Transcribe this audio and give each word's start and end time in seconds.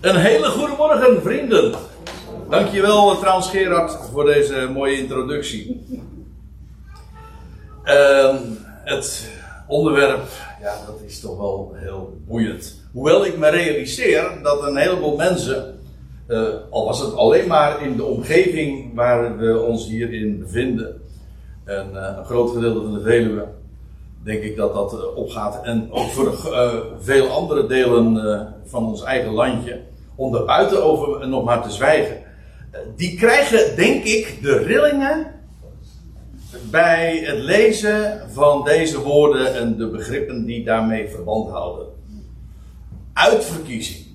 Een 0.00 0.16
hele 0.16 0.46
goede 0.46 0.74
morgen, 0.76 1.22
vrienden. 1.22 1.74
Dankjewel 2.50 3.18
trouwens 3.18 3.50
Gerard 3.50 3.92
voor 4.12 4.24
deze 4.24 4.68
mooie 4.72 4.96
introductie. 4.96 5.86
Ehm, 7.82 8.36
het 8.84 9.30
onderwerp, 9.66 10.28
ja, 10.60 10.74
dat 10.86 11.00
is 11.06 11.20
toch 11.20 11.36
wel 11.36 11.72
heel 11.74 12.16
boeiend. 12.26 12.80
Hoewel 12.92 13.26
ik 13.26 13.38
me 13.38 13.48
realiseer 13.48 14.30
dat 14.42 14.62
een 14.62 14.76
heleboel 14.76 15.16
mensen, 15.16 15.80
eh, 16.26 16.48
al 16.70 16.84
was 16.84 17.00
het 17.00 17.14
alleen 17.14 17.48
maar 17.48 17.82
in 17.82 17.96
de 17.96 18.04
omgeving 18.04 18.94
waar 18.94 19.36
we 19.36 19.60
ons 19.60 19.88
hierin 19.88 20.38
bevinden, 20.38 21.02
en, 21.64 21.86
eh, 21.94 22.16
een 22.18 22.24
groot 22.24 22.50
gedeelte 22.50 22.80
van 22.80 22.92
de 22.92 23.00
Veluwe, 23.00 23.46
denk 24.22 24.42
ik 24.42 24.56
dat 24.56 24.74
dat 24.74 24.92
eh, 24.92 25.16
opgaat. 25.16 25.64
En 25.64 25.88
ook 25.92 26.08
voor 26.08 26.34
veel 27.00 27.28
andere 27.28 27.66
delen 27.66 28.54
van 28.64 28.86
ons 28.86 29.02
eigen 29.02 29.32
landje, 29.32 29.86
om 30.18 30.32
daar 30.32 30.44
buiten 30.44 30.84
over 30.84 31.28
nog 31.28 31.44
maar 31.44 31.62
te 31.62 31.70
zwijgen. 31.70 32.16
Eh, 32.70 32.80
die 32.96 33.16
krijgen, 33.16 33.76
denk 33.76 34.04
ik, 34.04 34.38
de 34.42 34.56
rillingen 34.56 35.26
bij 36.70 37.18
het 37.24 37.38
lezen 37.38 38.22
van 38.30 38.64
deze 38.64 39.02
woorden 39.02 39.54
en 39.54 39.76
de 39.76 39.88
begrippen 39.88 40.44
die 40.44 40.64
daarmee 40.64 41.08
verband 41.08 41.50
houden. 41.50 41.86
Uitverkiezing, 43.12 44.06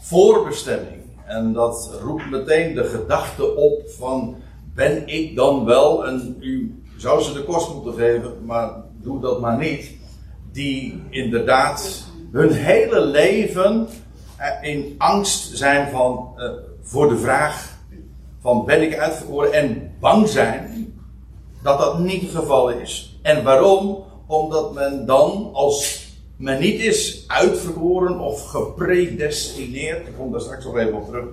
voorbestemming. 0.00 1.02
En 1.24 1.52
dat 1.52 1.98
roept 2.02 2.30
meteen 2.30 2.74
de 2.74 2.84
gedachte 2.84 3.54
op 3.54 3.88
van 3.98 4.36
ben 4.74 5.02
ik 5.06 5.36
dan 5.36 5.64
wel, 5.64 6.06
en 6.06 6.36
u 6.40 6.82
zou 6.96 7.22
ze 7.22 7.32
de 7.32 7.44
kost 7.44 7.74
moeten 7.74 7.94
geven, 7.94 8.32
maar 8.44 8.70
doe 9.02 9.20
dat 9.20 9.40
maar 9.40 9.58
niet, 9.58 9.90
die 10.52 11.02
inderdaad 11.10 12.04
hun 12.32 12.52
hele 12.52 13.00
leven 13.00 13.88
in 14.62 14.94
angst 14.98 15.56
zijn 15.56 15.90
van, 15.90 16.32
eh, 16.36 16.50
voor 16.82 17.08
de 17.08 17.18
vraag 17.18 17.76
van 18.40 18.64
ben 18.64 18.82
ik 18.82 18.98
uitverkoren 18.98 19.52
en 19.52 19.92
bang 20.00 20.28
zijn 20.28 20.94
dat 21.62 21.78
dat 21.78 21.98
niet 21.98 22.22
het 22.22 22.30
geval 22.30 22.70
is. 22.70 23.18
En 23.22 23.44
waarom? 23.44 24.06
Omdat 24.26 24.74
men 24.74 25.06
dan, 25.06 25.50
als 25.52 26.06
men 26.36 26.60
niet 26.60 26.80
is 26.80 27.24
uitverkoren 27.26 28.20
of 28.20 28.44
gepredestineerd, 28.44 30.06
ik 30.06 30.14
kom 30.18 30.32
daar 30.32 30.40
straks 30.40 30.64
nog 30.64 30.76
even 30.76 30.94
op 30.94 31.06
terug, 31.06 31.24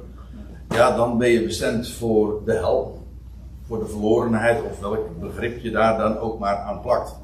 ja, 0.69 0.95
dan 0.95 1.17
ben 1.17 1.29
je 1.29 1.43
bestemd 1.43 1.89
voor 1.89 2.41
de 2.45 2.53
hel, 2.53 2.99
voor 3.67 3.79
de 3.79 3.87
verlorenheid 3.87 4.63
of 4.63 4.79
welk 4.79 5.19
begrip 5.19 5.61
je 5.61 5.71
daar 5.71 5.97
dan 5.97 6.17
ook 6.17 6.39
maar 6.39 6.57
aan 6.57 6.81
plakt. 6.81 7.15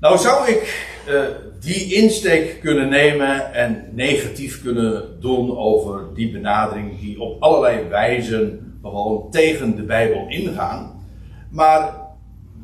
Nou 0.00 0.18
zou 0.18 0.48
ik 0.48 0.88
eh, 1.06 1.22
die 1.60 1.94
insteek 1.94 2.60
kunnen 2.60 2.88
nemen 2.88 3.54
en 3.54 3.84
negatief 3.92 4.62
kunnen 4.62 5.20
doen 5.20 5.58
over 5.58 6.14
die 6.14 6.30
benadering 6.32 7.00
die 7.00 7.20
op 7.20 7.42
allerlei 7.42 7.88
wijzen 7.88 8.74
gewoon 8.82 9.30
tegen 9.30 9.76
de 9.76 9.82
Bijbel 9.82 10.24
ingaan. 10.28 11.04
Maar 11.50 11.94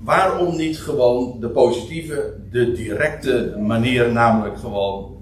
waarom 0.03 0.57
niet 0.57 0.79
gewoon 0.79 1.41
de 1.41 1.48
positieve, 1.48 2.34
de 2.51 2.73
directe 2.73 3.57
manier, 3.59 4.12
namelijk 4.12 4.59
gewoon 4.59 5.17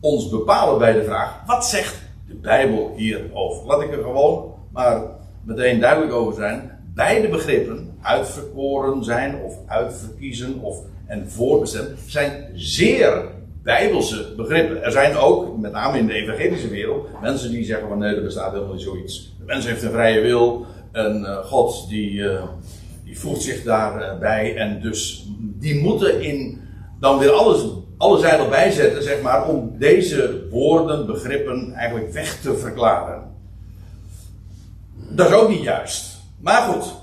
ons 0.00 0.28
bepalen 0.28 0.78
bij 0.78 0.92
de 0.92 1.04
vraag: 1.04 1.42
wat 1.46 1.66
zegt 1.66 2.02
de 2.26 2.34
Bijbel 2.34 2.92
hierover? 2.96 3.66
Laat 3.66 3.82
ik 3.82 3.92
er 3.92 4.02
gewoon 4.02 4.54
maar 4.72 5.02
meteen 5.44 5.80
duidelijk 5.80 6.12
over 6.12 6.34
zijn. 6.34 6.80
Beide 6.94 7.28
begrippen, 7.28 7.91
uitverkoren 8.02 9.04
zijn 9.04 9.42
of 9.42 9.58
uitverkiezen 9.66 10.60
of 10.60 10.78
en 11.06 11.30
voorbestemd, 11.30 11.98
zijn 12.06 12.46
zeer 12.54 13.24
bijbelse 13.62 14.34
begrippen. 14.36 14.82
Er 14.82 14.92
zijn 14.92 15.16
ook, 15.16 15.58
met 15.58 15.72
name 15.72 15.98
in 15.98 16.06
de 16.06 16.12
evangelische 16.12 16.68
wereld, 16.68 17.08
mensen 17.20 17.50
die 17.50 17.64
zeggen 17.64 17.88
van 17.88 17.98
nee, 17.98 18.14
er 18.14 18.22
bestaat 18.22 18.52
helemaal 18.52 18.74
niet 18.74 18.82
zoiets. 18.82 19.34
De 19.38 19.44
mens 19.44 19.66
heeft 19.66 19.82
een 19.82 19.90
vrije 19.90 20.20
wil 20.20 20.66
en 20.92 21.20
uh, 21.20 21.36
God 21.36 21.88
die, 21.88 22.10
uh, 22.10 22.42
die 23.04 23.18
voegt 23.18 23.42
zich 23.42 23.62
daarbij 23.62 24.56
en 24.56 24.80
dus 24.80 25.28
die 25.38 25.80
moeten 25.80 26.22
in 26.22 26.60
dan 27.00 27.18
weer 27.18 27.30
alles, 27.30 27.64
alle 27.96 28.18
zeilen 28.18 28.50
bijzetten, 28.50 29.02
zeg 29.02 29.22
maar, 29.22 29.48
om 29.48 29.74
deze 29.78 30.46
woorden, 30.50 31.06
begrippen 31.06 31.72
eigenlijk 31.72 32.12
weg 32.12 32.40
te 32.40 32.56
verklaren. 32.56 33.22
Dat 35.10 35.28
is 35.28 35.34
ook 35.34 35.48
niet 35.48 35.62
juist. 35.62 36.11
Maar 36.42 36.62
goed, 36.62 36.94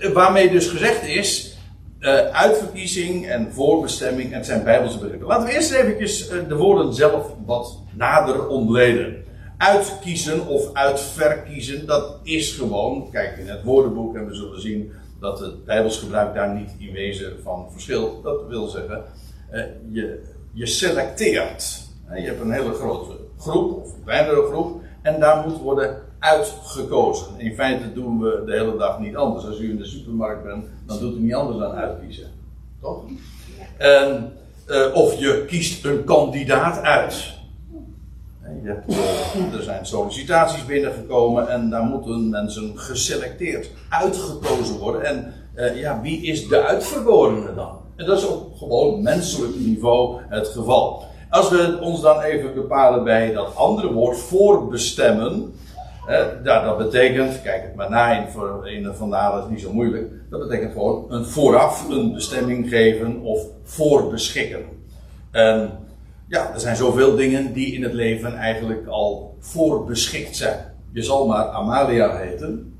uh, 0.00 0.12
waarmee 0.12 0.50
dus 0.50 0.68
gezegd 0.68 1.06
is, 1.06 1.56
uh, 2.00 2.10
uitverkiezing 2.20 3.26
en 3.26 3.52
voorbestemming, 3.52 4.32
het 4.32 4.46
zijn 4.46 4.64
bijbelse 4.64 4.98
begrippen. 4.98 5.26
Laten 5.26 5.46
we 5.46 5.52
eerst 5.52 5.72
eventjes 5.72 6.30
uh, 6.30 6.48
de 6.48 6.56
woorden 6.56 6.94
zelf 6.94 7.34
wat 7.46 7.78
nader 7.92 8.48
ontleden. 8.48 9.24
Uitkiezen 9.58 10.46
of 10.46 10.74
uitverkiezen, 10.74 11.86
dat 11.86 12.18
is 12.22 12.52
gewoon, 12.52 13.10
kijk 13.10 13.36
in 13.36 13.48
het 13.48 13.62
woordenboek 13.62 14.16
en 14.16 14.26
we 14.26 14.34
zullen 14.34 14.60
zien 14.60 14.92
dat 15.20 15.40
het 15.40 15.64
bijbelsgebruik 15.64 16.34
daar 16.34 16.54
niet 16.54 16.74
in 16.78 16.92
wezen 16.92 17.32
van 17.42 17.66
verschilt. 17.72 18.22
Dat 18.22 18.46
wil 18.48 18.68
zeggen, 18.68 19.04
uh, 19.52 19.62
je, 19.90 20.22
je 20.52 20.66
selecteert. 20.66 21.82
je 22.14 22.20
hebt 22.20 22.40
een 22.40 22.52
hele 22.52 22.72
grote 22.72 23.12
groep, 23.38 23.82
of 23.84 23.94
een 23.94 24.04
kleinere 24.04 24.46
groep, 24.50 24.82
en 25.02 25.20
daar 25.20 25.48
moet 25.48 25.60
worden 25.60 26.02
uitgekozen. 26.24 27.26
In 27.36 27.54
feite 27.54 27.92
doen 27.92 28.20
we 28.20 28.42
de 28.46 28.52
hele 28.52 28.76
dag 28.76 28.98
niet 28.98 29.16
anders. 29.16 29.46
Als 29.46 29.58
u 29.58 29.70
in 29.70 29.76
de 29.76 29.84
supermarkt 29.84 30.44
bent, 30.44 30.64
dan 30.86 30.98
doet 30.98 31.16
u 31.16 31.20
niet 31.20 31.34
anders 31.34 31.58
dan 31.58 31.72
uitkiezen. 31.72 32.26
Toch? 32.80 33.04
En, 33.76 34.32
uh, 34.68 34.94
of 34.94 35.18
je 35.18 35.44
kiest 35.46 35.84
een 35.84 36.04
kandidaat 36.04 36.82
uit. 36.82 37.32
Uh, 38.64 39.54
er 39.54 39.62
zijn 39.62 39.86
sollicitaties 39.86 40.64
binnengekomen 40.64 41.48
en 41.48 41.70
daar 41.70 41.82
moeten 41.82 42.28
mensen 42.28 42.78
geselecteerd, 42.78 43.70
uitgekozen 43.88 44.78
worden. 44.78 45.04
En 45.04 45.34
uh, 45.56 45.80
ja, 45.80 46.00
wie 46.00 46.22
is 46.22 46.48
de 46.48 46.66
uitverkorene 46.66 47.54
dan? 47.54 47.78
En 47.96 48.06
dat 48.06 48.18
is 48.18 48.26
op 48.26 48.56
gewoon 48.58 49.02
menselijk 49.02 49.54
niveau 49.56 50.20
het 50.28 50.48
geval. 50.48 51.04
Als 51.30 51.48
we 51.48 51.78
ons 51.80 52.00
dan 52.00 52.20
even 52.20 52.54
bepalen 52.54 53.04
bij 53.04 53.32
dat 53.32 53.56
andere 53.56 53.92
woord, 53.92 54.18
voorbestemmen. 54.18 55.54
Ja, 56.44 56.64
dat 56.64 56.78
betekent, 56.78 57.42
kijk 57.42 57.62
het 57.62 57.74
maar 57.74 57.90
na 57.90 58.12
in, 58.12 58.92
van 58.94 59.10
de 59.10 59.40
is 59.44 59.50
niet 59.50 59.60
zo 59.60 59.72
moeilijk. 59.72 60.12
Dat 60.30 60.40
betekent 60.40 60.72
gewoon 60.72 61.06
een 61.08 61.24
vooraf 61.24 61.88
een 61.88 62.12
bestemming 62.12 62.68
geven 62.68 63.20
of 63.20 63.42
voorbeschikken. 63.62 64.64
En 65.30 65.70
ja, 66.28 66.52
er 66.52 66.60
zijn 66.60 66.76
zoveel 66.76 67.16
dingen 67.16 67.52
die 67.52 67.74
in 67.74 67.82
het 67.82 67.92
leven 67.92 68.36
eigenlijk 68.36 68.86
al 68.86 69.36
voorbeschikt 69.38 70.36
zijn. 70.36 70.58
Je 70.92 71.02
zal 71.02 71.26
maar 71.26 71.48
Amalia 71.48 72.16
heten. 72.16 72.78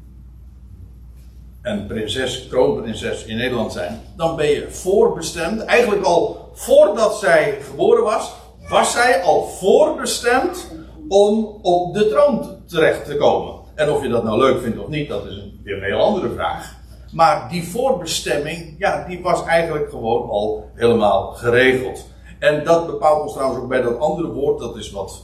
En 1.63 1.87
prinses, 1.87 2.47
kroonprinses 2.49 3.25
in 3.25 3.37
Nederland 3.37 3.73
zijn. 3.73 4.01
Dan 4.17 4.37
ben 4.37 4.47
je 4.47 4.71
voorbestemd. 4.71 5.65
Eigenlijk 5.65 6.05
al 6.05 6.51
voordat 6.53 7.19
zij 7.19 7.59
geboren 7.61 8.05
was, 8.05 8.35
was 8.69 8.93
zij 8.93 9.23
al 9.23 9.47
voorbestemd 9.47 10.71
om 11.09 11.59
op 11.63 11.95
de 11.95 12.09
troon 12.09 12.54
terecht 12.67 13.05
te 13.05 13.17
komen. 13.17 13.55
En 13.75 13.91
of 13.91 14.03
je 14.03 14.09
dat 14.09 14.25
nou 14.25 14.39
leuk 14.39 14.63
vindt 14.63 14.79
of 14.79 14.89
niet, 14.89 15.09
dat 15.09 15.27
is 15.27 15.43
weer 15.63 15.77
een 15.77 15.83
heel 15.83 16.03
andere 16.03 16.31
vraag. 16.31 16.75
Maar 17.13 17.49
die 17.49 17.69
voorbestemming, 17.69 18.75
ja, 18.79 19.07
die 19.07 19.23
was 19.23 19.45
eigenlijk 19.45 19.91
gewoon 19.91 20.29
al 20.29 20.71
helemaal 20.75 21.33
geregeld. 21.33 22.07
En 22.39 22.65
dat 22.65 22.87
bepaalt 22.87 23.23
ons 23.23 23.33
trouwens 23.33 23.61
ook 23.61 23.69
bij 23.69 23.83
dat 23.83 23.99
andere 23.99 24.29
woord, 24.29 24.59
dat 24.59 24.77
is 24.77 24.91
wat, 24.91 25.23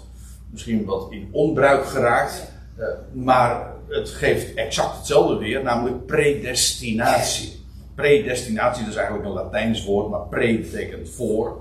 misschien 0.50 0.84
wat 0.84 1.06
in 1.11 1.29
onbruik 1.33 1.87
geraakt. 1.87 2.53
Uh, 2.79 2.87
maar 3.12 3.73
het 3.89 4.09
geeft 4.09 4.55
exact 4.55 4.97
hetzelfde 4.97 5.37
weer, 5.37 5.62
namelijk 5.62 6.06
predestinatie. 6.06 7.65
Predestinatie, 7.95 8.83
dat 8.83 8.93
is 8.93 8.99
eigenlijk 8.99 9.29
een 9.29 9.34
Latijns 9.34 9.84
woord, 9.84 10.11
maar 10.11 10.27
pre 10.29 10.59
betekent 10.59 11.09
voor. 11.09 11.59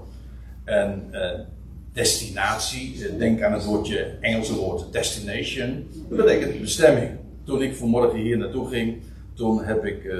En 0.64 1.08
uh, 1.12 1.40
destinatie. 2.00 3.18
Denk 3.18 3.42
aan 3.42 3.54
het 3.54 3.66
woordje, 3.66 4.18
Engelse 4.22 4.56
woord 4.56 4.92
destination. 4.92 5.88
Dat 6.10 6.18
betekent 6.18 6.62
bestemming. 6.62 7.10
Toen 7.46 7.62
ik 7.62 7.76
vanmorgen 7.76 8.20
hier 8.20 8.38
naartoe 8.38 8.68
ging, 8.70 9.02
toen 9.34 9.64
heb 9.64 9.86
ik, 9.86 10.04
uh, 10.04 10.14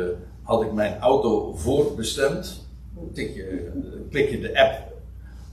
had 0.44 0.62
ik 0.62 0.74
mijn 0.74 1.00
auto 1.00 1.54
voorbestemd. 1.56 2.68
Tik 3.14 3.36
je, 3.36 3.70
klik 4.10 4.30
je 4.30 4.40
de 4.40 4.60
app 4.60 4.88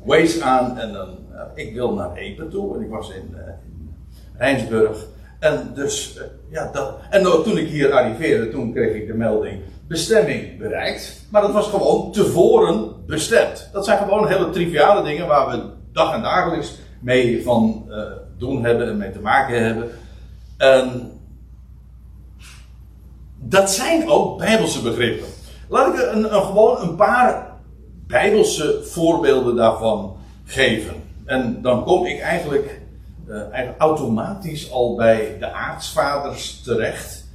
Waze 0.04 0.42
aan 0.42 0.78
en 0.78 0.92
dan, 0.92 1.08
ik 1.54 1.74
wil 1.74 1.94
naar 1.94 2.16
Epen 2.16 2.50
toe. 2.50 2.76
En 2.76 2.82
ik 2.82 2.90
was 2.90 3.10
in, 3.10 3.30
uh, 3.34 3.38
in 3.38 3.94
Rijnsburg. 4.36 5.06
En 5.38 5.70
dus, 5.74 6.18
ja, 6.50 6.70
dat. 6.72 6.98
En 7.10 7.22
toen 7.22 7.58
ik 7.58 7.68
hier 7.68 7.92
arriveerde, 7.92 8.48
toen 8.48 8.72
kreeg 8.72 8.94
ik 8.94 9.06
de 9.06 9.14
melding 9.14 9.60
bestemming 9.88 10.58
bereikt. 10.58 11.26
Maar 11.30 11.42
dat 11.42 11.52
was 11.52 11.68
gewoon 11.68 12.12
tevoren 12.12 13.04
bestemd. 13.06 13.68
Dat 13.72 13.84
zijn 13.84 13.98
gewoon 13.98 14.28
hele 14.28 14.50
triviale 14.50 15.02
dingen 15.02 15.26
waar 15.26 15.50
we 15.50 15.75
dag 15.96 16.14
en 16.14 16.22
dagelijks 16.22 16.78
mee 17.00 17.43
van 17.43 17.84
uh, 17.88 18.02
doen 18.38 18.64
hebben 18.64 18.88
en 18.88 18.96
mee 18.96 19.12
te 19.12 19.20
maken 19.20 19.64
hebben. 19.64 19.90
Um, 20.58 21.12
dat 23.37 23.70
zijn 23.70 24.08
ook 24.08 24.38
bijbelse 24.38 24.82
begrippen. 24.82 25.28
Laat 25.69 25.94
ik 25.94 26.12
een, 26.12 26.34
een, 26.34 26.43
gewoon 26.43 26.81
een 26.81 26.96
paar 26.96 27.52
bijbelse 28.06 28.81
voorbeelden 28.84 29.56
daarvan 29.56 30.16
geven. 30.44 30.94
En 31.25 31.62
dan 31.62 31.84
kom 31.84 32.06
ik 32.06 32.20
eigenlijk 32.20 32.81
uh, 33.28 33.40
eigenlijk 33.40 33.81
automatisch 33.81 34.72
al 34.72 34.94
bij 34.94 35.37
de 35.38 35.52
aartsvaders 35.52 36.60
terecht. 36.62 37.28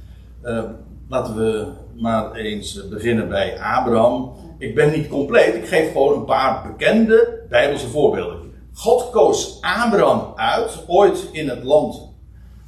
Uh, 0.44 0.62
laten 1.08 1.36
we 1.36 1.66
maar 1.96 2.32
eens 2.32 2.88
beginnen 2.88 3.28
bij 3.28 3.60
Abraham. 3.60 4.32
Ik 4.58 4.74
ben 4.74 4.90
niet 4.90 5.08
compleet, 5.08 5.54
ik 5.54 5.66
geef 5.66 5.92
gewoon 5.92 6.18
een 6.18 6.24
paar 6.24 6.62
bekende 6.62 7.40
Bijbelse 7.48 7.88
voorbeelden. 7.88 8.41
God 8.74 9.10
koos 9.10 9.58
Abraham 9.60 10.32
uit, 10.36 10.84
ooit 10.86 11.28
in 11.32 11.48
het 11.48 11.62
land 11.62 12.08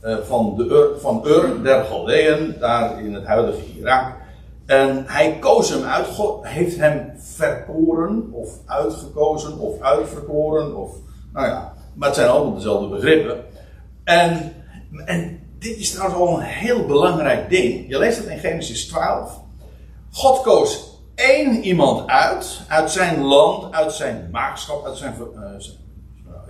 uh, 0.03 0.17
van, 0.19 0.57
de 0.57 0.65
Ur, 0.65 1.01
van 1.01 1.23
Ur 1.27 1.63
der 1.63 1.85
Galdeën, 1.85 2.57
daar 2.61 3.05
in 3.05 3.15
het 3.15 3.25
huidige 3.25 3.65
Irak. 3.79 4.13
En 4.67 5.05
hij 5.07 5.39
koos 5.39 5.71
hem 5.71 5.85
uit, 5.85 6.07
God 6.07 6.47
heeft 6.47 6.77
hem 6.77 7.13
verkoren, 7.17 8.29
of 8.33 8.51
uitgekozen, 8.67 9.59
of 9.59 9.81
uitverkoren, 9.81 10.77
of, 10.77 10.93
nou 11.33 11.47
ja, 11.47 11.73
maar 11.95 12.09
het 12.09 12.17
zijn 12.17 12.29
allemaal 12.29 12.55
dezelfde 12.55 12.89
begrippen. 12.89 13.45
En, 14.05 14.53
en 15.05 15.41
dit 15.59 15.77
is 15.77 15.91
trouwens 15.91 16.21
al 16.21 16.39
een 16.39 16.45
heel 16.45 16.87
belangrijk 16.87 17.51
ding. 17.51 17.89
Je 17.89 17.99
leest 17.99 18.17
het 18.17 18.27
in 18.27 18.39
Genesis 18.39 18.87
12. 18.87 19.41
God 20.11 20.43
koos 20.43 21.01
één 21.15 21.63
iemand 21.63 22.07
uit, 22.07 22.61
uit 22.69 22.91
zijn 22.91 23.21
land, 23.23 23.73
uit 23.73 23.93
zijn 23.93 24.29
maagschap, 24.33 24.87
uit 24.87 24.97
zijn, 24.97 25.15
uh, 25.19 25.61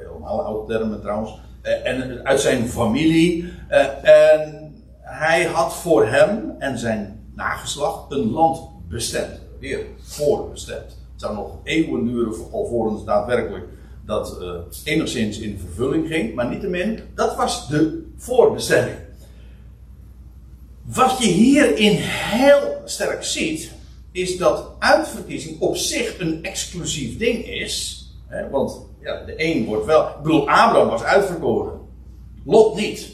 helemaal 0.07 0.43
oude 0.43 0.73
termen 0.73 1.01
trouwens, 1.01 1.39
uh, 1.63 1.87
en 1.87 2.25
uit 2.25 2.41
zijn 2.41 2.69
familie. 2.69 3.53
Uh, 3.71 4.09
en 4.09 4.75
hij 5.01 5.45
had 5.45 5.75
voor 5.75 6.07
hem 6.07 6.55
en 6.59 6.79
zijn 6.79 7.21
nageslacht 7.35 8.13
een 8.13 8.31
land 8.31 8.61
bestemd. 8.89 9.41
Weer 9.61 9.81
voorbestemd. 10.03 10.85
Het 11.13 11.23
zou 11.23 11.35
nog 11.35 11.57
eeuwen 11.63 12.07
duren 12.07 12.35
alvorens 12.53 13.05
daadwerkelijk 13.05 13.65
dat 14.07 14.39
uh, 14.41 14.55
enigszins 14.85 15.39
in 15.39 15.59
vervulling 15.59 16.07
ging, 16.07 16.35
maar 16.35 16.49
niettemin, 16.49 17.01
dat 17.15 17.37
was 17.37 17.69
de 17.69 18.07
voorbestemming. 18.17 18.97
Wat 20.83 21.19
je 21.19 21.27
hierin 21.27 21.97
heel 22.01 22.83
sterk 22.85 23.23
ziet, 23.23 23.73
is 24.13 24.37
dat 24.37 24.71
uitverkiezing 24.79 25.61
op 25.61 25.77
zich 25.77 26.21
een 26.21 26.45
exclusief 26.45 27.19
ding 27.19 27.47
is. 27.47 28.07
Hè, 28.27 28.51
want 28.51 28.87
ja, 29.05 29.25
de 29.25 29.35
een 29.37 29.65
wordt 29.65 29.85
wel. 29.85 30.09
Ik 30.09 30.23
bedoel, 30.23 30.49
Abraham 30.49 30.89
was 30.89 31.03
uitverkoren. 31.03 31.81
Lot 32.45 32.77
niet. 32.77 33.13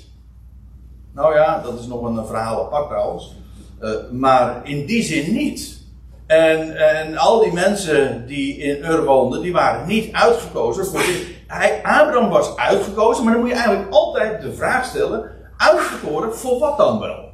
Nou 1.14 1.34
ja, 1.34 1.60
dat 1.62 1.78
is 1.78 1.86
nog 1.86 2.02
een 2.02 2.26
verhaal 2.26 2.64
apart 2.64 2.88
trouwens. 2.88 3.34
Uh, 3.80 3.90
maar 4.10 4.60
in 4.68 4.86
die 4.86 5.02
zin 5.02 5.34
niet. 5.34 5.78
En, 6.26 6.76
en 6.76 7.16
al 7.16 7.40
die 7.40 7.52
mensen 7.52 8.26
die 8.26 8.56
in 8.56 8.84
Ur 8.84 9.04
woonden, 9.04 9.42
die 9.42 9.52
waren 9.52 9.86
niet 9.86 10.12
uitgekozen 10.12 10.86
voor. 10.86 11.02
Hij, 11.46 11.80
Abraham 11.82 12.28
was 12.28 12.56
uitgekozen, 12.56 13.24
maar 13.24 13.32
dan 13.32 13.42
moet 13.42 13.50
je 13.50 13.56
eigenlijk 13.56 13.92
altijd 13.92 14.42
de 14.42 14.52
vraag 14.52 14.84
stellen: 14.84 15.30
uitgekoren 15.56 16.36
voor 16.36 16.58
wat 16.58 16.78
dan 16.78 17.00
wel? 17.00 17.30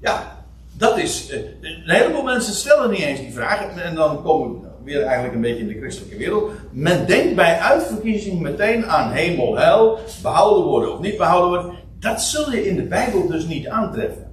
Ja, 0.00 0.44
dat 0.72 0.98
is. 0.98 1.28
Eh, 1.30 1.38
een 1.60 1.82
heleboel 1.84 2.22
mensen 2.22 2.54
stellen 2.54 2.90
niet 2.90 3.00
eens 3.00 3.20
die 3.20 3.32
vraag. 3.32 3.76
En 3.76 3.94
dan 3.94 4.22
komen 4.22 4.71
weer 4.84 5.02
eigenlijk 5.02 5.34
een 5.34 5.40
beetje 5.40 5.62
in 5.62 5.68
de 5.68 5.78
christelijke 5.78 6.16
wereld. 6.16 6.50
Men 6.70 7.06
denkt 7.06 7.34
bij 7.34 7.58
uitverkiezing 7.58 8.40
meteen 8.40 8.86
aan 8.86 9.12
hemel, 9.12 9.56
hel, 9.56 9.98
behouden 10.22 10.64
worden 10.64 10.92
of 10.92 11.00
niet 11.00 11.16
behouden 11.16 11.62
worden. 11.62 11.78
Dat 11.98 12.22
zul 12.22 12.52
je 12.52 12.68
in 12.68 12.76
de 12.76 12.82
Bijbel 12.82 13.26
dus 13.26 13.46
niet 13.46 13.68
aantreffen. 13.68 14.30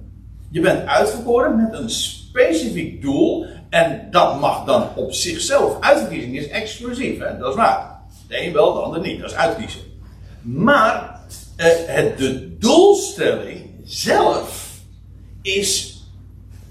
Je 0.50 0.60
bent 0.60 0.86
uitverkoren 0.86 1.56
met 1.56 1.72
een 1.72 1.90
specifiek 1.90 3.02
doel. 3.02 3.46
En 3.70 4.08
dat 4.10 4.40
mag 4.40 4.64
dan 4.64 4.88
op 4.96 5.12
zichzelf. 5.12 5.80
Uitverkiezing 5.80 6.36
is 6.36 6.48
exclusief, 6.48 7.18
hè? 7.18 7.38
dat 7.38 7.48
is 7.48 7.54
waar. 7.54 7.98
De 8.28 8.46
een 8.46 8.52
wel, 8.52 8.72
de 8.72 8.80
ander 8.80 9.00
niet. 9.00 9.20
Dat 9.20 9.30
is 9.30 9.36
uitkiezen. 9.36 9.80
Maar 10.40 11.20
eh, 11.56 12.16
de 12.16 12.56
doelstelling 12.58 13.70
zelf 13.84 14.70
is 15.42 16.02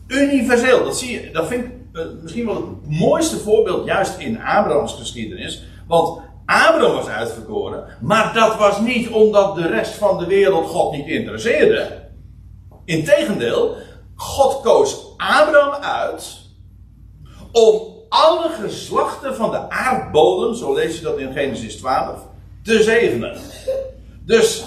universeel. 0.07 0.83
Dat, 0.83 0.97
zie 0.97 1.11
je, 1.11 1.31
dat 1.31 1.47
vind 1.47 1.63
ik 1.63 1.71
misschien 2.21 2.45
wel 2.45 2.55
het 2.55 2.99
mooiste 2.99 3.37
voorbeeld 3.37 3.85
juist 3.85 4.17
in 4.17 4.41
Abrahams 4.41 4.93
geschiedenis. 4.93 5.63
Want 5.87 6.21
Abraham 6.45 6.95
was 6.95 7.07
uitverkoren, 7.07 7.83
maar 8.01 8.33
dat 8.33 8.57
was 8.57 8.79
niet 8.79 9.09
omdat 9.09 9.55
de 9.55 9.67
rest 9.67 9.93
van 9.93 10.17
de 10.17 10.25
wereld 10.25 10.67
God 10.67 10.91
niet 10.91 11.07
interesseerde. 11.07 12.07
Integendeel, 12.85 13.75
God 14.15 14.61
koos 14.61 15.05
Abraham 15.17 15.83
uit 15.83 16.37
om 17.51 17.81
alle 18.09 18.49
geslachten 18.49 19.35
van 19.35 19.51
de 19.51 19.69
aardbodem, 19.69 20.55
zo 20.55 20.73
lees 20.73 20.95
je 20.95 21.01
dat 21.01 21.17
in 21.17 21.33
Genesis 21.33 21.75
12, 21.75 22.19
te 22.63 22.83
zegenen. 22.83 23.37
Dus 24.25 24.65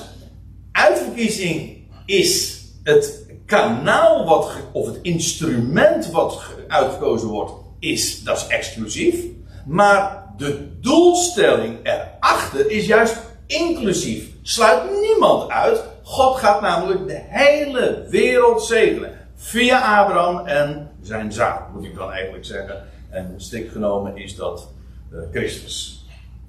uitverkiezing 0.72 1.76
is 2.06 2.62
het 2.82 3.21
kanaal 3.52 4.24
wat, 4.24 4.50
of 4.72 4.86
het 4.86 4.98
instrument 5.02 6.10
wat 6.10 6.42
uitgekozen 6.68 7.28
wordt, 7.28 7.52
is, 7.78 8.22
dat 8.22 8.36
is 8.36 8.46
exclusief. 8.46 9.24
Maar 9.66 10.26
de 10.36 10.80
doelstelling 10.80 11.78
erachter 11.82 12.70
is 12.70 12.86
juist 12.86 13.16
inclusief. 13.46 14.28
Sluit 14.42 14.82
niemand 15.00 15.50
uit. 15.50 15.82
God 16.02 16.36
gaat 16.36 16.60
namelijk 16.60 17.06
de 17.06 17.20
hele 17.28 18.06
wereld 18.08 18.62
zegenen. 18.62 19.12
Via 19.34 20.00
Abraham 20.00 20.46
en 20.46 20.90
zijn 21.02 21.32
zaak, 21.32 21.72
moet 21.74 21.84
ik 21.84 21.94
dan 21.94 22.12
eigenlijk 22.12 22.44
zeggen. 22.44 22.84
En 23.10 23.34
stik 23.36 23.70
genomen 23.70 24.16
is 24.16 24.36
dat 24.36 24.68
uh, 25.12 25.18
Christus. 25.32 26.06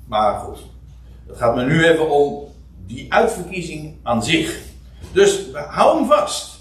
Maar 0.08 0.40
goed, 0.40 0.58
het 1.28 1.38
gaat 1.38 1.56
me 1.56 1.66
nu 1.66 1.86
even 1.86 2.10
om 2.10 2.48
die 2.86 3.14
uitverkiezing 3.14 3.96
aan 4.04 4.24
zich. 4.24 4.60
Dus 5.14 5.46
hou 5.54 5.98
hem 5.98 6.08
vast. 6.08 6.53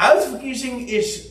Uitverkiezing 0.00 0.88
is 0.88 1.28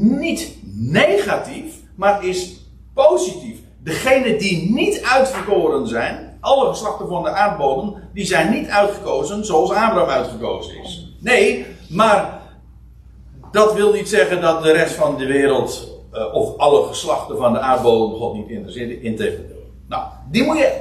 niet 0.00 0.56
negatief, 0.74 1.74
maar 1.94 2.24
is 2.24 2.56
positief. 2.92 3.58
Degenen 3.82 4.38
die 4.38 4.72
niet 4.72 5.02
uitverkoren 5.02 5.88
zijn, 5.88 6.38
alle 6.40 6.68
geslachten 6.68 7.08
van 7.08 7.22
de 7.22 7.30
aardbodem, 7.30 7.94
die 8.12 8.24
zijn 8.24 8.50
niet 8.50 8.68
uitgekozen 8.68 9.44
zoals 9.44 9.70
Abraham 9.70 10.08
uitgekozen 10.08 10.82
is. 10.82 11.16
Nee, 11.18 11.66
maar 11.88 12.40
dat 13.52 13.74
wil 13.74 13.92
niet 13.92 14.08
zeggen 14.08 14.40
dat 14.40 14.62
de 14.62 14.72
rest 14.72 14.94
van 14.94 15.16
de 15.16 15.26
wereld, 15.26 15.88
uh, 16.12 16.34
of 16.34 16.56
alle 16.56 16.86
geslachten 16.86 17.36
van 17.36 17.52
de 17.52 17.58
aardbodem 17.58 18.18
God 18.18 18.34
niet 18.34 18.48
interesseert. 18.48 19.02
Integendeel. 19.02 19.70
Nou, 19.88 20.04
die 20.30 20.42
moet 20.44 20.58
je 20.58 20.80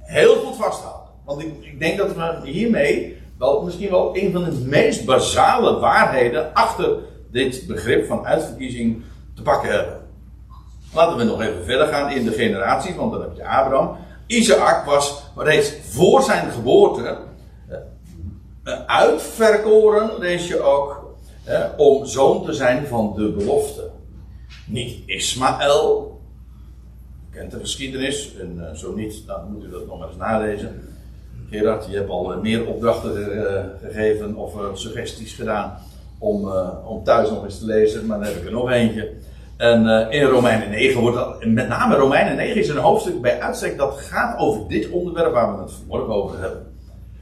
heel 0.00 0.34
goed 0.34 0.56
vasthouden. 0.56 1.10
Want 1.24 1.42
ik, 1.42 1.52
ik 1.60 1.78
denk 1.80 1.98
dat 1.98 2.14
we 2.14 2.50
hiermee 2.50 3.19
wel 3.40 3.62
misschien 3.62 3.90
wel 3.90 4.16
een 4.16 4.32
van 4.32 4.44
de 4.44 4.50
meest 4.50 5.04
basale 5.04 5.78
waarheden 5.78 6.54
achter 6.54 6.96
dit 7.30 7.64
begrip 7.66 8.06
van 8.06 8.26
uitverkiezing 8.26 9.02
te 9.34 9.42
pakken 9.42 9.70
hebben. 9.70 10.00
Laten 10.94 11.16
we 11.16 11.24
nog 11.24 11.40
even 11.40 11.64
verder 11.64 11.86
gaan 11.86 12.12
in 12.12 12.24
de 12.24 12.32
generatie, 12.32 12.94
want 12.94 13.12
dan 13.12 13.20
heb 13.20 13.36
je 13.36 13.48
Abraham. 13.48 13.96
Isaac 14.26 14.84
was 14.84 15.22
reeds 15.36 15.72
voor 15.82 16.22
zijn 16.22 16.50
geboorte 16.50 17.18
uh, 18.64 18.84
uitverkoren, 18.86 20.18
lees 20.18 20.48
je 20.48 20.60
ook, 20.60 21.14
om 21.76 22.06
zoon 22.06 22.44
te 22.44 22.52
zijn 22.52 22.86
van 22.86 23.14
de 23.16 23.32
belofte. 23.32 23.90
Niet 24.66 25.02
Ismaël, 25.06 26.20
kent 27.30 27.50
de 27.50 27.58
geschiedenis, 27.58 28.34
en 28.36 28.56
uh, 28.56 28.78
zo 28.78 28.94
niet, 28.94 29.26
dan 29.26 29.52
moet 29.52 29.64
u 29.64 29.70
dat 29.70 29.86
nog 29.86 29.98
maar 29.98 30.08
eens 30.08 30.16
nalezen. 30.16 30.89
Gerard, 31.50 31.86
je 31.90 31.96
hebt 31.96 32.10
al 32.10 32.38
meer 32.42 32.66
opdrachten 32.66 33.12
gegeven 33.82 34.36
of 34.36 34.52
suggesties 34.72 35.34
gedaan 35.34 35.78
om, 36.18 36.50
om 36.86 37.04
thuis 37.04 37.30
nog 37.30 37.44
eens 37.44 37.58
te 37.58 37.64
lezen, 37.64 38.06
maar 38.06 38.18
dan 38.18 38.26
heb 38.26 38.36
ik 38.36 38.44
er 38.44 38.52
nog 38.52 38.70
eentje. 38.70 39.12
En 39.56 40.10
in 40.10 40.22
Romeinen 40.22 40.70
9 40.70 41.00
wordt 41.00 41.44
met 41.44 41.68
name 41.68 41.96
Romeinen 41.96 42.36
9 42.36 42.56
is 42.56 42.68
een 42.68 42.76
hoofdstuk 42.76 43.20
bij 43.20 43.40
uitstek 43.40 43.78
dat 43.78 43.98
gaat 43.98 44.38
over 44.38 44.68
dit 44.68 44.90
onderwerp 44.90 45.32
waar 45.32 45.56
we 45.56 45.62
het 45.62 45.72
vanmorgen 45.72 46.14
over 46.14 46.40
hebben. 46.40 46.66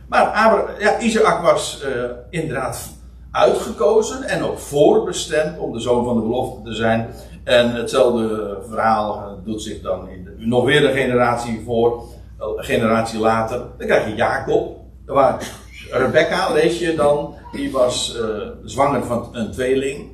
Maar 0.09 0.25
Abraham, 0.25 0.67
ja, 0.79 0.99
Isaac 0.99 1.43
was 1.43 1.85
inderdaad 2.31 2.97
uitgekozen 3.31 4.23
en 4.23 4.43
ook 4.43 4.59
voorbestemd 4.59 5.59
om 5.59 5.73
de 5.73 5.81
zoon 5.81 6.05
van 6.05 6.17
de 6.17 6.23
belofte 6.23 6.63
te 6.63 6.75
zijn. 6.75 7.09
En 7.45 7.75
hetzelfde 7.75 8.59
verhaal 8.69 9.39
doet 9.45 9.63
zich 9.63 9.81
dan 9.81 10.09
in 10.09 10.25
de, 10.25 10.35
nog 10.39 10.65
weer 10.65 10.85
een 10.85 10.97
generatie 10.97 11.63
voor, 11.65 12.03
een 12.39 12.65
generatie 12.65 13.19
later. 13.19 13.59
Dan 13.59 13.87
krijg 13.87 14.09
je 14.09 14.15
Jacob. 14.15 14.77
Waar 15.07 15.47
Rebecca, 15.91 16.53
lees 16.53 16.79
je 16.79 16.95
dan, 16.95 17.35
die 17.53 17.73
was 17.73 18.17
uh, 18.17 18.49
zwanger 18.65 19.05
van 19.05 19.29
een 19.33 19.51
tweeling. 19.51 20.11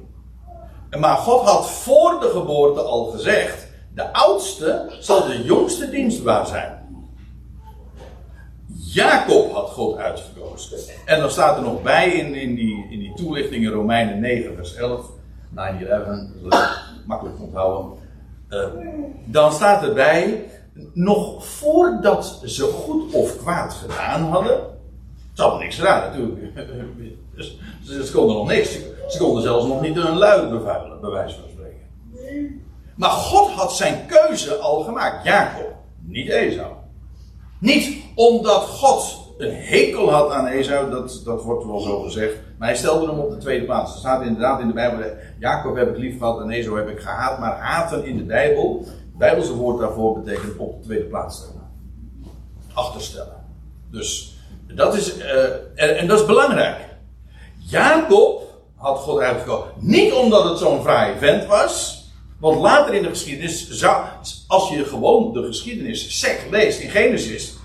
Maar 0.99 1.17
God 1.17 1.49
had 1.49 1.71
voor 1.71 2.21
de 2.21 2.29
geboorte 2.29 2.81
al 2.81 3.05
gezegd: 3.05 3.67
de 3.95 4.13
oudste 4.13 4.93
zal 5.01 5.27
de 5.27 5.43
jongste 5.43 5.91
dienstbaar 5.91 6.47
zijn. 6.47 6.83
Jacob 8.95 9.53
had 9.53 9.71
God 9.71 9.97
uitgekozen. 9.97 10.79
En 11.05 11.21
dan 11.21 11.31
staat 11.31 11.57
er 11.57 11.63
nog 11.63 11.83
bij 11.83 12.11
in, 12.11 12.35
in, 12.35 12.55
die, 12.55 12.87
in 12.91 12.99
die 12.99 13.15
toelichting 13.15 13.65
in 13.65 13.71
Romeinen 13.71 14.21
9, 14.21 14.57
vers 14.57 14.75
11, 14.75 15.11
9-11, 15.57 15.61
makkelijk 17.07 17.41
onthouden. 17.41 17.99
Uh, 18.49 18.65
dan 19.25 19.53
staat 19.53 19.83
erbij 19.83 20.45
nog 20.93 21.47
voordat 21.47 22.41
ze 22.45 22.63
goed 22.63 23.13
of 23.13 23.37
kwaad 23.37 23.73
gedaan 23.73 24.23
hadden. 24.23 24.61
Ze 25.33 25.43
hadden 25.43 25.61
niks 25.61 25.77
gedaan 25.77 26.01
natuurlijk. 26.01 26.43
Dus, 27.35 27.59
ze 27.85 28.13
konden 28.13 28.37
nog 28.37 28.49
niks. 28.49 28.79
Ze 29.09 29.19
konden 29.19 29.43
zelfs 29.43 29.67
nog 29.67 29.81
niet 29.81 29.97
een 29.97 30.17
luid 30.17 30.51
bevuilen, 30.51 31.01
bij 31.01 31.11
wijze 31.11 31.35
van 31.35 31.49
spreken. 31.49 32.63
Maar 32.95 33.11
God 33.11 33.51
had 33.51 33.73
zijn 33.73 34.07
keuze 34.07 34.55
al 34.55 34.83
gemaakt. 34.83 35.25
Jacob, 35.25 35.75
niet 36.01 36.29
Esau. 36.29 36.73
Niet 37.59 38.03
omdat 38.15 38.63
God 38.63 39.25
een 39.39 39.55
hekel 39.55 40.11
had 40.11 40.31
aan 40.31 40.47
Esau, 40.47 40.91
dat, 40.91 41.21
dat 41.25 41.43
wordt 41.43 41.65
wel 41.65 41.81
zo 41.81 42.01
gezegd. 42.01 42.35
Maar 42.59 42.69
hij 42.69 42.77
stelde 42.77 43.07
hem 43.07 43.19
op 43.19 43.31
de 43.31 43.37
tweede 43.37 43.65
plaats. 43.65 43.93
Er 43.93 43.99
staat 43.99 44.23
inderdaad 44.23 44.61
in 44.61 44.67
de 44.67 44.73
Bijbel: 44.73 45.07
Jacob 45.39 45.77
heb 45.77 45.89
ik 45.89 45.97
lief 45.97 46.19
gehad 46.19 46.41
en 46.41 46.51
Esau 46.51 46.79
heb 46.79 46.89
ik 46.89 47.01
gehaat. 47.01 47.39
Maar 47.39 47.59
haten 47.59 48.05
in 48.05 48.17
de 48.17 48.25
Bijbel, 48.25 48.87
Bijbelse 49.19 49.55
woord 49.55 49.81
daarvoor 49.81 50.23
betekent 50.23 50.57
op 50.57 50.79
de 50.79 50.85
tweede 50.85 51.05
plaats 51.05 51.37
stellen. 51.37 51.71
Achterstellen. 52.73 53.45
Dus 53.91 54.39
dat 54.75 54.95
is, 54.95 55.19
uh, 55.19 56.01
en, 56.01 56.07
dat 56.07 56.21
is 56.21 56.27
belangrijk. 56.27 56.77
Jacob 57.59 58.43
had 58.77 58.99
God 58.99 59.21
uitgekozen. 59.21 59.71
Niet 59.79 60.13
omdat 60.13 60.49
het 60.49 60.59
zo'n 60.59 60.83
fraai 60.83 61.19
vent 61.19 61.47
was. 61.47 62.03
Want 62.39 62.61
later 62.61 62.95
in 62.95 63.03
de 63.03 63.09
geschiedenis, 63.09 63.85
als 64.47 64.69
je 64.69 64.85
gewoon 64.85 65.33
de 65.33 65.43
geschiedenis 65.43 66.21
sec 66.21 66.47
leest 66.51 66.81
in 66.81 66.91
Genesis. 66.91 67.57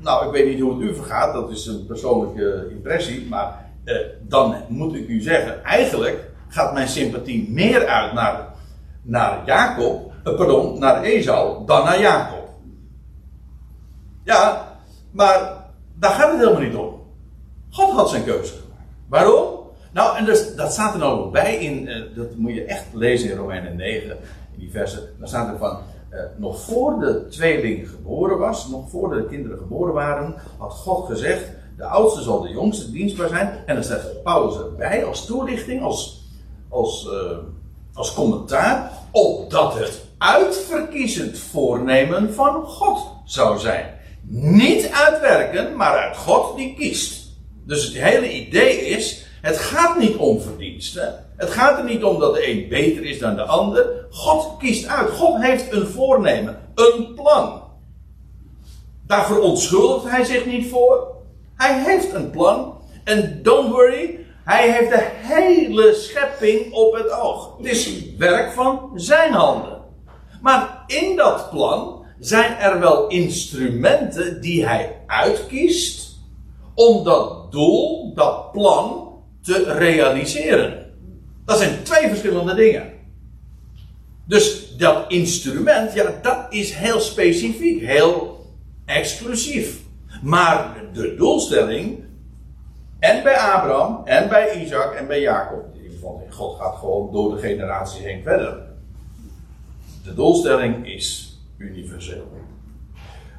Nou, 0.00 0.26
ik 0.26 0.32
weet 0.32 0.46
niet 0.46 0.60
hoe 0.60 0.72
het 0.72 0.90
u 0.90 0.94
vergaat, 0.94 1.32
dat 1.32 1.50
is 1.50 1.66
een 1.66 1.86
persoonlijke 1.86 2.68
impressie. 2.70 3.26
Maar 3.26 3.70
eh, 3.84 3.96
dan 4.22 4.56
moet 4.68 4.94
ik 4.94 5.08
u 5.08 5.20
zeggen, 5.20 5.64
eigenlijk 5.64 6.30
gaat 6.48 6.72
mijn 6.72 6.88
sympathie 6.88 7.50
meer 7.50 7.86
uit 7.86 8.12
naar, 8.12 8.54
naar 9.02 9.42
Jacob, 9.46 10.12
eh, 10.12 10.17
pardon, 10.36 10.78
naar 10.78 11.02
Esau, 11.02 11.66
dan 11.66 11.84
naar 11.84 12.00
Jacob. 12.00 12.48
Ja, 14.24 14.72
maar 15.10 15.64
daar 15.94 16.10
gaat 16.10 16.30
het 16.30 16.38
helemaal 16.38 16.60
niet 16.60 16.74
om. 16.74 16.94
God 17.70 17.90
had 17.90 18.08
zijn 18.08 18.24
keuze 18.24 18.52
gemaakt. 18.52 18.90
Waarom? 19.08 19.58
Nou, 19.92 20.16
en 20.16 20.24
dus, 20.24 20.54
dat 20.54 20.72
staat 20.72 20.92
er 20.92 20.98
nou 20.98 21.30
bij 21.30 21.56
in, 21.56 21.88
uh, 21.88 22.16
dat 22.16 22.36
moet 22.36 22.54
je 22.54 22.64
echt 22.64 22.84
lezen 22.92 23.30
in 23.30 23.36
Romeinen 23.36 23.76
9, 23.76 24.10
in 24.52 24.58
die 24.58 24.70
versen. 24.70 25.08
Dan 25.18 25.28
staat 25.28 25.52
er 25.52 25.58
van, 25.58 25.78
uh, 26.10 26.20
nog 26.36 26.60
voor 26.60 26.98
de 27.00 27.26
tweeling 27.28 27.88
geboren 27.88 28.38
was, 28.38 28.68
nog 28.68 28.90
voor 28.90 29.14
de 29.14 29.26
kinderen 29.26 29.58
geboren 29.58 29.94
waren, 29.94 30.34
had 30.58 30.72
God 30.72 31.06
gezegd, 31.06 31.50
de 31.76 31.84
oudste 31.84 32.22
zal 32.22 32.40
de 32.40 32.50
jongste 32.50 32.90
dienstbaar 32.90 33.28
zijn. 33.28 33.62
En 33.66 33.74
dan 33.74 33.84
staat 33.84 34.22
Paulus 34.22 34.56
erbij 34.56 35.04
als 35.04 35.26
toelichting, 35.26 35.82
als, 35.82 36.24
als, 36.68 37.08
als 37.94 38.14
commentaar, 38.14 38.92
opdat 39.10 39.78
het 39.78 40.07
uitverkiezend 40.18 41.38
voornemen 41.38 42.34
van 42.34 42.64
God 42.64 43.06
zou 43.24 43.58
zijn. 43.58 43.94
Niet 44.30 44.90
uitwerken, 44.92 45.76
maar 45.76 45.96
uit 45.96 46.16
God 46.16 46.56
die 46.56 46.74
kiest. 46.74 47.26
Dus 47.66 47.84
het 47.84 47.94
hele 47.94 48.32
idee 48.32 48.80
is, 48.80 49.26
het 49.42 49.58
gaat 49.58 49.98
niet 49.98 50.16
om 50.16 50.40
verdiensten. 50.40 51.24
Het 51.36 51.50
gaat 51.50 51.78
er 51.78 51.84
niet 51.84 52.04
om 52.04 52.18
dat 52.18 52.34
de 52.34 52.48
een 52.48 52.68
beter 52.68 53.04
is 53.04 53.18
dan 53.18 53.36
de 53.36 53.42
ander. 53.42 54.06
God 54.10 54.56
kiest 54.58 54.86
uit. 54.86 55.10
God 55.10 55.42
heeft 55.42 55.72
een 55.72 55.86
voornemen, 55.86 56.58
een 56.74 57.14
plan. 57.14 57.62
Daar 59.06 59.26
verontschuldigt 59.26 60.10
hij 60.10 60.24
zich 60.24 60.46
niet 60.46 60.70
voor. 60.70 61.06
Hij 61.56 61.82
heeft 61.84 62.12
een 62.12 62.30
plan. 62.30 62.76
En 63.04 63.42
don't 63.42 63.70
worry, 63.70 64.18
hij 64.44 64.72
heeft 64.72 64.90
de 64.90 65.06
hele 65.10 65.94
schepping 65.94 66.72
op 66.72 66.94
het 66.94 67.10
oog. 67.10 67.56
Het 67.56 67.66
is 67.66 68.14
werk 68.16 68.52
van 68.52 68.90
zijn 68.94 69.32
handen. 69.32 69.77
Maar 70.40 70.84
in 70.86 71.16
dat 71.16 71.50
plan 71.50 72.04
zijn 72.18 72.56
er 72.56 72.80
wel 72.80 73.08
instrumenten 73.08 74.40
die 74.40 74.66
hij 74.66 74.96
uitkiest 75.06 76.16
om 76.74 77.04
dat 77.04 77.52
doel, 77.52 78.12
dat 78.14 78.52
plan, 78.52 79.08
te 79.42 79.72
realiseren. 79.72 80.86
Dat 81.44 81.58
zijn 81.58 81.82
twee 81.82 82.08
verschillende 82.08 82.54
dingen. 82.54 82.92
Dus 84.24 84.76
dat 84.76 85.04
instrument, 85.08 85.92
ja, 85.92 86.12
dat 86.22 86.46
is 86.50 86.72
heel 86.74 87.00
specifiek, 87.00 87.80
heel 87.80 88.46
exclusief. 88.84 89.80
Maar 90.22 90.76
de 90.92 91.14
doelstelling, 91.14 92.04
en 92.98 93.22
bij 93.22 93.36
Abraham, 93.36 94.00
en 94.04 94.28
bij 94.28 94.62
Isaac, 94.62 94.94
en 94.94 95.06
bij 95.06 95.20
Jacob, 95.20 95.64
God 96.30 96.56
gaat 96.58 96.76
gewoon 96.76 97.12
door 97.12 97.34
de 97.34 97.40
generaties 97.40 98.02
heen 98.02 98.22
verder. 98.22 98.67
De 100.04 100.14
doelstelling 100.14 100.86
is 100.86 101.38
universeel. 101.58 102.28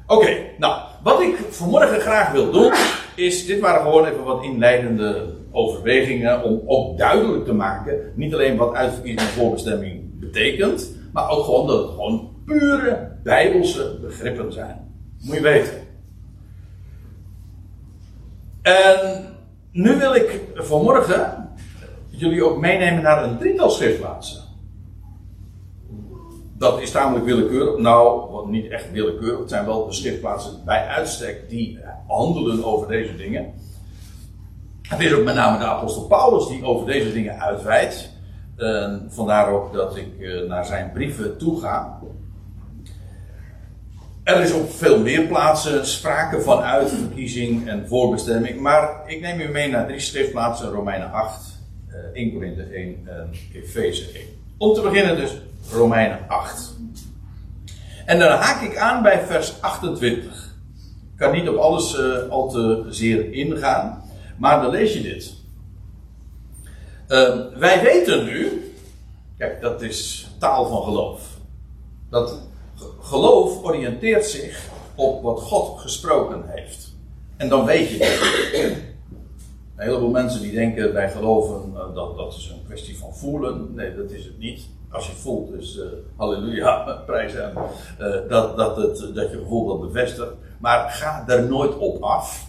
Oké, 0.06 0.36
nou, 0.58 0.82
wat 1.02 1.20
ik 1.20 1.36
vanmorgen 1.36 2.00
graag 2.00 2.32
wil 2.32 2.50
doen, 2.50 2.72
is, 3.16 3.46
dit 3.46 3.60
waren 3.60 3.82
gewoon 3.82 4.06
even 4.06 4.24
wat 4.24 4.44
inleidende 4.44 5.34
overwegingen 5.50 6.42
om 6.42 6.62
ook 6.66 6.98
duidelijk 6.98 7.44
te 7.44 7.52
maken, 7.52 8.12
niet 8.14 8.34
alleen 8.34 8.56
wat 8.56 8.74
uitverkiezing 8.74 9.20
en 9.20 9.34
voorbestemming 9.34 10.18
betekent, 10.20 10.96
maar 11.12 11.30
ook 11.30 11.44
gewoon 11.44 11.66
dat 11.66 11.78
het 11.82 11.90
gewoon 11.90 12.30
pure 12.44 13.10
bijbelse 13.22 13.98
begrippen 14.00 14.52
zijn. 14.52 14.94
Moet 15.20 15.34
je 15.34 15.42
weten. 15.42 15.88
En 18.62 19.24
nu 19.72 19.96
wil 19.96 20.14
ik 20.14 20.40
vanmorgen 20.54 21.48
jullie 22.08 22.44
ook 22.44 22.60
meenemen 22.60 23.02
naar 23.02 23.24
een 23.24 23.38
drietal 23.38 23.70
schriftplaatsen. 23.70 24.49
Dat 26.60 26.80
is 26.80 26.90
tamelijk 26.90 27.24
willekeurig. 27.24 27.78
Nou, 27.78 28.50
niet 28.50 28.70
echt 28.70 28.92
willekeurig. 28.92 29.38
Het 29.38 29.48
zijn 29.48 29.64
wel 29.66 29.86
de 29.86 29.92
schriftplaatsen 29.92 30.64
bij 30.64 30.86
uitstek 30.86 31.48
die 31.48 31.78
handelen 32.06 32.64
over 32.64 32.88
deze 32.88 33.16
dingen. 33.16 33.52
Het 34.82 35.00
is 35.00 35.12
ook 35.12 35.24
met 35.24 35.34
name 35.34 35.58
de 35.58 35.64
apostel 35.64 36.06
Paulus 36.06 36.46
die 36.48 36.64
over 36.64 36.86
deze 36.86 37.12
dingen 37.12 37.40
uitwijdt. 37.40 38.10
Uh, 38.56 38.94
vandaar 39.08 39.52
ook 39.52 39.72
dat 39.72 39.96
ik 39.96 40.08
uh, 40.18 40.48
naar 40.48 40.66
zijn 40.66 40.92
brieven 40.92 41.38
toe 41.38 41.60
ga. 41.60 42.00
Er 44.22 44.40
is 44.40 44.52
op 44.52 44.70
veel 44.70 45.00
meer 45.00 45.26
plaatsen 45.26 45.86
sprake 45.86 46.40
van 46.40 46.60
uitverkiezing 46.60 47.68
en 47.68 47.88
voorbestemming. 47.88 48.60
Maar 48.60 49.02
ik 49.06 49.20
neem 49.20 49.40
u 49.40 49.48
mee 49.48 49.70
naar 49.70 49.86
drie 49.86 50.00
schriftplaatsen: 50.00 50.70
Romeinen 50.70 51.12
8, 51.12 51.58
uh, 51.88 51.94
1 52.12 52.32
Korinthe 52.32 52.62
1 52.62 53.08
en 53.08 53.30
Efeze 53.54 54.10
1. 54.14 54.24
Om 54.58 54.74
te 54.74 54.80
beginnen 54.80 55.16
dus 55.16 55.40
Romeinen 55.72 56.28
8. 56.28 56.74
En 58.06 58.18
dan 58.18 58.30
haak 58.30 58.62
ik 58.62 58.76
aan 58.76 59.02
bij 59.02 59.26
vers 59.26 59.60
28. 59.60 60.56
Ik 61.12 61.16
kan 61.16 61.32
niet 61.32 61.48
op 61.48 61.56
alles 61.56 61.98
uh, 61.98 62.28
al 62.28 62.48
te 62.48 62.86
zeer 62.88 63.32
ingaan. 63.32 64.02
Maar 64.36 64.62
dan 64.62 64.70
lees 64.70 64.92
je 64.92 65.02
dit. 65.02 65.32
Uh, 67.08 67.58
wij 67.58 67.82
weten 67.82 68.24
nu, 68.24 68.72
kijk, 69.38 69.60
dat 69.60 69.82
is 69.82 70.28
taal 70.38 70.68
van 70.68 70.82
geloof. 70.82 71.20
Dat 72.10 72.40
geloof 73.00 73.64
oriënteert 73.64 74.26
zich 74.26 74.68
op 74.94 75.22
wat 75.22 75.40
God 75.40 75.80
gesproken 75.80 76.44
heeft. 76.46 76.94
En 77.36 77.48
dan 77.48 77.64
weet 77.64 77.88
je 77.88 78.04
het. 78.04 78.78
Een 79.76 79.86
heleboel 79.86 80.10
mensen 80.10 80.40
die 80.42 80.52
denken 80.52 80.92
bij 80.92 81.10
geloven 81.10 81.72
uh, 81.74 81.94
dat 81.94 82.16
dat 82.16 82.34
is 82.34 82.52
een 82.54 82.64
kwestie 82.66 82.98
van 82.98 83.14
voelen. 83.14 83.74
Nee, 83.74 83.96
dat 83.96 84.10
is 84.10 84.24
het 84.24 84.38
niet. 84.38 84.68
Als 84.90 85.06
je 85.06 85.12
voelt, 85.12 85.50
dus 85.50 85.76
uh, 85.76 85.84
halleluja, 86.16 86.82
prijs 87.06 87.32
hem. 87.32 87.52
Uh, 88.00 88.28
dat, 88.28 88.56
dat, 88.56 88.76
het, 88.76 89.14
dat 89.14 89.30
je 89.30 89.38
gevoel 89.38 89.66
dat 89.66 89.80
bevestigt. 89.80 90.32
Maar 90.58 90.90
ga 90.90 91.24
er 91.28 91.48
nooit 91.48 91.78
op 91.78 92.02
af. 92.02 92.48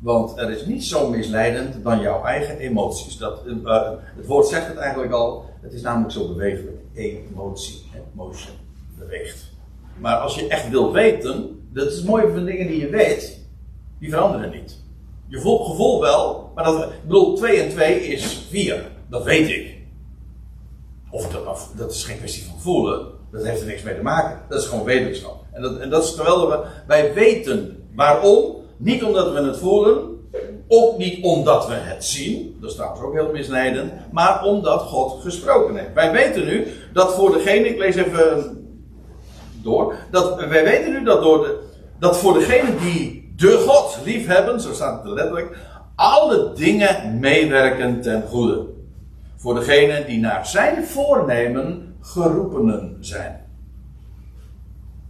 Want 0.00 0.38
er 0.38 0.50
is 0.50 0.66
niet 0.66 0.84
zo 0.84 1.10
misleidend 1.10 1.84
dan 1.84 2.00
jouw 2.00 2.24
eigen 2.24 2.58
emoties. 2.58 3.16
Dat, 3.16 3.40
uh, 3.46 3.90
het 4.16 4.26
woord 4.26 4.46
zegt 4.46 4.66
het 4.66 4.76
eigenlijk 4.76 5.12
al. 5.12 5.44
Het 5.60 5.72
is 5.72 5.82
namelijk 5.82 6.12
zo 6.12 6.28
bewegelijk. 6.28 6.76
Emotie. 6.94 7.82
Motion. 8.12 8.54
Beweegt. 8.98 9.52
Maar 9.98 10.16
als 10.16 10.34
je 10.34 10.48
echt 10.48 10.70
wilt 10.70 10.92
weten. 10.92 11.58
Dat 11.72 11.86
is 11.86 11.96
het 11.96 12.06
mooie 12.06 12.32
van 12.32 12.44
dingen 12.44 12.66
die 12.66 12.80
je 12.80 12.88
weet. 12.88 13.40
Die 13.98 14.10
veranderen 14.10 14.50
niet. 14.50 14.82
Je 15.26 15.40
voelt 15.40 15.66
gevoel 15.66 16.00
wel. 16.00 16.50
Maar 16.54 16.64
dat, 16.64 16.82
ik 16.82 17.02
bedoel, 17.02 17.34
2 17.34 17.60
en 17.60 17.68
2 17.68 18.00
is 18.00 18.46
4. 18.50 18.90
Dat 19.08 19.24
weet 19.24 19.48
ik. 19.48 19.73
Of 21.14 21.28
dat, 21.76 21.90
is 21.92 22.04
geen 22.04 22.18
kwestie 22.18 22.44
van 22.44 22.60
voelen. 22.60 23.06
Dat 23.32 23.44
heeft 23.44 23.60
er 23.60 23.66
niks 23.66 23.82
mee 23.82 23.94
te 23.96 24.02
maken. 24.02 24.40
Dat 24.48 24.60
is 24.60 24.66
gewoon 24.66 24.84
wetenschap. 24.84 25.44
En 25.52 25.62
dat, 25.62 25.78
en 25.78 25.90
dat 25.90 26.04
is 26.04 26.14
we, 26.14 26.64
wij 26.86 27.14
weten 27.14 27.86
waarom. 27.94 28.56
Niet 28.76 29.04
omdat 29.04 29.32
we 29.32 29.40
het 29.40 29.56
voelen, 29.56 30.18
ook 30.68 30.98
niet 30.98 31.24
omdat 31.24 31.66
we 31.66 31.74
het 31.74 32.04
zien, 32.04 32.56
dat 32.60 32.70
is 32.70 32.76
trouwens 32.76 33.02
ook 33.02 33.12
heel 33.12 33.30
misleidend, 33.32 33.92
maar 34.12 34.44
omdat 34.44 34.80
God 34.80 35.22
gesproken 35.22 35.76
heeft. 35.76 35.94
Wij 35.94 36.12
weten 36.12 36.44
nu 36.44 36.66
dat 36.92 37.14
voor 37.14 37.32
degene, 37.32 37.68
ik 37.68 37.78
lees 37.78 37.96
even 37.96 38.66
door, 39.62 39.94
dat 40.10 40.36
wij 40.36 40.64
weten 40.64 40.92
nu 40.92 41.04
dat, 41.04 41.22
door 41.22 41.38
de, 41.38 41.58
dat 41.98 42.16
voor 42.16 42.34
degene 42.34 42.76
die 42.76 43.32
de 43.36 43.64
God 43.66 43.98
lief 44.04 44.26
hebben, 44.26 44.60
zo 44.60 44.72
staat 44.72 45.02
het 45.02 45.12
letterlijk, 45.12 45.56
alle 45.94 46.52
dingen 46.54 47.18
meewerken 47.18 48.00
ten 48.00 48.22
goede. 48.28 48.72
Voor 49.44 49.54
degene 49.54 50.04
die 50.04 50.20
naar 50.20 50.46
zijn 50.46 50.84
voornemen 50.84 51.96
geroepenen 52.00 52.96
zijn. 53.00 53.40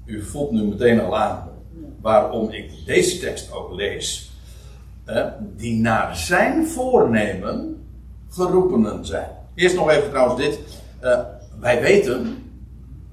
u 0.04 0.22
voelt 0.22 0.50
nu 0.50 0.64
meteen 0.64 1.00
al 1.00 1.18
aan 1.18 1.48
waarom 2.00 2.50
ik 2.50 2.72
deze 2.86 3.18
tekst 3.18 3.52
ook 3.52 3.72
lees. 3.72 4.32
die 5.40 5.80
naar 5.80 6.16
zijn 6.16 6.66
voornemen 6.66 7.86
geroepenen 8.28 9.06
zijn. 9.06 9.28
Eerst 9.54 9.76
nog 9.76 9.90
even 9.90 10.10
trouwens 10.10 10.40
dit. 10.40 10.58
Eh, 11.00 11.20
wij 11.60 11.80
weten, 11.80 12.50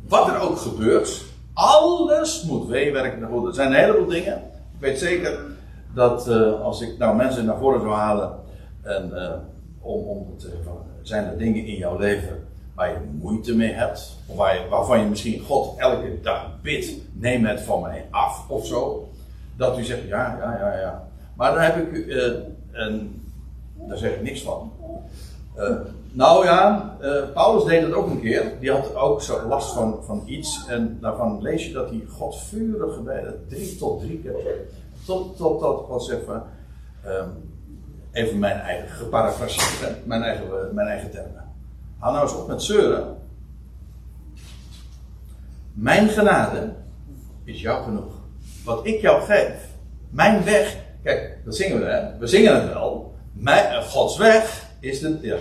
wat 0.08 0.28
er 0.28 0.40
ook 0.40 0.58
gebeurt, 0.58 1.24
alles 1.54 2.44
moet 2.44 2.68
meewerken 2.68 3.20
naar 3.20 3.30
goed. 3.30 3.48
Er 3.48 3.54
zijn 3.54 3.72
een 3.72 3.80
heleboel 3.80 4.08
dingen. 4.08 4.38
Ik 4.74 4.80
weet 4.80 5.00
zeker 5.00 5.40
dat 5.94 6.28
uh, 6.28 6.62
als 6.62 6.82
ik 6.82 6.98
nou 6.98 7.16
mensen 7.16 7.46
naar 7.46 7.58
voren 7.58 7.82
zou 7.82 7.94
halen 7.94 8.40
en 8.82 9.12
uh, 9.14 9.34
om, 9.82 10.04
om 10.04 10.38
te 10.38 10.48
zeggen, 10.50 10.91
zijn 11.02 11.26
er 11.26 11.38
dingen 11.38 11.66
in 11.66 11.76
jouw 11.76 11.98
leven 11.98 12.48
waar 12.76 12.90
je 12.90 12.98
moeite 13.22 13.56
mee 13.56 13.72
hebt, 13.72 14.18
of 14.26 14.36
waar 14.36 14.56
je, 14.56 14.68
waarvan 14.70 15.00
je 15.00 15.06
misschien 15.06 15.42
God 15.42 15.78
elke 15.78 16.22
dag 16.22 16.62
bidt, 16.62 16.94
neem 17.14 17.46
het 17.46 17.62
van 17.62 17.82
mij 17.82 18.06
af 18.12 18.50
of 18.50 18.66
zo, 18.66 19.10
dat 19.56 19.78
u 19.78 19.84
zegt 19.84 20.08
ja, 20.08 20.38
ja, 20.40 20.58
ja, 20.60 20.80
ja. 20.80 21.08
Maar 21.36 21.54
dan 21.54 21.62
heb 21.62 21.76
ik 21.76 22.08
en 22.72 23.22
daar 23.88 23.98
zeg 23.98 24.12
ik 24.12 24.22
niks 24.22 24.42
van. 24.42 24.72
nou 26.12 26.46
ja, 26.46 26.96
Paulus 27.34 27.64
deed 27.64 27.82
dat 27.82 27.94
ook 27.94 28.10
een 28.10 28.22
keer. 28.22 28.52
Die 28.60 28.72
had 28.72 28.96
ook 28.96 29.22
zo 29.22 29.48
last 29.48 29.74
van, 29.74 30.00
van 30.04 30.24
iets. 30.26 30.66
En 30.68 30.98
daarvan 31.02 31.42
lees 31.42 31.68
je 31.68 31.74
dat 31.74 31.90
hij 31.90 32.04
God 32.10 32.40
vurig 32.40 32.94
gebeden. 32.94 33.46
Drie 33.50 33.78
tot 33.78 34.00
drie 34.00 34.20
keer. 34.20 34.34
Tot, 35.06 35.38
tot 35.38 35.60
dat 35.60 35.88
was 35.88 36.10
even, 36.10 36.44
even 38.12 38.40
mijn 38.40 38.60
eigen 38.60 38.90
geparafraseerd, 38.90 40.06
mijn 40.06 40.24
eigen, 40.24 40.46
mijn 40.74 40.88
eigen 40.88 41.12
termen. 41.12 41.44
Hou 41.98 42.14
nou 42.14 42.28
eens 42.28 42.36
op 42.36 42.48
met 42.48 42.64
zeuren. 42.64 43.18
Mijn 45.74 46.10
genade 46.10 46.74
is 47.44 47.62
jou 47.62 47.84
genoeg. 47.84 48.14
Wat 48.64 48.86
ik 48.86 49.02
jou 49.02 49.22
geef, 49.24 49.54
mijn 50.10 50.44
weg. 50.44 50.78
Kijk, 51.04 51.38
dat 51.46 51.56
zingen 51.56 51.80
we, 51.80 51.86
hè? 51.86 52.18
We 52.18 52.28
zingen 52.28 52.56
het 52.56 52.74
wel. 52.74 53.16
Mijn, 53.34 53.66
eh, 53.66 53.84
Gods 53.84 54.18
weg 54.18 54.66
is 54.80 55.00
de, 55.00 55.18
ja, 55.22 55.36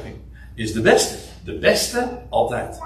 is 0.54 0.72
de 0.72 0.80
beste. 0.80 1.16
De 1.44 1.58
beste 1.58 2.08
altijd. 2.28 2.78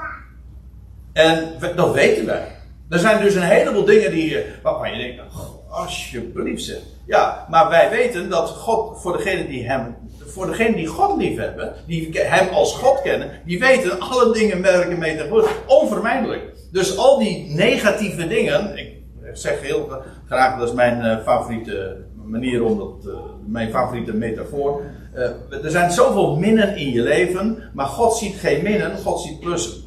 En 1.12 1.54
dat 1.76 1.94
weten 1.94 2.26
wij. 2.26 2.48
Er 2.88 2.98
zijn 2.98 3.22
dus 3.22 3.34
een 3.34 3.42
heleboel 3.42 3.84
dingen 3.84 4.10
die, 4.10 4.44
waarvan 4.62 4.92
je 4.92 4.98
denkt, 4.98 5.22
Alsjeblieft 5.68 6.64
zeg. 6.64 6.78
Ja, 7.06 7.46
maar 7.50 7.68
wij 7.68 7.90
weten 7.90 8.30
dat 8.30 8.48
God, 8.48 9.00
voor 9.00 9.16
degenen 9.16 9.48
die 9.48 9.66
hem, 9.68 9.96
voor 10.26 10.46
degenen 10.46 10.76
die 10.76 10.86
God 10.86 11.16
lief 11.16 11.38
hebben, 11.38 11.74
die 11.86 12.18
hem 12.18 12.48
als 12.48 12.74
God 12.74 13.02
kennen, 13.02 13.30
die 13.44 13.58
weten 13.58 14.00
alle 14.00 14.32
dingen 14.32 14.62
werken 14.62 14.98
mee 14.98 15.16
te 15.16 15.28
goed. 15.30 15.48
Onvermijdelijk. 15.66 16.52
Dus 16.72 16.96
al 16.96 17.18
die 17.18 17.54
negatieve 17.54 18.26
dingen, 18.26 18.76
ik 18.76 19.02
zeg 19.32 19.60
heel 19.60 20.02
graag, 20.26 20.58
dat 20.58 20.68
is 20.68 20.74
mijn 20.74 21.04
uh, 21.04 21.24
favoriete 21.24 21.96
manier 22.24 22.64
om 22.64 22.78
dat, 22.78 23.06
uh, 23.06 23.14
mijn 23.46 23.70
favoriete 23.70 24.14
metafoor. 24.14 24.82
Uh, 25.14 25.64
er 25.64 25.70
zijn 25.70 25.90
zoveel 25.90 26.36
minnen 26.36 26.76
in 26.76 26.90
je 26.90 27.02
leven, 27.02 27.70
maar 27.72 27.86
God 27.86 28.16
ziet 28.16 28.34
geen 28.34 28.62
minnen, 28.62 28.98
God 28.98 29.20
ziet 29.20 29.40
plussen. 29.40 29.82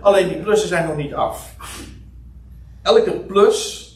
Alleen 0.00 0.28
die 0.28 0.38
plussen 0.38 0.68
zijn 0.68 0.86
nog 0.86 0.96
niet 0.96 1.14
af. 1.14 1.54
Elke 2.82 3.10
plus 3.10 3.86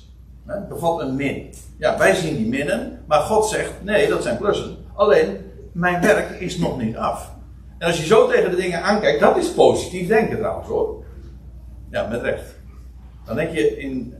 Hè, 0.51 0.61
bevat 0.69 1.01
een 1.01 1.17
min. 1.17 1.55
Ja, 1.81 1.99
wij 1.99 2.15
zien 2.15 2.37
die 2.37 2.49
minnen, 2.49 3.05
maar 3.07 3.21
God 3.21 3.49
zegt: 3.49 3.73
nee, 3.83 4.09
dat 4.09 4.23
zijn 4.23 4.37
plussen. 4.37 4.77
Alleen, 4.95 5.51
mijn 5.73 6.01
werk 6.01 6.41
is 6.41 6.59
nog 6.59 6.79
niet 6.79 6.97
af. 6.97 7.31
En 7.79 7.87
als 7.87 7.99
je 7.99 8.07
zo 8.07 8.29
tegen 8.29 8.51
de 8.51 8.57
dingen 8.57 8.83
aankijkt, 8.83 9.21
dat 9.21 9.37
is 9.37 9.53
positief 9.53 10.09
denken 10.09 10.39
trouwens 10.39 10.69
hoor. 10.69 11.05
Ja, 11.91 12.07
met 12.07 12.23
recht. 12.23 12.55
Dan 13.25 13.37
denk 13.37 13.53
je 13.53 13.79
in. 13.79 14.15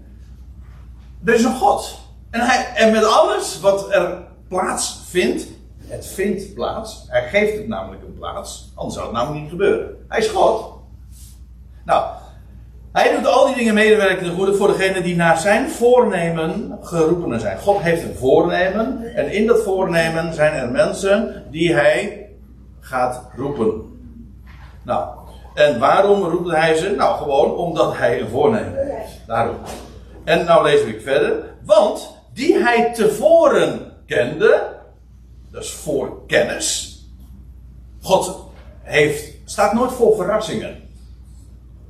Er 1.25 1.35
is 1.35 1.45
een 1.45 1.57
God. 1.57 1.99
En, 2.31 2.41
hij, 2.41 2.73
en 2.75 2.93
met 2.93 3.05
alles 3.05 3.61
wat 3.61 3.93
er 3.93 4.23
plaatsvindt, 4.49 5.47
het 5.87 6.07
vindt 6.07 6.55
plaats. 6.55 7.05
Hij 7.07 7.29
geeft 7.29 7.57
het 7.57 7.69
namelijk 7.69 8.03
een 8.03 8.15
plaats, 8.15 8.73
anders 8.75 8.95
zou 8.95 9.07
het 9.07 9.17
namelijk 9.17 9.41
niet 9.41 9.51
gebeuren. 9.51 10.05
Hij 10.09 10.19
is 10.19 10.29
God. 10.29 10.73
Nou, 11.85 12.05
hij 12.93 13.17
doet 13.17 13.27
al 13.27 13.47
die 13.47 13.55
dingen 13.55 13.75
medewerkende 13.75 14.33
goede 14.33 14.55
voor 14.55 14.67
degenen 14.67 15.03
die 15.03 15.17
naar 15.17 15.39
zijn 15.39 15.71
voornemen 15.71 16.79
geroepenen 16.83 17.41
zijn. 17.41 17.59
God 17.59 17.81
heeft 17.81 18.03
een 18.03 18.17
voornemen 18.17 19.15
en 19.15 19.33
in 19.33 19.47
dat 19.47 19.63
voornemen 19.63 20.35
zijn 20.35 20.53
er 20.53 20.71
mensen 20.71 21.45
die 21.51 21.75
hij 21.75 22.29
gaat 22.81 23.29
roepen. 23.37 23.99
Nou, 24.85 25.09
en 25.55 25.79
waarom 25.79 26.23
roept 26.23 26.51
hij 26.51 26.75
ze? 26.75 26.91
Nou, 26.91 27.19
gewoon 27.19 27.57
omdat 27.57 27.97
hij 27.97 28.21
een 28.21 28.29
voornemen 28.29 28.87
heeft. 28.87 29.21
Daarom. 29.27 29.57
En 30.25 30.45
nou 30.45 30.65
lees 30.65 30.81
ik 30.81 31.01
verder. 31.01 31.45
Want 31.65 32.17
die 32.35 32.59
hij 32.59 32.93
tevoren 32.93 33.93
kende, 34.07 34.77
dus 35.51 35.73
voor 35.73 36.27
kennis. 36.27 36.99
God 38.03 38.45
heeft, 38.83 39.35
staat 39.45 39.73
nooit 39.73 39.93
voor 39.93 40.17
verrassingen 40.17 40.90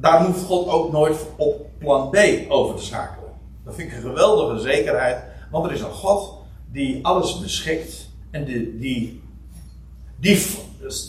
daar 0.00 0.24
hoeft 0.24 0.44
God 0.44 0.68
ook 0.68 0.92
nooit 0.92 1.26
op 1.36 1.66
plan 1.78 2.10
B 2.10 2.16
over 2.48 2.76
te 2.76 2.84
schakelen. 2.84 3.30
Dat 3.64 3.74
vind 3.74 3.90
ik 3.90 3.96
een 3.96 4.02
geweldige 4.02 4.58
zekerheid. 4.58 5.22
Want 5.50 5.66
er 5.66 5.72
is 5.72 5.80
een 5.80 5.90
God 5.90 6.34
die 6.72 7.06
alles 7.06 7.40
beschikt. 7.40 8.08
En 8.30 8.44
die, 8.44 8.78
die, 8.78 9.22
die 10.16 10.46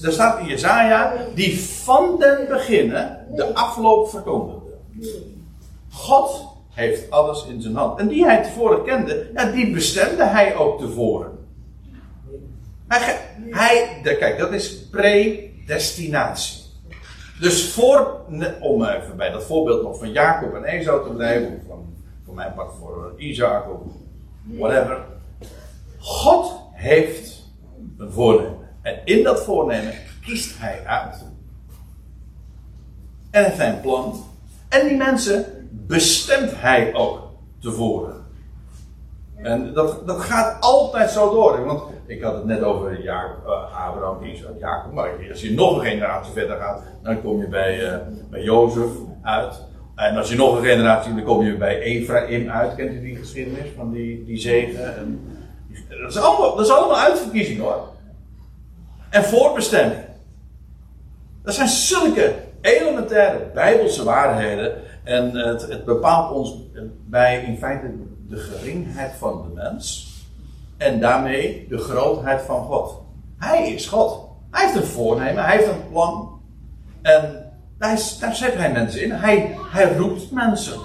er 0.04 0.12
staat 0.12 0.40
in 0.40 0.46
Jezaja, 0.46 1.14
die 1.36 1.60
van 1.60 2.20
den 2.20 2.48
beginnen 2.48 3.26
de 3.36 3.54
afloop 3.54 4.10
verkondigde. 4.10 4.72
God 5.90 6.48
heeft 6.70 7.12
alles 7.12 7.46
in 7.46 7.62
zijn 7.62 7.76
hand. 7.76 8.00
En 8.00 8.08
die 8.08 8.26
hij 8.26 8.44
tevoren 8.44 8.84
kende, 8.84 9.52
die 9.54 9.72
bestemde 9.72 10.24
hij 10.24 10.56
ook 10.56 10.80
tevoren. 10.80 11.32
Hij, 12.88 13.20
hij, 13.50 14.00
kijk, 14.04 14.38
dat 14.38 14.52
is 14.52 14.88
predestinatie. 14.90 16.61
Dus 17.42 17.74
voor, 17.74 18.20
om 18.60 18.84
even 18.84 19.18
bij 19.18 19.30
dat 19.30 19.44
voorbeeld 19.44 19.84
nog 19.84 19.98
van 19.98 20.12
Jacob 20.12 20.54
en 20.54 20.64
Esau 20.64 21.08
te 21.08 21.14
blijven, 21.14 21.48
of 21.48 21.68
van, 21.68 21.96
voor 22.26 22.36
mijn 22.36 22.54
part 22.54 22.72
voor 22.80 23.14
Isaac 23.18 23.70
of 23.74 23.80
whatever. 24.44 25.06
God 25.98 26.60
heeft 26.72 27.52
een 27.98 28.12
voornemen. 28.12 28.58
En 28.82 29.00
in 29.06 29.24
dat 29.24 29.44
voornemen 29.44 29.94
kiest 30.26 30.60
hij 30.60 30.86
uit. 30.86 31.26
En 33.32 33.68
een 33.68 33.82
plan. 33.82 34.24
En 34.70 34.88
die 34.88 34.98
mensen 34.98 35.70
bestemt 35.72 36.52
hij 36.56 36.94
ook 36.94 37.20
tevoren. 37.60 38.21
En 39.42 39.74
dat, 39.74 40.08
dat 40.08 40.20
gaat 40.20 40.58
altijd 40.60 41.10
zo 41.10 41.30
door. 41.30 41.66
Want 41.66 41.84
ik 42.06 42.22
had 42.22 42.34
het 42.34 42.46
net 42.46 42.62
over 42.62 43.02
Jacob, 43.02 43.48
uh, 43.48 43.88
Abraham, 43.88 44.24
Isaac, 44.24 44.60
Jacob. 44.60 44.94
Maar 44.94 45.10
als 45.30 45.42
je 45.42 45.54
nog 45.54 45.76
een 45.76 45.86
generatie 45.86 46.34
verder 46.34 46.58
gaat, 46.58 46.82
dan 47.04 47.22
kom 47.22 47.40
je 47.40 47.48
bij, 47.48 47.84
uh, 47.84 47.96
bij 48.30 48.42
Jozef 48.42 48.90
uit. 49.22 49.70
En 49.96 50.18
als 50.18 50.30
je 50.30 50.36
nog 50.36 50.58
een 50.58 50.64
generatie, 50.64 51.16
dan 51.16 51.24
kom 51.24 51.44
je 51.44 51.58
bij 51.58 51.80
Ephraim 51.80 52.50
uit. 52.50 52.76
Kent 52.76 52.92
u 52.92 53.02
die 53.02 53.16
geschiedenis 53.16 53.70
van 53.76 53.92
die, 53.92 54.24
die 54.26 54.38
zegen? 54.38 54.96
En, 54.96 55.20
dat, 56.02 56.10
is 56.10 56.18
allemaal, 56.18 56.56
dat 56.56 56.66
is 56.66 56.72
allemaal 56.72 57.00
uitverkiezing 57.00 57.60
hoor. 57.60 57.90
En 59.10 59.24
voorbestemming. 59.24 60.00
Dat 61.44 61.54
zijn 61.54 61.68
zulke 61.68 62.34
elementaire 62.62 63.52
bijbelse 63.54 64.04
waarheden. 64.04 64.74
En 65.04 65.36
het, 65.36 65.62
het 65.62 65.86
bepaalt 65.86 66.32
ons 66.32 66.58
bij 67.06 67.44
in 67.44 67.58
feite 67.58 67.88
de 68.32 68.38
geringheid 68.38 69.12
van 69.18 69.42
de 69.42 69.54
mens. 69.54 70.10
En 70.78 71.00
daarmee 71.00 71.66
de 71.70 71.78
grootheid 71.78 72.42
van 72.42 72.64
God. 72.64 73.02
Hij 73.38 73.72
is 73.72 73.88
God. 73.88 74.30
Hij 74.52 74.66
heeft 74.66 74.76
een 74.76 74.92
voornemen, 74.92 75.44
hij 75.44 75.58
heeft 75.58 75.70
een 75.70 75.90
plan. 75.92 76.40
En 77.02 77.52
daar, 77.78 77.98
zet 77.98 78.54
hij 78.54 78.72
mensen 78.72 79.04
in. 79.04 79.12
Hij, 79.12 79.58
hij 79.72 79.98
roept 79.98 80.32
mensen. 80.32 80.80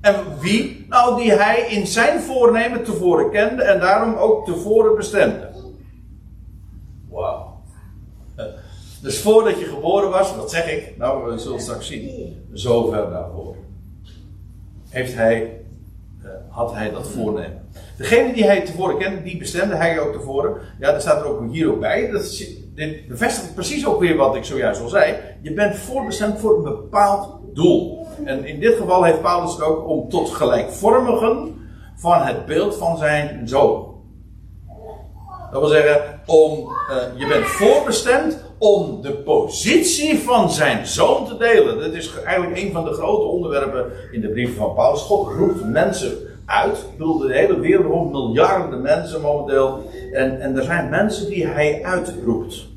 En 0.00 0.14
wie? 0.40 0.86
Nou, 0.88 1.22
die 1.22 1.32
hij 1.32 1.60
in 1.60 1.86
zijn 1.86 2.20
voornemen 2.20 2.84
tevoren 2.84 3.30
kende 3.30 3.62
en 3.62 3.80
daarom 3.80 4.14
ook 4.14 4.46
tevoren 4.46 4.96
bestemde. 4.96 5.50
Wauw. 7.08 7.60
Dus 9.02 9.20
voordat 9.20 9.58
je 9.58 9.64
geboren 9.64 10.10
was, 10.10 10.36
wat 10.36 10.50
zeg 10.50 10.70
ik? 10.70 10.96
Nou, 10.96 11.30
we 11.30 11.38
zullen 11.38 11.60
straks 11.60 11.86
zien. 11.86 12.36
Zover 12.52 13.10
daarvoor. 13.10 13.56
Heeft 14.88 15.14
hij 15.14 15.42
eh, 15.42 15.48
had 16.50 16.74
hij 16.74 16.90
dat 16.90 17.08
voornemen. 17.08 17.68
Degene 17.96 18.32
die 18.32 18.44
hij 18.44 18.60
tevoren 18.60 18.98
kende, 18.98 19.22
die 19.22 19.36
bestemde 19.36 19.74
hij 19.74 20.00
ook 20.00 20.12
tevoren. 20.12 20.56
Ja, 20.78 20.90
daar 20.90 21.00
staat 21.00 21.20
er 21.20 21.28
ook 21.28 21.52
hier 21.52 21.70
ook 21.70 21.80
bij. 21.80 22.10
Dat 22.10 22.22
dit 22.74 23.08
bevestigt 23.08 23.54
precies 23.54 23.86
ook 23.86 24.00
weer 24.00 24.16
wat 24.16 24.36
ik 24.36 24.44
zojuist 24.44 24.80
al 24.80 24.88
zei. 24.88 25.14
Je 25.40 25.52
bent 25.52 25.76
voorbestemd 25.76 26.40
voor 26.40 26.56
een 26.56 26.62
bepaald 26.62 27.38
doel. 27.54 28.06
En 28.24 28.44
in 28.44 28.60
dit 28.60 28.76
geval 28.76 29.04
heeft 29.04 29.22
Paulus 29.22 29.52
het 29.52 29.62
ook 29.62 29.88
om 29.88 30.08
tot 30.08 30.30
gelijkvormigen 30.30 31.54
van 31.96 32.22
het 32.22 32.46
beeld 32.46 32.76
van 32.76 32.98
zijn 32.98 33.48
zoon. 33.48 33.88
Dat 35.52 35.60
wil 35.60 35.68
zeggen, 35.68 36.20
om, 36.26 36.68
uh, 36.90 37.20
je 37.20 37.26
bent 37.26 37.46
voorbestemd 37.46 38.38
om 38.58 39.02
de 39.02 39.12
positie 39.12 40.18
van 40.18 40.50
zijn 40.50 40.86
zoon 40.86 41.26
te 41.26 41.36
delen. 41.36 41.80
Dat 41.80 41.92
is 41.92 42.14
eigenlijk 42.24 42.60
een 42.60 42.72
van 42.72 42.84
de 42.84 42.92
grote 42.92 43.26
onderwerpen 43.26 43.92
in 44.12 44.20
de 44.20 44.28
brieven 44.28 44.56
van 44.56 44.74
Paulus. 44.74 45.00
God 45.00 45.32
roept 45.32 45.64
mensen 45.64 46.18
uit. 46.50 46.78
Ik 46.78 46.98
bedoel, 46.98 47.18
de 47.18 47.34
hele 47.34 47.60
wereld 47.60 47.86
rond 47.86 48.10
miljarden 48.12 48.82
mensen 48.82 49.20
momenteel. 49.20 49.90
En, 50.12 50.40
en 50.40 50.56
er 50.56 50.62
zijn 50.62 50.88
mensen 50.88 51.28
die 51.28 51.46
hij 51.46 51.84
uitroept. 51.84 52.68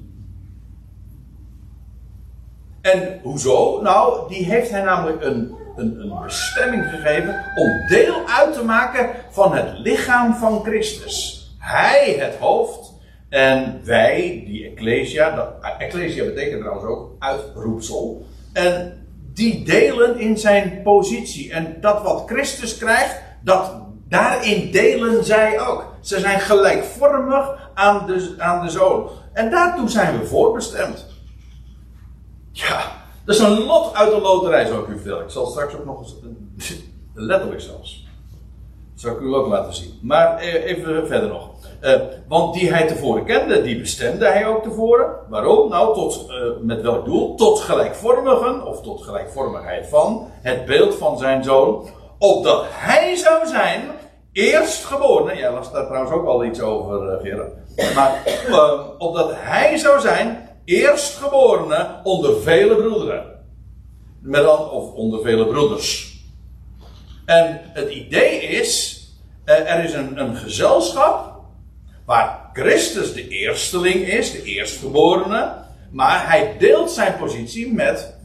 En 2.82 3.20
hoezo? 3.22 3.82
Nou, 3.82 4.30
die 4.30 4.46
heeft 4.46 4.70
hij 4.70 4.84
namelijk 4.84 5.24
een, 5.24 5.56
een, 5.76 6.00
een 6.00 6.14
bestemming 6.24 6.84
gegeven 6.90 7.52
om 7.56 7.88
deel 7.88 8.16
uit 8.28 8.54
te 8.54 8.64
maken 8.64 9.10
van 9.30 9.56
het 9.56 9.78
lichaam 9.78 10.34
van 10.34 10.64
Christus. 10.64 11.48
Hij 11.60 12.16
het 12.20 12.36
hoofd 12.36 12.94
en 13.30 13.80
wij, 13.84 14.44
die 14.46 14.70
Ecclesia, 14.70 15.36
dat, 15.36 15.50
Ecclesia 15.78 16.24
betekent 16.26 16.60
trouwens 16.60 16.86
ook 16.86 17.12
uitroepsel. 17.20 18.26
En 18.54 19.04
die 19.34 19.66
delen 19.66 20.20
in 20.20 20.38
zijn 20.38 20.82
positie. 20.84 21.52
En 21.52 21.78
dat 21.82 22.02
wat 22.02 22.24
Christus 22.26 22.78
krijgt, 22.78 23.22
dat, 23.44 23.72
daarin 24.08 24.72
delen 24.72 25.24
zij 25.24 25.68
ook. 25.68 25.86
Ze 26.02 26.20
zijn 26.20 26.40
gelijkvormig 26.40 27.70
aan 27.74 28.06
de, 28.06 28.36
aan 28.38 28.66
de 28.66 28.72
zoon. 28.72 29.10
En 29.34 29.50
daartoe 29.50 29.90
zijn 29.90 30.20
we 30.20 30.26
voorbestemd. 30.26 31.06
Ja, 32.52 32.82
dat 33.26 33.36
is 33.36 33.42
een 33.42 33.64
lot 33.64 33.96
uit 33.96 34.12
de 34.12 34.22
loterij, 34.22 34.66
zou 34.66 34.84
ik 34.84 34.88
u 34.88 34.96
vertellen. 34.96 35.24
Ik 35.24 35.30
zal 35.30 35.46
straks 35.46 35.76
ook 35.76 35.86
nog 35.86 36.00
eens. 36.00 36.16
Letterlijk 37.14 37.62
zelfs. 37.62 38.08
Dat 38.92 39.02
zal 39.02 39.12
ik 39.12 39.20
u 39.20 39.34
ook 39.34 39.48
laten 39.48 39.74
zien. 39.74 40.00
Maar 40.02 40.38
eh, 40.38 40.66
even 40.66 41.08
verder 41.08 41.30
nog. 41.30 41.50
Uh, 41.82 42.02
want 42.28 42.54
die 42.54 42.74
hij 42.74 42.88
tevoren 42.88 43.26
kende, 43.26 43.62
die 43.62 43.80
bestemde 43.80 44.26
hij 44.26 44.48
ook 44.48 44.64
tevoren. 44.64 45.16
Waarom? 45.30 45.70
Nou, 45.70 45.94
tot, 45.94 46.26
uh, 46.30 46.36
met 46.62 46.82
welk 46.82 47.06
doel? 47.06 47.36
Tot 47.36 47.60
gelijkvormigen, 47.60 48.68
of 48.68 48.82
tot 48.82 49.04
gelijkvormigheid 49.04 49.88
van 49.88 50.28
het 50.42 50.66
beeld 50.66 50.96
van 50.96 51.18
zijn 51.18 51.44
zoon. 51.44 51.88
Opdat 52.24 52.66
hij 52.70 53.16
zou 53.16 53.48
zijn 53.48 53.82
eerstgeboren. 54.32 55.38
Jij 55.38 55.52
las 55.52 55.72
daar 55.72 55.86
trouwens 55.86 56.14
ook 56.14 56.26
al 56.26 56.46
iets 56.46 56.62
over, 56.62 57.14
uh, 57.14 57.22
Gerard. 57.22 57.54
Maar 57.96 58.22
opdat 58.98 59.32
hij 59.34 59.78
zou 59.78 60.00
zijn 60.00 60.50
eerstgeborene 60.66 62.00
onder 62.04 62.42
vele 62.42 62.76
broederen. 62.76 63.26
Met 64.22 64.44
dan, 64.44 64.70
of 64.70 64.94
onder 64.94 65.22
vele 65.22 65.48
broeders. 65.48 66.18
En 67.26 67.62
het 67.64 67.90
idee 67.90 68.40
is, 68.40 69.02
er 69.46 69.84
is 69.84 69.94
een, 69.94 70.20
een 70.20 70.36
gezelschap 70.36 71.34
Waar 72.06 72.50
Christus 72.54 73.14
de 73.14 73.28
eersteling 73.28 73.96
is, 73.96 74.32
de 74.32 74.44
eerstgeborene. 74.44 75.54
Maar 75.92 76.30
hij 76.30 76.56
deelt 76.60 76.92
zijn 76.92 77.18
positie 77.18 77.74
met, 77.74 78.16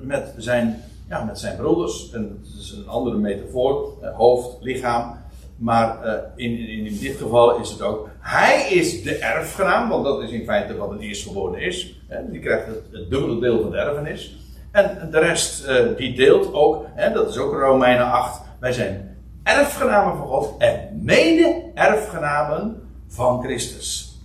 met, 0.00 0.34
zijn, 0.36 0.82
ja, 1.08 1.24
met 1.24 1.38
zijn 1.38 1.56
broeders. 1.56 2.10
En 2.12 2.40
dat 2.42 2.60
is 2.60 2.72
een 2.72 2.88
andere 2.88 3.16
metafoor, 3.16 3.92
eh, 4.02 4.16
hoofd, 4.16 4.56
lichaam. 4.60 5.16
Maar 5.56 6.06
uh, 6.06 6.12
in, 6.34 6.68
in, 6.68 6.98
dit 6.98 7.16
geval 7.16 7.58
is 7.58 7.70
het 7.70 7.82
ook. 7.82 8.08
Hij 8.20 8.68
is 8.70 9.02
de 9.02 9.16
erfgenaam, 9.16 9.88
want 9.88 10.04
dat 10.04 10.22
is 10.22 10.30
in 10.30 10.44
feite 10.44 10.76
wat 10.76 10.90
een 10.90 11.00
eerstgeborene 11.00 11.60
is. 11.64 12.00
Hè, 12.08 12.30
die 12.30 12.40
krijgt 12.40 12.66
het, 12.66 12.82
het, 12.92 13.10
dubbele 13.10 13.40
deel 13.40 13.60
van 13.60 13.70
de 13.70 13.76
erfenis. 13.76 14.36
En 14.70 15.08
de 15.10 15.18
rest 15.18 15.68
uh, 15.68 15.96
die 15.96 16.14
deelt 16.14 16.52
ook, 16.52 16.86
hè, 16.94 17.12
dat 17.12 17.28
is 17.28 17.38
ook 17.38 17.52
Romeinen 17.52 18.10
8. 18.10 18.40
Wij 18.60 18.72
zijn 18.72 19.16
erfgenamen 19.42 20.16
van 20.16 20.26
God 20.26 20.54
en 20.58 21.00
mede-erfgenamen 21.02 22.82
van 23.08 23.42
Christus. 23.42 24.18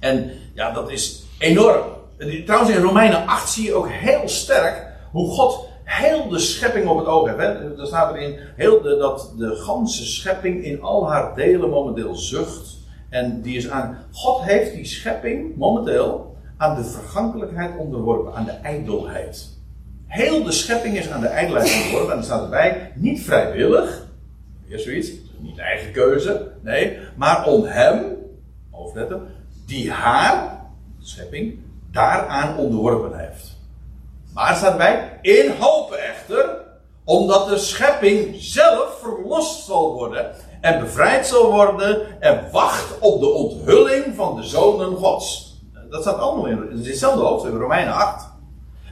En 0.00 0.30
ja, 0.54 0.70
dat 0.70 0.90
is 0.90 1.24
enorm. 1.38 1.82
Trouwens, 2.44 2.76
in 2.76 2.82
Romeinen 2.82 3.26
8 3.26 3.48
zie 3.48 3.64
je 3.64 3.74
ook 3.74 3.88
heel 3.88 4.28
sterk 4.28 4.86
hoe 5.12 5.30
God 5.30 5.68
heel 5.84 6.28
de 6.28 6.38
schepping 6.38 6.88
op 6.88 6.98
het 6.98 7.06
oog 7.06 7.26
heeft. 7.26 7.38
Hè? 7.38 7.76
Daar 7.76 7.86
staat 7.86 8.14
erin 8.14 8.38
heel 8.56 8.82
de, 8.82 8.96
dat 8.96 9.32
de 9.38 9.56
ganse 9.56 10.06
schepping 10.06 10.64
in 10.64 10.82
al 10.82 11.10
haar 11.10 11.34
delen 11.34 11.70
momenteel 11.70 12.14
zucht. 12.14 12.76
En 13.08 13.42
die 13.42 13.56
is 13.56 13.70
aan. 13.70 13.98
God 14.12 14.42
heeft 14.42 14.74
die 14.74 14.84
schepping 14.84 15.56
momenteel 15.56 16.36
aan 16.56 16.76
de 16.76 16.84
vergankelijkheid 16.84 17.76
onderworpen, 17.76 18.34
aan 18.34 18.44
de 18.44 18.50
ijdelheid. 18.50 19.48
Heel 20.06 20.42
de 20.44 20.52
schepping 20.52 20.96
is 20.96 21.10
aan 21.10 21.20
de 21.20 21.26
ijdelheid 21.26 21.74
onderworpen. 21.74 22.12
En 22.12 22.18
er 22.18 22.24
staat 22.24 22.42
erbij, 22.42 22.92
niet 22.94 23.22
vrijwillig. 23.22 24.06
Weer 24.66 24.78
zoiets 24.78 25.12
niet 25.38 25.58
eigen 25.58 25.92
keuze, 25.92 26.52
nee, 26.60 26.98
maar 27.16 27.46
om 27.46 27.64
hem, 27.64 28.16
hoofdletter, 28.70 29.20
die 29.66 29.90
haar, 29.90 30.60
schepping, 30.98 31.58
daaraan 31.92 32.56
onderworpen 32.56 33.18
heeft. 33.18 33.53
Maar 34.34 34.56
staat 34.56 34.70
erbij, 34.70 35.18
in 35.22 35.50
hoop 35.58 35.92
echter, 35.92 36.62
omdat 37.04 37.48
de 37.48 37.58
schepping 37.58 38.34
zelf 38.38 38.98
verlost 39.02 39.64
zal 39.64 39.92
worden 39.92 40.34
en 40.60 40.80
bevrijd 40.80 41.26
zal 41.26 41.50
worden 41.50 42.20
en 42.20 42.48
wacht 42.52 42.98
op 42.98 43.20
de 43.20 43.28
onthulling 43.28 44.04
van 44.16 44.36
de 44.36 44.42
zonen 44.42 44.96
Gods. 44.96 45.54
Dat 45.90 46.02
staat 46.02 46.18
allemaal 46.18 46.46
in, 46.46 46.82
hetzelfde 46.84 47.22
hoofdstuk, 47.22 47.52
in 47.52 47.58
Romeinen 47.58 47.94
8. 47.94 48.26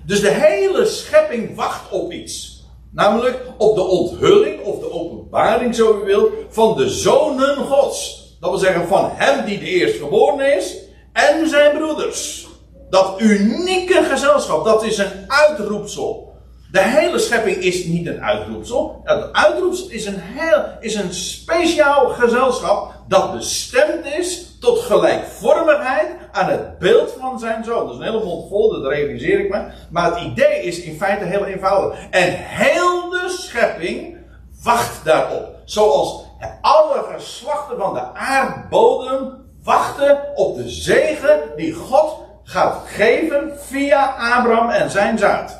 Dus 0.07 0.21
de 0.21 0.31
hele 0.31 0.87
schepping 0.87 1.57
wacht 1.57 1.91
op 1.91 2.13
iets. 2.13 2.65
Namelijk 2.91 3.43
op 3.59 3.75
de 3.75 3.83
onthulling 3.83 4.63
of 4.65 4.79
de 4.79 4.93
openbaring, 4.93 5.75
zo 5.75 6.01
u 6.03 6.05
wilt, 6.05 6.33
van 6.49 6.77
de 6.77 6.89
zonen 6.89 7.57
Gods. 7.57 8.21
Dat 8.41 8.51
wil 8.51 8.59
zeggen 8.59 8.89
van 8.89 9.11
hem 9.13 9.45
die 9.45 9.59
de 9.59 9.65
eerstgeborene 9.65 10.55
is 10.55 10.77
en 11.13 11.49
zijn 11.49 11.77
broeders. 11.77 12.47
Dat 12.93 13.21
unieke 13.21 14.05
gezelschap, 14.11 14.65
dat 14.65 14.85
is 14.85 14.99
een 14.99 15.25
uitroepsel. 15.27 16.33
De 16.71 16.81
hele 16.81 17.19
schepping 17.19 17.57
is 17.57 17.85
niet 17.85 18.07
een 18.07 18.23
uitroepsel. 18.23 19.01
Het 19.05 19.33
uitroepsel 19.33 19.91
is 19.91 20.07
een, 20.07 20.21
heel, 20.21 20.65
is 20.81 20.95
een 20.95 21.15
speciaal 21.15 22.09
gezelschap 22.09 22.95
dat 23.09 23.33
bestemd 23.33 24.07
is 24.07 24.59
tot 24.61 24.79
gelijkvormigheid 24.79 26.09
aan 26.33 26.49
het 26.49 26.79
beeld 26.79 27.15
van 27.19 27.39
zijn 27.39 27.65
zoon. 27.65 27.87
Dat 27.87 27.95
is 27.95 28.01
een 28.01 28.13
hele 28.13 28.25
mond 28.25 28.49
vol, 28.49 28.71
dat 28.71 28.93
realiseer 28.93 29.41
ik 29.41 29.51
me. 29.51 29.65
Maar 29.91 30.11
het 30.11 30.25
idee 30.25 30.63
is 30.63 30.81
in 30.81 30.97
feite 30.97 31.25
heel 31.25 31.45
eenvoudig. 31.45 31.99
En 32.11 32.29
heel 32.37 33.09
de 33.11 33.37
schepping 33.39 34.17
wacht 34.63 35.05
daarop. 35.05 35.49
Zoals 35.65 36.25
alle 36.61 37.05
geslachten 37.15 37.79
van 37.79 37.95
de 37.95 38.15
aardbodem 38.15 39.45
wachten 39.63 40.19
op 40.35 40.57
de 40.57 40.69
zegen 40.69 41.41
die 41.57 41.73
God 41.73 42.31
gaat 42.43 42.83
geven 42.87 43.53
via 43.59 44.05
Abraham 44.05 44.71
en 44.71 44.91
zijn 44.91 45.19
zaad. 45.19 45.59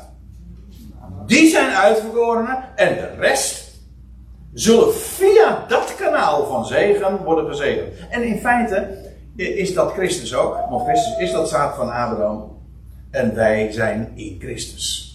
Die 1.25 1.49
zijn 1.49 1.71
uitverkorenen 1.71 2.63
en 2.75 2.95
de 2.95 3.15
rest 3.19 3.71
zullen 4.53 4.93
via 4.93 5.65
dat 5.67 5.95
kanaal 5.95 6.45
van 6.45 6.65
zegen 6.65 7.23
worden 7.23 7.47
gezegend. 7.47 7.93
En 8.09 8.23
in 8.23 8.39
feite 8.39 8.97
is 9.35 9.73
dat 9.73 9.91
Christus 9.91 10.35
ook, 10.35 10.57
want 10.69 10.83
Christus 10.83 11.17
is 11.17 11.31
dat 11.31 11.49
zaad 11.49 11.75
van 11.75 11.91
Abraham 11.91 12.57
en 13.11 13.35
wij 13.35 13.71
zijn 13.71 14.11
in 14.15 14.37
Christus. 14.39 15.11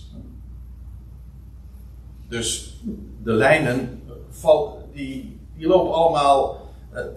Dus 2.29 2.81
de 3.23 3.33
lijnen 3.33 4.03
die, 4.93 5.41
die 5.57 5.67
lopen 5.67 5.95
allemaal. 5.95 6.67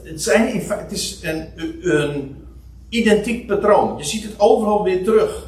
Het, 0.04 0.22
zijn 0.22 0.54
in 0.54 0.62
feite, 0.62 0.84
het 0.84 0.92
is 0.94 1.20
een, 1.24 1.48
een 1.82 2.41
identiek 2.92 3.48
patroon. 3.48 3.98
Je 3.98 4.04
ziet 4.04 4.24
het 4.24 4.40
overal 4.40 4.84
weer 4.84 5.04
terug. 5.04 5.48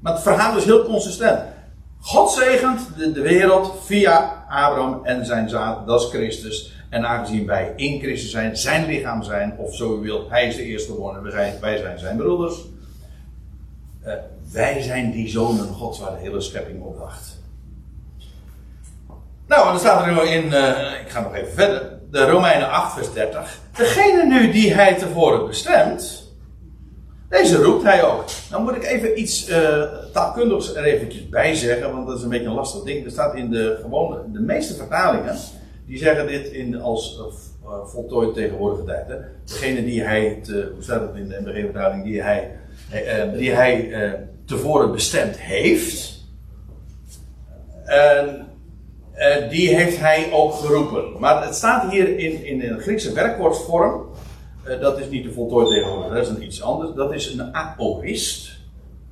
Maar 0.00 0.12
het 0.12 0.22
verhaal 0.22 0.56
is 0.56 0.64
heel 0.64 0.84
consistent. 0.84 1.40
God 2.00 2.30
zegent 2.30 2.88
de, 2.96 3.12
de, 3.12 3.20
wereld 3.20 3.74
via 3.84 4.44
Abraham 4.48 5.04
en 5.04 5.26
zijn 5.26 5.48
zaad, 5.48 5.86
dat 5.86 6.00
is 6.00 6.08
Christus. 6.08 6.72
En 6.90 7.06
aangezien 7.06 7.46
wij 7.46 7.72
in 7.76 8.00
Christus 8.00 8.30
zijn, 8.30 8.56
zijn 8.56 8.86
lichaam 8.86 9.22
zijn, 9.22 9.54
of 9.58 9.74
zo 9.74 9.98
u 9.98 10.00
wilt, 10.00 10.30
hij 10.30 10.46
is 10.46 10.56
de 10.56 10.62
eerste 10.62 10.92
geworden, 10.92 11.22
wij 11.22 11.32
zijn, 11.32 11.60
wij 11.60 11.78
zijn 11.78 11.98
zijn 11.98 12.16
broeders. 12.16 12.54
Uh, 14.06 14.12
wij 14.52 14.82
zijn 14.82 15.10
die 15.10 15.28
zonen 15.28 15.66
Gods 15.66 15.98
waar 15.98 16.10
de 16.10 16.20
hele 16.20 16.40
schepping 16.40 16.82
op 16.82 16.98
wacht. 16.98 17.42
Nou, 19.46 19.66
en 19.66 19.70
dan 19.70 19.78
staat 19.78 20.06
er 20.06 20.12
nu 20.12 20.20
in, 20.20 20.46
uh, 20.46 21.00
ik 21.00 21.08
ga 21.08 21.20
nog 21.20 21.34
even 21.34 21.52
verder, 21.52 21.98
de 22.10 22.30
Romeinen 22.30 22.70
8, 22.70 22.94
vers 22.94 23.12
30. 23.12 23.58
Degene 23.76 24.24
nu 24.24 24.50
die 24.52 24.74
hij 24.74 24.94
tevoren 24.94 25.46
bestemt, 25.46 26.23
deze 27.34 27.56
roept 27.56 27.82
hij 27.82 28.04
ook. 28.04 28.24
Dan 28.50 28.62
moet 28.62 28.76
ik 28.76 28.84
even 28.84 29.20
iets 29.20 29.48
uh, 29.48 29.82
taalkundigs 30.12 30.74
er 30.74 30.84
eventjes 30.84 31.28
bij 31.28 31.54
zeggen, 31.54 31.92
want 31.92 32.06
dat 32.06 32.16
is 32.16 32.22
een 32.22 32.28
beetje 32.28 32.46
een 32.46 32.54
lastig 32.54 32.82
ding. 32.82 33.04
Er 33.04 33.10
staat 33.10 33.34
in 33.34 33.50
de 33.50 33.78
gewone, 33.82 34.18
de 34.32 34.40
meeste 34.40 34.74
vertalingen, 34.74 35.36
die 35.86 35.98
zeggen 35.98 36.26
dit 36.26 36.46
in 36.46 36.80
als 36.80 37.20
uh, 37.64 37.70
voltooid 37.84 38.34
tegenwoordige 38.34 38.84
tijd. 38.84 39.08
Hè. 39.08 39.16
Degene 39.44 39.84
die 39.84 40.02
hij, 40.02 40.40
te, 40.42 40.70
hoe 40.74 40.82
staat 40.82 41.00
het 41.00 41.14
in 41.14 41.28
de 41.28 41.40
MBG-vertaling, 41.40 42.04
die 42.04 42.22
hij, 42.22 42.50
die 43.36 43.50
hij 43.50 43.90
tevoren 44.44 44.92
bestemd 44.92 45.38
heeft. 45.38 46.12
Die 49.50 49.74
heeft 49.74 49.98
hij 49.98 50.28
ook 50.32 50.54
geroepen. 50.54 51.20
Maar 51.20 51.44
het 51.44 51.54
staat 51.54 51.90
hier 51.90 52.18
in, 52.18 52.44
in 52.44 52.62
een 52.62 52.80
Griekse 52.80 53.12
werkwoordvorm 53.12 54.06
eh, 54.13 54.13
dat 54.80 54.98
is 54.98 55.08
niet 55.08 55.24
de 55.24 55.32
voltooid 55.32 55.68
tegenwoordig, 55.68 56.12
dat 56.12 56.22
is 56.22 56.28
een 56.28 56.42
iets 56.42 56.62
anders. 56.62 56.94
Dat 56.94 57.12
is 57.12 57.32
een 57.32 57.54
aorist. 57.54 58.58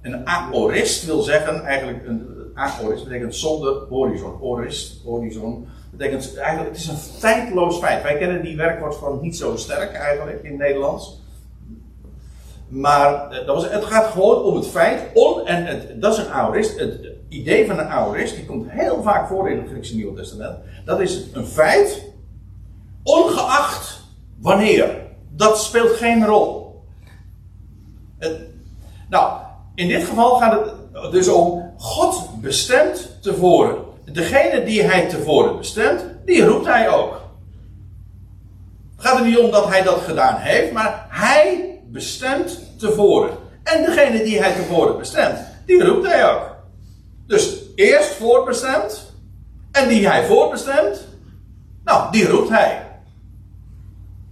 Een 0.01 0.27
aorist 0.27 1.05
wil 1.05 1.23
zeggen, 1.23 1.63
eigenlijk, 1.65 2.07
een 2.07 2.27
aorist 2.55 3.05
betekent 3.05 3.35
zonder 3.35 3.75
horizon. 3.89 4.41
Orist, 4.41 5.03
horizon, 5.05 5.67
betekent 5.91 6.37
eigenlijk, 6.37 6.71
het 6.71 6.79
is 6.79 6.89
een 6.89 7.21
tijdloos 7.21 7.79
feit. 7.79 8.03
Wij 8.03 8.19
kennen 8.19 8.43
die 8.43 8.57
werkwoord 8.57 8.97
van 8.97 9.19
niet 9.21 9.37
zo 9.37 9.57
sterk 9.57 9.93
eigenlijk 9.93 10.43
in 10.43 10.51
het 10.51 10.59
Nederlands. 10.59 11.21
Maar 12.69 13.31
dat 13.31 13.55
was, 13.55 13.71
het 13.71 13.85
gaat 13.85 14.07
gewoon 14.07 14.43
om 14.43 14.57
het 14.57 14.67
feit, 14.67 15.01
on, 15.15 15.47
en 15.47 16.01
dat 16.01 16.13
is 16.13 16.19
een 16.19 16.31
aorist. 16.31 16.79
Het 16.79 17.09
idee 17.29 17.67
van 17.67 17.79
een 17.79 17.89
aorist, 17.89 18.37
die 18.37 18.45
komt 18.45 18.71
heel 18.71 19.03
vaak 19.03 19.29
voor 19.29 19.51
in 19.51 19.59
het 19.59 19.69
Griekse 19.69 19.95
Nieuwe 19.95 20.17
Testament. 20.17 20.57
Dat 20.85 21.01
is 21.01 21.27
een 21.33 21.47
feit, 21.47 22.03
ongeacht 23.03 24.01
wanneer. 24.41 25.02
Dat 25.37 25.63
speelt 25.63 25.97
geen 25.97 26.27
rol. 26.27 26.83
Het, 28.19 28.41
nou, 29.09 29.41
in 29.75 29.89
dit 29.89 30.05
geval 30.05 30.39
gaat 30.39 30.53
het 30.93 31.13
dus 31.13 31.29
om 31.29 31.75
God 31.77 32.41
bestemt 32.41 33.19
tevoren. 33.21 33.77
Degene 34.05 34.65
die 34.65 34.83
hij 34.83 35.09
tevoren 35.09 35.57
bestemt, 35.57 36.05
die 36.25 36.45
roept 36.45 36.67
hij 36.67 36.89
ook. 36.91 37.21
Het 38.97 39.07
gaat 39.07 39.19
er 39.19 39.25
niet 39.25 39.39
om 39.39 39.51
dat 39.51 39.69
hij 39.69 39.83
dat 39.83 40.01
gedaan 40.01 40.37
heeft, 40.37 40.73
maar 40.73 41.07
hij 41.09 41.79
bestemt 41.87 42.61
tevoren. 42.79 43.37
En 43.63 43.85
degene 43.85 44.23
die 44.23 44.41
hij 44.41 44.53
tevoren 44.53 44.99
bestemt, 44.99 45.39
die 45.67 45.85
roept 45.85 46.07
hij 46.07 46.31
ook. 46.33 46.57
Dus 47.27 47.57
eerst 47.75 48.11
voorbestemd, 48.11 49.13
en 49.73 49.89
die 49.89 50.09
hij 50.09 50.27
voorbestemt, 50.27 51.07
nou, 51.85 52.13
die 52.13 52.29
roept 52.29 52.49
hij. 52.49 52.82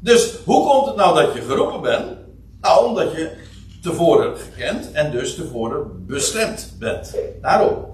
Dus 0.00 0.38
hoe 0.44 0.66
komt 0.66 0.86
het 0.86 0.96
nou 0.96 1.14
dat 1.14 1.34
je 1.34 1.40
geroepen 1.40 1.80
bent? 1.80 2.18
Nou, 2.60 2.86
omdat 2.86 3.12
je 3.12 3.36
tevoren 3.82 4.36
gekend 4.36 4.92
en 4.92 5.10
dus 5.10 5.34
tevoren 5.34 6.06
bestemd 6.06 6.74
bent. 6.78 7.16
Daarom. 7.40 7.84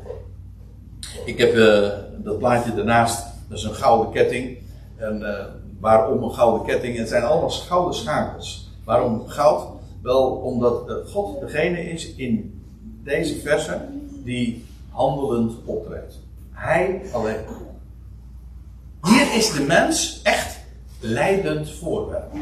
Ik 1.24 1.38
heb 1.38 1.54
uh, 1.54 1.88
dat 2.18 2.38
plaatje 2.38 2.74
daarnaast, 2.74 3.26
dat 3.48 3.58
is 3.58 3.64
een 3.64 3.74
gouden 3.74 4.12
ketting. 4.12 4.58
En 4.96 5.20
uh, 5.20 5.44
waarom 5.80 6.22
een 6.22 6.34
gouden 6.34 6.66
ketting? 6.66 6.98
Het 6.98 7.08
zijn 7.08 7.22
allemaal 7.22 7.50
gouden 7.50 7.94
schakels. 7.94 8.70
Waarom 8.84 9.28
goud? 9.28 9.68
Wel 10.02 10.30
omdat 10.30 10.88
uh, 10.88 10.94
God 11.12 11.40
degene 11.40 11.90
is 11.90 12.14
in 12.14 12.62
deze 13.04 13.40
versen 13.40 14.10
die 14.24 14.64
handelend 14.90 15.52
optreedt. 15.64 16.18
Hij 16.50 17.02
alleen. 17.12 17.40
Hier 19.02 19.34
is 19.36 19.52
de 19.52 19.62
mens 19.62 20.20
echt 20.22 20.55
leidend 21.06 21.70
voorwerp. 21.70 22.32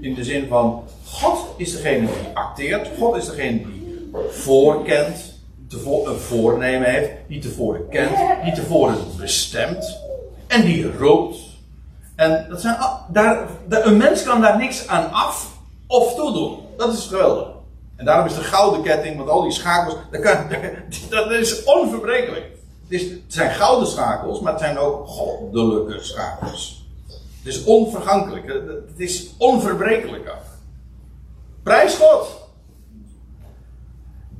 In 0.00 0.14
de 0.14 0.24
zin 0.24 0.48
van, 0.48 0.82
God 1.04 1.38
is 1.56 1.72
degene 1.72 2.06
die 2.06 2.34
acteert, 2.34 2.88
God 2.98 3.16
is 3.16 3.26
degene 3.26 3.56
die 3.56 4.08
voorkent, 4.30 5.34
tevoren 5.68 6.12
een 6.12 6.18
voornemen 6.18 6.90
heeft, 6.90 7.10
die 7.28 7.40
tevoren 7.40 7.88
kent, 7.88 8.16
die 8.44 8.52
tevoren 8.52 8.96
bestemt 9.18 9.98
en 10.46 10.64
die 10.64 10.96
roept. 10.96 11.36
En 12.14 12.46
dat 12.48 12.60
zijn, 12.60 12.76
daar, 13.12 13.48
een 13.68 13.96
mens 13.96 14.22
kan 14.22 14.40
daar 14.40 14.58
niks 14.58 14.88
aan 14.88 15.12
af 15.12 15.52
of 15.86 16.14
toedoen. 16.14 16.58
Dat 16.76 16.92
is 16.92 17.06
geweldig. 17.06 17.48
En 17.96 18.04
daarom 18.04 18.26
is 18.26 18.34
de 18.34 18.40
gouden 18.40 18.82
ketting, 18.82 19.16
want 19.16 19.28
al 19.28 19.42
die 19.42 19.52
schakels, 19.52 19.94
dat, 20.10 20.20
kan, 20.20 20.46
dat 21.10 21.30
is 21.30 21.64
onverbrekelijk. 21.64 22.44
Het 22.88 23.20
zijn 23.26 23.50
gouden 23.50 23.88
schakels, 23.88 24.40
maar 24.40 24.52
het 24.52 24.60
zijn 24.60 24.78
ook 24.78 25.06
goddelijke 25.06 26.02
schakels. 26.04 26.85
Het 27.46 27.54
is 27.54 27.64
onvergankelijk. 27.64 28.46
Het 28.88 29.00
is 29.00 29.34
onverbrekelijk 29.38 30.28
ook. 30.28 30.44
Prijs 31.62 31.94
God. 31.94 32.48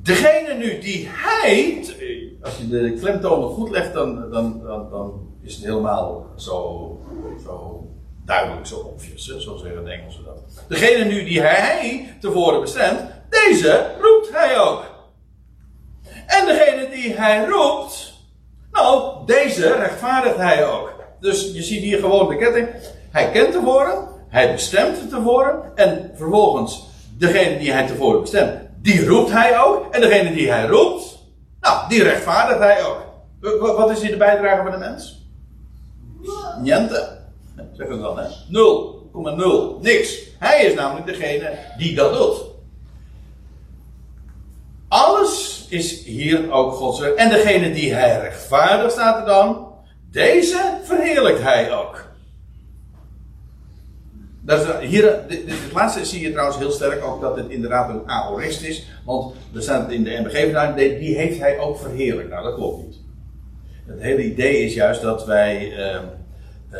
Degene 0.01 0.53
nu 0.53 0.79
die 0.79 1.07
hij, 1.09 1.85
als 2.41 2.57
je 2.57 2.67
de 2.67 2.93
klemtonen 2.99 3.49
goed 3.49 3.69
legt, 3.69 3.93
dan, 3.93 4.29
dan, 4.31 4.61
dan, 4.63 4.89
dan 4.89 5.27
is 5.41 5.55
het 5.55 5.63
helemaal 5.63 6.25
zo, 6.35 6.99
zo 7.43 7.87
duidelijk, 8.25 8.65
zo 8.65 8.75
obvious, 8.75 9.37
zo 9.37 9.57
zeggen 9.57 9.85
de 9.85 9.91
Engelsen 9.91 10.23
dat. 10.23 10.63
Degene 10.67 11.05
nu 11.05 11.23
die 11.23 11.41
hij 11.41 12.07
tevoren 12.19 12.61
bestemt, 12.61 12.99
deze 13.29 13.95
roept 14.01 14.31
hij 14.31 14.59
ook. 14.59 14.83
En 16.25 16.45
degene 16.45 16.89
die 16.89 17.13
hij 17.13 17.45
roept, 17.45 18.13
nou, 18.71 19.25
deze 19.25 19.75
rechtvaardigt 19.75 20.37
hij 20.37 20.67
ook. 20.67 20.95
Dus 21.19 21.51
je 21.53 21.63
ziet 21.63 21.81
hier 21.81 21.99
gewoon 21.99 22.29
de 22.29 22.37
ketting. 22.37 22.67
Hij 23.11 23.31
kent 23.31 23.51
tevoren, 23.51 24.07
hij 24.29 24.51
bestemt 24.51 25.09
tevoren, 25.09 25.71
en 25.75 26.11
vervolgens 26.15 26.87
degene 27.17 27.57
die 27.57 27.71
hij 27.71 27.87
tevoren 27.87 28.21
bestemt, 28.21 28.51
die 28.81 29.05
roept 29.05 29.31
hij 29.31 29.59
ook. 29.59 29.93
En 29.93 30.01
degene 30.01 30.33
die 30.33 30.51
hij 30.51 30.67
roept, 30.67 31.17
nou, 31.59 31.89
die 31.89 32.03
rechtvaardigt 32.03 32.59
hij 32.59 32.85
ook. 32.85 33.05
Wat 33.77 33.89
is 33.89 34.01
hier 34.01 34.11
de 34.11 34.17
bijdrage 34.17 34.61
van 34.61 34.71
de 34.71 34.77
mens? 34.77 35.25
Niente. 36.61 37.17
Zeg 37.73 37.87
het 37.87 38.01
dan, 38.01 38.19
hè? 38.19 38.27
0,0. 38.27 39.81
Niks. 39.81 40.19
Hij 40.39 40.65
is 40.65 40.73
namelijk 40.73 41.05
degene 41.05 41.57
die 41.77 41.95
dat 41.95 42.13
doet. 42.13 42.45
Alles 44.87 45.65
is 45.69 46.03
hier 46.03 46.51
ook 46.51 46.73
Gods. 46.73 47.01
En 47.15 47.29
degene 47.29 47.73
die 47.73 47.93
hij 47.93 48.19
rechtvaardigt, 48.19 48.91
staat 48.91 49.19
er 49.19 49.25
dan. 49.25 49.67
Deze 50.11 50.79
verheerlijkt 50.83 51.41
hij 51.41 51.73
ook. 51.73 52.06
Dat 54.47 54.59
is, 54.59 54.87
hier, 54.89 55.19
dit, 55.27 55.45
dit, 55.45 55.57
laatste 55.73 56.05
zie 56.05 56.21
je 56.21 56.31
trouwens 56.31 56.57
heel 56.57 56.71
sterk 56.71 57.03
ook 57.03 57.21
dat 57.21 57.35
het 57.35 57.49
inderdaad 57.49 57.89
een 57.89 58.09
aorist 58.09 58.61
is. 58.61 58.87
Want 59.05 59.35
er 59.55 59.61
staat 59.61 59.91
in 59.91 60.03
de 60.03 60.21
NBG 60.23 60.75
die, 60.99 61.17
heeft 61.17 61.39
hij 61.39 61.59
ook 61.59 61.77
verheerlijkt. 61.77 62.29
Nou, 62.29 62.43
dat 62.43 62.55
klopt 62.55 62.85
niet. 62.85 62.95
Het 63.85 64.01
hele 64.01 64.23
idee 64.23 64.65
is 64.65 64.73
juist 64.73 65.01
dat 65.01 65.25
wij 65.25 65.71
uh, 65.71 66.01
uh, 66.71 66.79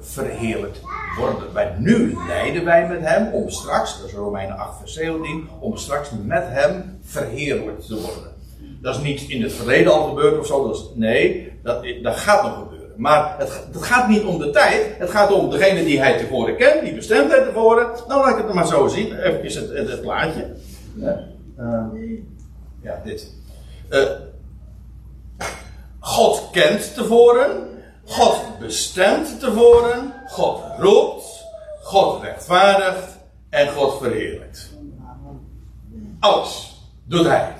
verheerlijkt 0.00 0.80
worden. 1.18 1.52
Wij, 1.52 1.74
nu 1.78 2.16
lijden 2.26 2.64
wij 2.64 2.88
met 2.88 3.00
hem 3.00 3.32
om 3.32 3.50
straks, 3.50 3.98
dat 3.98 4.08
is 4.08 4.14
Romeinen 4.14 4.56
8 4.56 4.78
vers 4.78 4.92
17, 4.92 5.48
om 5.60 5.76
straks 5.76 6.10
met 6.24 6.44
hem 6.46 6.98
verheerlijkt 7.02 7.86
te 7.86 8.00
worden. 8.00 8.32
Dat 8.80 8.96
is 8.96 9.02
niet 9.02 9.28
in 9.28 9.42
het 9.42 9.52
verleden 9.52 9.92
al 9.92 10.08
gebeurd 10.08 10.38
of 10.38 10.46
zo. 10.46 10.66
Dat 10.66 10.76
is, 10.76 10.84
nee, 10.94 11.52
dat, 11.62 11.84
dat 12.02 12.16
gaat 12.16 12.42
nog 12.42 12.54
gebeuren. 12.54 12.73
Maar 12.96 13.34
het, 13.38 13.66
het, 13.72 13.82
gaat 13.82 14.08
niet 14.08 14.24
om 14.24 14.38
de 14.38 14.50
tijd. 14.50 14.98
Het 14.98 15.10
gaat 15.10 15.32
om 15.32 15.50
degene 15.50 15.84
die 15.84 15.98
hij 15.98 16.18
tevoren 16.18 16.56
kent, 16.56 16.82
die 16.82 16.94
bestemd 16.94 17.30
hij 17.30 17.44
tevoren. 17.44 17.86
Nou, 18.08 18.20
laat 18.20 18.38
ik 18.38 18.44
het 18.44 18.54
maar 18.54 18.66
zo 18.66 18.88
zien. 18.88 19.18
Even 19.18 19.76
het, 19.76 19.88
het, 19.88 20.00
plaatje. 20.00 20.54
Ja, 20.94 21.26
ja 22.82 23.00
dit. 23.04 23.32
Uh, 23.90 24.02
God 25.98 26.48
kent 26.52 26.94
tevoren. 26.94 27.50
God 28.04 28.58
bestemt 28.58 29.40
tevoren. 29.40 30.12
God 30.26 30.60
roept. 30.78 31.44
God 31.82 32.22
rechtvaardigt. 32.22 33.18
En 33.50 33.68
God 33.68 33.98
verheerlijkt. 33.98 34.70
Alles 36.20 36.82
doet 37.04 37.26
hij. 37.26 37.54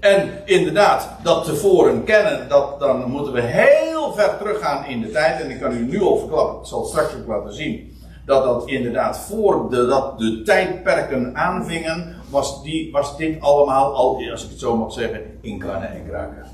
En 0.00 0.30
inderdaad, 0.44 1.08
dat 1.22 1.44
tevoren 1.44 2.04
kennen, 2.04 2.48
dat, 2.48 2.80
dan 2.80 3.10
moeten 3.10 3.32
we 3.32 3.40
heel 3.40 4.12
ver 4.12 4.38
teruggaan 4.38 4.86
in 4.86 5.00
de 5.00 5.10
tijd. 5.10 5.40
En 5.40 5.50
ik 5.50 5.60
kan 5.60 5.72
u 5.72 5.80
nu 5.80 6.00
al 6.00 6.18
verklappen, 6.18 6.60
ik 6.60 6.66
zal 6.66 6.84
straks 6.84 7.14
ook 7.14 7.26
laten 7.26 7.54
zien. 7.54 7.98
Dat 8.26 8.44
dat 8.44 8.68
inderdaad 8.68 9.18
voor 9.18 9.70
de, 9.70 9.86
dat 9.86 10.18
de 10.18 10.42
tijdperken 10.42 11.36
aanvingen, 11.36 12.14
was, 12.30 12.62
die, 12.62 12.92
was 12.92 13.16
dit 13.16 13.40
allemaal 13.40 13.94
al, 13.94 14.30
als 14.30 14.44
ik 14.44 14.50
het 14.50 14.58
zo 14.58 14.76
mag 14.76 14.92
zeggen, 14.92 15.20
in 15.40 15.58
kannen 15.58 15.90
en 15.90 16.06
kruiken. 16.08 16.44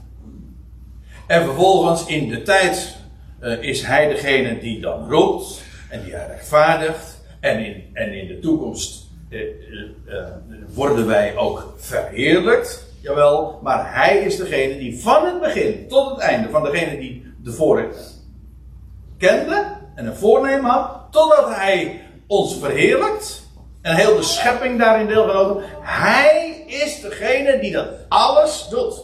En 1.27 1.45
vervolgens 1.45 2.07
in 2.07 2.29
de 2.29 2.43
tijd 2.43 2.97
uh, 3.43 3.63
is 3.63 3.83
hij 3.83 4.09
degene 4.09 4.59
die 4.59 4.81
dan 4.81 5.11
roept 5.11 5.63
en 5.91 6.03
die 6.03 6.15
hij 6.15 6.27
rechtvaardigt. 6.27 7.25
En 7.41 7.65
in, 7.65 7.85
en 7.93 8.13
in 8.13 8.27
de 8.27 8.39
toekomst 8.39 9.07
uh, 9.29 9.41
uh, 9.41 10.25
worden 10.75 11.07
wij 11.07 11.37
ook 11.37 11.75
verheerlijkt. 11.77 12.86
Jawel, 13.07 13.59
maar 13.63 13.95
hij 13.95 14.19
is 14.19 14.37
degene 14.37 14.79
die 14.79 15.01
van 15.01 15.25
het 15.25 15.41
begin 15.41 15.89
tot 15.89 16.11
het 16.11 16.19
einde, 16.19 16.51
van 16.51 16.63
degene 16.63 16.99
die 16.99 17.35
de 17.43 17.53
vorige 17.53 17.99
kende 19.19 19.77
en 19.95 20.07
een 20.07 20.17
voornemen 20.17 20.71
had, 20.71 21.13
totdat 21.13 21.55
hij 21.55 22.01
ons 22.27 22.59
verheerlijkt 22.59 23.49
en 23.81 23.97
heel 23.97 24.17
de 24.17 24.23
schepping 24.23 24.79
daarin 24.79 25.07
deelgenomen. 25.07 25.65
Hij 25.81 26.65
is 26.67 27.01
degene 27.01 27.59
die 27.61 27.73
dat 27.73 27.89
alles 28.09 28.67
doet. 28.71 29.03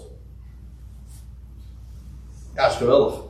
Ja, 2.55 2.67
is 2.67 2.75
geweldig. 2.75 3.21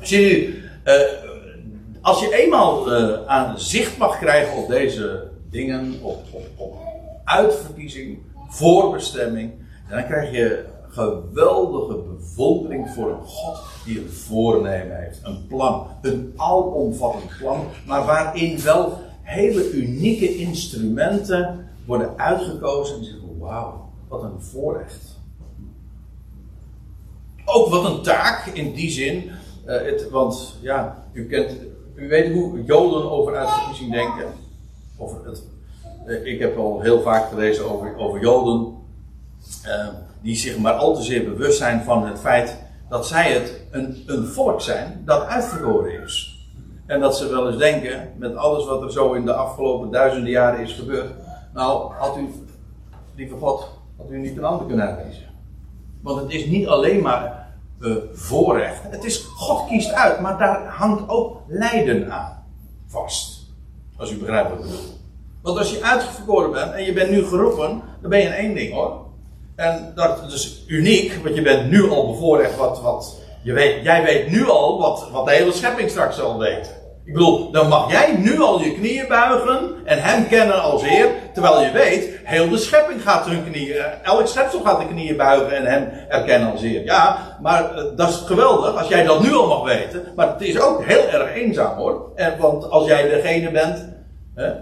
Zie 0.00 0.20
je, 0.20 0.62
uh, 0.84 2.02
als 2.02 2.20
je 2.20 2.34
eenmaal 2.34 2.92
uh, 2.92 3.26
aan 3.26 3.58
zicht 3.58 3.98
mag 3.98 4.18
krijgen 4.18 4.56
op 4.56 4.68
deze 4.68 5.30
dingen, 5.50 5.98
op, 6.02 6.24
op, 6.30 6.46
op 6.56 6.76
uitverkiezing, 7.24 8.18
voorbestemming, 8.48 9.62
dan 9.88 10.04
krijg 10.04 10.32
je 10.32 10.64
geweldige 10.88 11.96
bewondering 11.96 12.90
voor 12.90 13.10
een 13.10 13.24
God 13.24 13.62
die 13.84 14.00
een 14.00 14.10
voornemen 14.10 15.00
heeft. 15.00 15.20
Een 15.22 15.46
plan. 15.46 15.86
Een 16.02 16.32
alomvattend 16.36 17.36
plan. 17.38 17.66
Maar 17.86 18.04
waarin 18.04 18.60
wel 18.60 18.98
hele 19.22 19.70
unieke 19.72 20.36
instrumenten 20.36 21.68
worden 21.86 22.18
uitgekozen. 22.18 22.96
En 22.96 23.04
zeggen: 23.04 23.38
wauw, 23.38 23.90
wat 24.08 24.22
een 24.22 24.40
voorrecht. 24.40 25.18
Ook 27.44 27.68
wat 27.68 27.84
een 27.84 28.02
taak 28.02 28.46
in 28.46 28.72
die 28.72 28.90
zin. 28.90 29.30
Uh, 29.66 29.82
het, 29.82 30.10
want 30.10 30.58
ja, 30.60 31.04
u, 31.12 31.26
kent, 31.26 31.56
u 31.94 32.08
weet 32.08 32.32
hoe 32.32 32.64
Joden 32.64 33.10
over 33.10 33.36
uitverkiezing 33.36 33.92
denken. 33.92 34.26
Over 34.98 35.26
het, 35.26 35.42
uh, 36.06 36.26
ik 36.26 36.40
heb 36.40 36.58
al 36.58 36.80
heel 36.80 37.02
vaak 37.02 37.28
gelezen 37.28 37.70
over, 37.70 37.96
over 37.96 38.20
Joden. 38.20 38.82
Uh, 39.66 39.88
die 40.22 40.36
zich 40.36 40.58
maar 40.58 40.72
al 40.72 40.94
te 40.94 41.02
zeer 41.02 41.24
bewust 41.24 41.58
zijn 41.58 41.82
van 41.82 42.06
het 42.06 42.20
feit 42.20 42.56
dat 42.88 43.06
zij 43.06 43.32
het 43.32 43.60
een, 43.70 44.02
een 44.06 44.26
volk 44.26 44.60
zijn 44.60 45.02
dat 45.04 45.26
uitverkoren 45.26 46.02
is. 46.02 46.34
En 46.86 47.00
dat 47.00 47.16
ze 47.16 47.28
wel 47.28 47.48
eens 47.48 47.58
denken, 47.58 48.12
met 48.16 48.36
alles 48.36 48.66
wat 48.66 48.82
er 48.82 48.92
zo 48.92 49.12
in 49.12 49.24
de 49.24 49.34
afgelopen 49.34 49.90
duizenden 49.90 50.30
jaren 50.30 50.60
is 50.60 50.72
gebeurd. 50.72 51.10
Nou, 51.54 51.92
had 51.94 52.16
u, 52.16 52.28
lieve 53.14 53.36
God, 53.36 53.68
had 53.96 54.10
u 54.10 54.18
niet 54.18 54.36
een 54.36 54.44
ander 54.44 54.66
kunnen 54.66 54.86
uitkiezen. 54.86 55.24
Want 56.02 56.20
het 56.20 56.30
is 56.30 56.46
niet 56.46 56.66
alleen 56.66 57.02
maar 57.02 57.48
uh, 57.80 57.96
voorrecht. 58.12 58.82
Het 58.90 59.04
is, 59.04 59.18
God 59.18 59.68
kiest 59.68 59.92
uit, 59.92 60.20
maar 60.20 60.38
daar 60.38 60.66
hangt 60.66 61.08
ook 61.08 61.40
lijden 61.46 62.12
aan 62.12 62.44
vast. 62.86 63.52
Als 63.96 64.10
u 64.12 64.18
begrijpt 64.18 64.50
wat 64.50 64.58
ik 64.58 64.64
bedoel. 64.64 64.84
Want 65.42 65.58
als 65.58 65.70
je 65.70 65.82
uitverkoren 65.82 66.50
bent 66.50 66.72
en 66.72 66.84
je 66.84 66.92
bent 66.92 67.10
nu 67.10 67.24
geroepen, 67.24 67.82
dan 68.00 68.10
ben 68.10 68.18
je 68.18 68.24
in 68.24 68.32
één 68.32 68.54
ding 68.54 68.72
hoor. 68.72 69.03
En 69.56 69.92
dat 69.94 70.18
is 70.26 70.64
uniek, 70.66 71.14
want 71.22 71.34
je 71.34 71.42
bent 71.42 71.70
nu 71.70 71.90
al 71.90 72.06
bevoorrecht 72.06 72.56
wat, 72.56 72.80
wat 72.80 73.20
je 73.42 73.52
weet, 73.52 73.84
jij 73.84 74.02
weet 74.02 74.30
nu 74.30 74.48
al 74.48 74.80
wat, 74.80 75.08
wat 75.12 75.26
de 75.26 75.32
hele 75.32 75.52
schepping 75.52 75.90
straks 75.90 76.16
zal 76.16 76.38
weten. 76.38 76.72
Ik 77.04 77.12
bedoel, 77.12 77.50
dan 77.50 77.68
mag 77.68 77.90
jij 77.90 78.16
nu 78.16 78.40
al 78.40 78.60
je 78.60 78.74
knieën 78.74 79.08
buigen 79.08 79.74
en 79.84 80.02
hem 80.02 80.28
kennen 80.28 80.62
als 80.62 80.82
Heer, 80.82 81.08
terwijl 81.32 81.62
je 81.62 81.70
weet, 81.70 82.10
heel 82.24 82.48
de 82.48 82.58
schepping 82.58 83.02
gaat 83.02 83.26
hun 83.26 83.50
knieën, 83.50 83.76
eh, 83.76 83.84
elk 84.02 84.26
schepsel 84.26 84.60
gaat 84.60 84.80
de 84.80 84.86
knieën 84.86 85.16
buigen 85.16 85.56
en 85.56 85.64
hem 85.64 85.88
erkennen 86.08 86.50
als 86.50 86.60
Heer. 86.60 86.84
Ja, 86.84 87.18
maar 87.42 87.74
eh, 87.74 87.84
dat 87.96 88.08
is 88.08 88.22
geweldig 88.26 88.78
als 88.78 88.88
jij 88.88 89.04
dat 89.04 89.22
nu 89.22 89.34
al 89.34 89.46
mag 89.46 89.64
weten, 89.64 90.04
maar 90.16 90.28
het 90.28 90.42
is 90.42 90.60
ook 90.60 90.84
heel 90.84 91.08
erg 91.08 91.34
eenzaam 91.34 91.76
hoor. 91.76 92.12
En, 92.14 92.34
want 92.38 92.70
als 92.70 92.86
jij 92.86 93.08
degene 93.08 93.50
bent, 93.50 93.92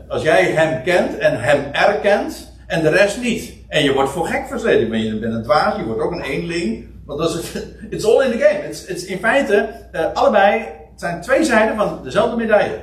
als 0.08 0.22
jij 0.22 0.44
hem 0.44 0.82
kent 0.82 1.18
en 1.18 1.40
hem 1.40 1.64
erkent 1.72 2.52
en 2.66 2.82
de 2.82 2.88
rest 2.88 3.20
niet, 3.20 3.61
en 3.72 3.84
je 3.84 3.92
wordt 3.92 4.10
voor 4.10 4.26
gek 4.26 4.46
versleten, 4.46 4.88
ben 4.88 5.04
je 5.04 5.18
bent 5.18 5.34
een 5.34 5.42
dwaas, 5.42 5.76
je 5.76 5.84
wordt 5.84 6.00
ook 6.00 6.12
een 6.12 6.22
eenling, 6.22 6.86
want 7.04 7.18
dat 7.18 7.28
is 7.30 7.34
het, 7.34 7.66
it's 7.90 8.04
all 8.04 8.24
in 8.24 8.30
the 8.30 8.38
game. 8.38 8.60
Het 8.62 8.88
is 8.88 9.04
in 9.04 9.18
feite, 9.18 9.68
uh, 9.92 10.12
allebei, 10.12 10.66
zijn 10.96 11.20
twee 11.20 11.44
zijden 11.44 11.76
van 11.76 12.00
dezelfde 12.02 12.36
medaille. 12.36 12.80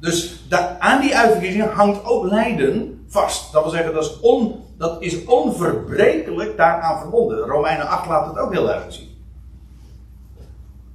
Dus 0.00 0.44
daar, 0.48 0.76
aan 0.78 1.00
die 1.00 1.16
uitverkiezing 1.16 1.72
hangt 1.72 2.04
ook 2.04 2.24
lijden 2.24 3.04
vast. 3.08 3.52
Dat 3.52 3.62
wil 3.62 3.72
zeggen, 3.72 3.94
dat 3.94 4.04
is, 4.04 4.20
on, 4.20 4.64
dat 4.78 5.02
is 5.02 5.24
onverbrekelijk 5.24 6.56
daaraan 6.56 7.00
verbonden. 7.00 7.38
Romeinen 7.38 7.88
8 7.88 8.08
laat 8.08 8.26
het 8.26 8.38
ook 8.38 8.52
heel 8.52 8.72
erg 8.72 8.84
zien. 8.88 9.08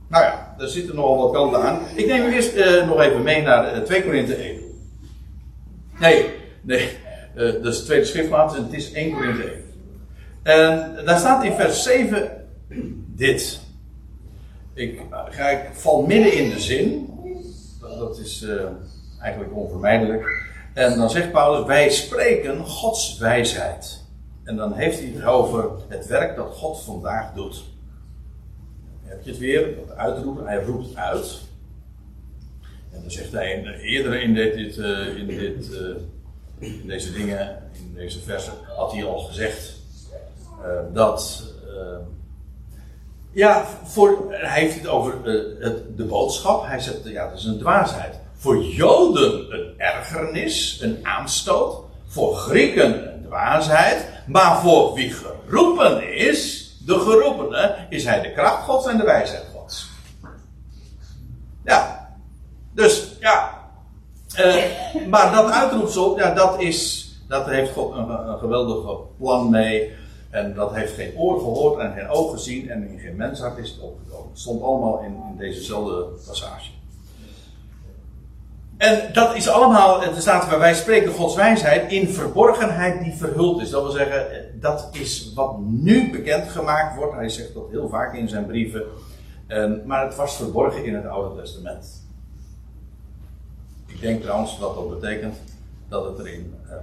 Nou 0.07 0.23
ja, 0.23 0.55
er 0.57 0.67
zitten 0.67 0.95
nogal 0.95 1.17
wat 1.17 1.31
kanten 1.31 1.63
aan. 1.63 1.79
Ik 1.95 2.07
neem 2.07 2.25
u 2.25 2.33
eerst 2.33 2.55
uh, 2.55 2.87
nog 2.87 3.01
even 3.01 3.23
mee 3.23 3.41
naar 3.41 3.75
uh, 3.75 3.81
2 3.81 4.03
Korinthe 4.03 4.35
1. 4.35 4.59
Nee, 5.99 6.29
nee, 6.61 6.97
uh, 7.35 7.63
dat 7.63 7.73
is 7.73 7.79
de 7.79 7.85
tweede 7.85 8.05
schriftplaats 8.05 8.55
en 8.55 8.63
het 8.63 8.73
is 8.73 8.91
1 8.91 9.13
Korinthe 9.13 9.43
1. 9.43 9.63
En 10.43 11.05
daar 11.05 11.19
staat 11.19 11.43
in 11.43 11.53
vers 11.53 11.83
7 11.83 12.31
dit. 13.07 13.61
Ik, 14.73 15.01
ga, 15.29 15.49
ik 15.49 15.69
val 15.73 16.01
midden 16.01 16.33
in 16.33 16.49
de 16.49 16.59
zin. 16.59 17.09
Dat 17.79 18.17
is 18.17 18.41
uh, 18.41 18.61
eigenlijk 19.19 19.55
onvermijdelijk. 19.55 20.49
En 20.73 20.97
dan 20.97 21.09
zegt 21.09 21.31
Paulus: 21.31 21.67
Wij 21.67 21.89
spreken 21.89 22.65
Gods 22.65 23.17
wijsheid. 23.17 24.03
En 24.43 24.55
dan 24.55 24.73
heeft 24.73 24.99
hij 24.99 25.11
het 25.15 25.23
over 25.23 25.69
het 25.87 26.07
werk 26.07 26.35
dat 26.35 26.53
God 26.53 26.83
vandaag 26.83 27.33
doet. 27.33 27.63
Dan 29.01 29.09
heb 29.09 29.23
je 29.23 29.29
het 29.29 29.39
weer, 29.39 29.75
dat 29.75 29.95
uitroepen. 29.97 30.45
Hij 30.45 30.63
roept 30.63 30.95
uit. 30.95 31.39
En 32.91 33.01
dan 33.01 33.11
zegt 33.11 33.31
hij 33.31 33.63
eerder 33.81 34.21
in, 34.21 34.33
dit, 34.33 34.55
in, 35.17 35.27
dit, 35.27 35.69
deze 36.85 37.11
dingen, 37.11 37.69
in 37.73 37.93
deze 37.95 38.19
versen, 38.19 38.53
had 38.75 38.91
hij 38.91 39.05
al 39.05 39.19
gezegd 39.19 39.73
uh, 40.61 40.93
dat. 40.93 41.43
Uh, 41.65 41.97
ja, 43.31 43.65
voor, 43.83 44.25
hij 44.29 44.59
heeft 44.59 44.75
het 44.75 44.87
over 44.87 45.13
uh, 45.23 45.63
het, 45.63 45.97
de 45.97 46.03
boodschap. 46.03 46.65
Hij 46.65 46.79
zegt, 46.79 46.97
ja, 47.03 47.29
dat 47.29 47.37
is 47.37 47.45
een 47.45 47.59
dwaasheid. 47.59 48.19
Voor 48.35 48.63
Joden 48.63 49.53
een 49.53 49.73
ergernis, 49.77 50.79
een 50.81 50.99
aanstoot. 51.03 51.83
Voor 52.07 52.35
Grieken 52.35 53.13
een 53.13 53.25
dwaasheid. 53.25 54.05
Maar 54.27 54.61
voor 54.61 54.93
wie 54.93 55.13
geroepen 55.13 56.15
is, 56.15 56.71
de 56.85 56.99
geroepene, 56.99 57.75
is 57.89 58.05
hij 58.05 58.21
de 58.21 58.31
kracht 58.31 58.63
Gods 58.63 58.87
en 58.87 58.97
de 58.97 59.03
wijsheid 59.03 59.45
Gods. 59.53 59.89
Ja. 61.65 62.09
Dus, 62.73 63.10
ja. 64.47 65.07
maar 65.09 65.31
dat 65.31 65.51
uitroepsel, 65.51 66.17
ja, 66.17 66.33
dat 66.33 66.61
is. 66.61 67.09
Dat 67.27 67.45
heeft 67.45 67.71
God 67.71 67.95
een, 67.95 68.09
een 68.09 68.37
geweldig 68.37 68.99
plan 69.17 69.49
mee. 69.49 69.91
En 70.29 70.53
dat 70.53 70.73
heeft 70.73 70.93
geen 70.93 71.17
oor 71.17 71.39
gehoord 71.39 71.79
en 71.79 71.93
geen 71.93 72.09
oog 72.09 72.31
gezien 72.31 72.69
en 72.69 72.89
in 72.89 72.99
geen 72.99 73.15
menshart 73.15 73.57
is 73.57 73.69
het 73.69 73.79
stond 74.33 74.61
allemaal 74.61 74.99
in, 74.99 75.23
in 75.29 75.37
dezezelfde 75.37 76.05
passage. 76.27 76.69
En 78.77 79.13
dat 79.13 79.35
is 79.35 79.47
allemaal, 79.47 80.03
er 80.03 80.21
staat 80.21 80.49
waar 80.49 80.59
wij 80.59 80.73
spreken 80.73 81.11
Gods 81.11 81.35
wijsheid 81.35 81.91
in 81.91 82.09
verborgenheid 82.09 83.03
die 83.03 83.13
verhuld 83.13 83.61
is. 83.61 83.69
Dat 83.69 83.81
wil 83.81 83.91
zeggen, 83.91 84.27
dat 84.59 84.89
is 84.91 85.31
wat 85.35 85.59
nu 85.59 86.11
bekendgemaakt 86.11 86.95
wordt. 86.95 87.15
Hij 87.15 87.29
zegt 87.29 87.53
dat 87.53 87.63
heel 87.71 87.89
vaak 87.89 88.15
in 88.15 88.29
zijn 88.29 88.45
brieven. 88.45 88.83
maar 89.85 90.05
het 90.05 90.15
was 90.15 90.35
verborgen 90.35 90.85
in 90.85 90.95
het 90.95 91.05
Oude 91.05 91.41
Testament. 91.41 92.00
Denk 94.01 94.21
trouwens 94.21 94.59
dat 94.59 94.75
dat 94.75 94.99
betekent 94.99 95.37
dat 95.89 96.05
het 96.05 96.19
erin, 96.19 96.55
uh, 96.65 96.73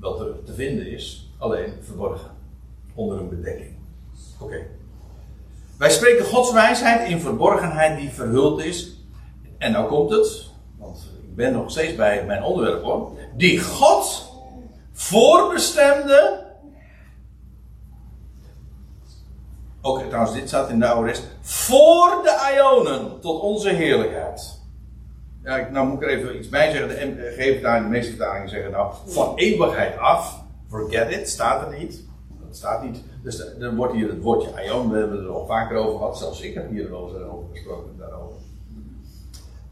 dat 0.00 0.20
er 0.20 0.44
te 0.44 0.54
vinden 0.54 0.90
is, 0.90 1.30
alleen 1.38 1.72
verborgen 1.82 2.30
onder 2.94 3.18
een 3.18 3.28
bedekking. 3.28 3.76
Oké. 4.40 4.66
Wij 5.78 5.90
spreken 5.90 6.24
Gods 6.24 6.52
wijsheid 6.52 7.08
in 7.08 7.20
verborgenheid 7.20 7.98
die 7.98 8.10
verhuld 8.10 8.60
is. 8.60 8.96
En 9.58 9.72
nou 9.72 9.88
komt 9.88 10.10
het, 10.10 10.50
want 10.78 10.98
ik 11.22 11.36
ben 11.36 11.52
nog 11.52 11.70
steeds 11.70 11.94
bij 11.94 12.24
mijn 12.24 12.42
onderwerp 12.42 12.82
hoor. 12.82 13.10
Die 13.36 13.60
God 13.60 14.32
voorbestemde. 14.92 16.46
Ook 19.82 20.02
trouwens, 20.02 20.34
dit 20.34 20.48
staat 20.48 20.70
in 20.70 20.78
de 20.78 20.88
oude 20.88 21.08
rest. 21.08 21.26
Voor 21.40 22.20
de 22.22 22.54
Ionen 22.54 23.20
tot 23.20 23.40
onze 23.40 23.68
heerlijkheid. 23.68 24.57
Ja, 25.48 25.68
nou 25.72 25.86
moet 25.86 26.02
ik 26.02 26.08
er 26.08 26.16
even 26.16 26.36
iets 26.36 26.48
bij 26.48 26.70
zeggen. 26.70 26.88
De 26.88 27.58
daar 27.62 27.82
de 27.82 27.88
meeste 27.88 28.10
vertalingen 28.10 28.48
zeggen 28.48 28.70
nou 28.70 28.94
van 29.06 29.36
eeuwigheid 29.36 29.98
af. 29.98 30.44
Forget 30.68 31.10
it, 31.10 31.28
staat 31.28 31.72
er 31.72 31.78
niet. 31.78 32.04
Dat 32.46 32.56
staat 32.56 32.82
niet. 32.82 33.02
Dus 33.22 33.42
dan 33.58 33.76
wordt 33.76 33.94
hier 33.94 34.08
het 34.08 34.22
woordje 34.22 34.54
aion, 34.56 34.90
we 34.90 34.98
hebben 34.98 35.18
er 35.18 35.30
al 35.30 35.46
vaker 35.46 35.76
over 35.76 35.98
gehad. 35.98 36.18
Zelfs 36.18 36.40
ik 36.40 36.54
heb 36.54 36.70
hier 36.70 36.90
wel 36.90 37.08
eens 37.08 37.24
over 37.24 37.44
gesproken 37.52 37.90
daarover. 37.98 38.36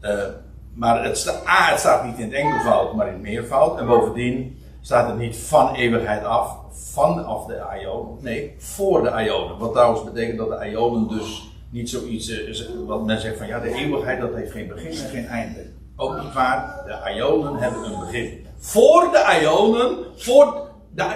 Uh, 0.01 0.35
maar 0.73 1.03
het, 1.03 1.43
A, 1.47 1.77
staat 1.77 2.05
niet 2.05 2.17
in 2.17 2.23
het 2.23 2.33
enkelvoud, 2.33 2.93
maar 2.93 3.07
in 3.07 3.13
het 3.13 3.21
meervoud. 3.21 3.79
En 3.79 3.85
bovendien 3.85 4.59
staat 4.81 5.07
het 5.07 5.17
niet 5.17 5.37
van 5.37 5.73
eeuwigheid 5.73 6.23
af, 6.23 6.57
vanaf 6.71 7.45
de 7.45 7.61
aion. 7.61 8.17
Nee, 8.21 8.55
voor 8.57 9.01
de 9.01 9.11
aionen. 9.11 9.57
Wat 9.57 9.71
trouwens 9.71 10.03
betekent 10.03 10.37
dat 10.37 10.49
de 10.49 10.57
aionen 10.57 11.07
dus 11.07 11.56
niet 11.69 11.89
zoiets 11.89 12.27
is, 12.27 12.69
wat 12.85 13.05
men 13.05 13.21
zegt 13.21 13.37
van 13.37 13.47
ja, 13.47 13.59
de 13.59 13.73
eeuwigheid 13.73 14.21
dat 14.21 14.33
heeft 14.35 14.51
geen 14.51 14.67
begin 14.67 14.91
en 14.91 15.09
geen 15.09 15.27
einde. 15.27 15.59
Ook 15.95 16.21
niet 16.21 16.33
waar, 16.33 16.83
de 16.85 16.93
aionen 16.93 17.55
hebben 17.55 17.83
een 17.83 17.99
begin. 17.99 18.45
Voor 18.57 19.09
de 19.11 19.19
aionen, 19.19 19.97
voor 20.15 20.67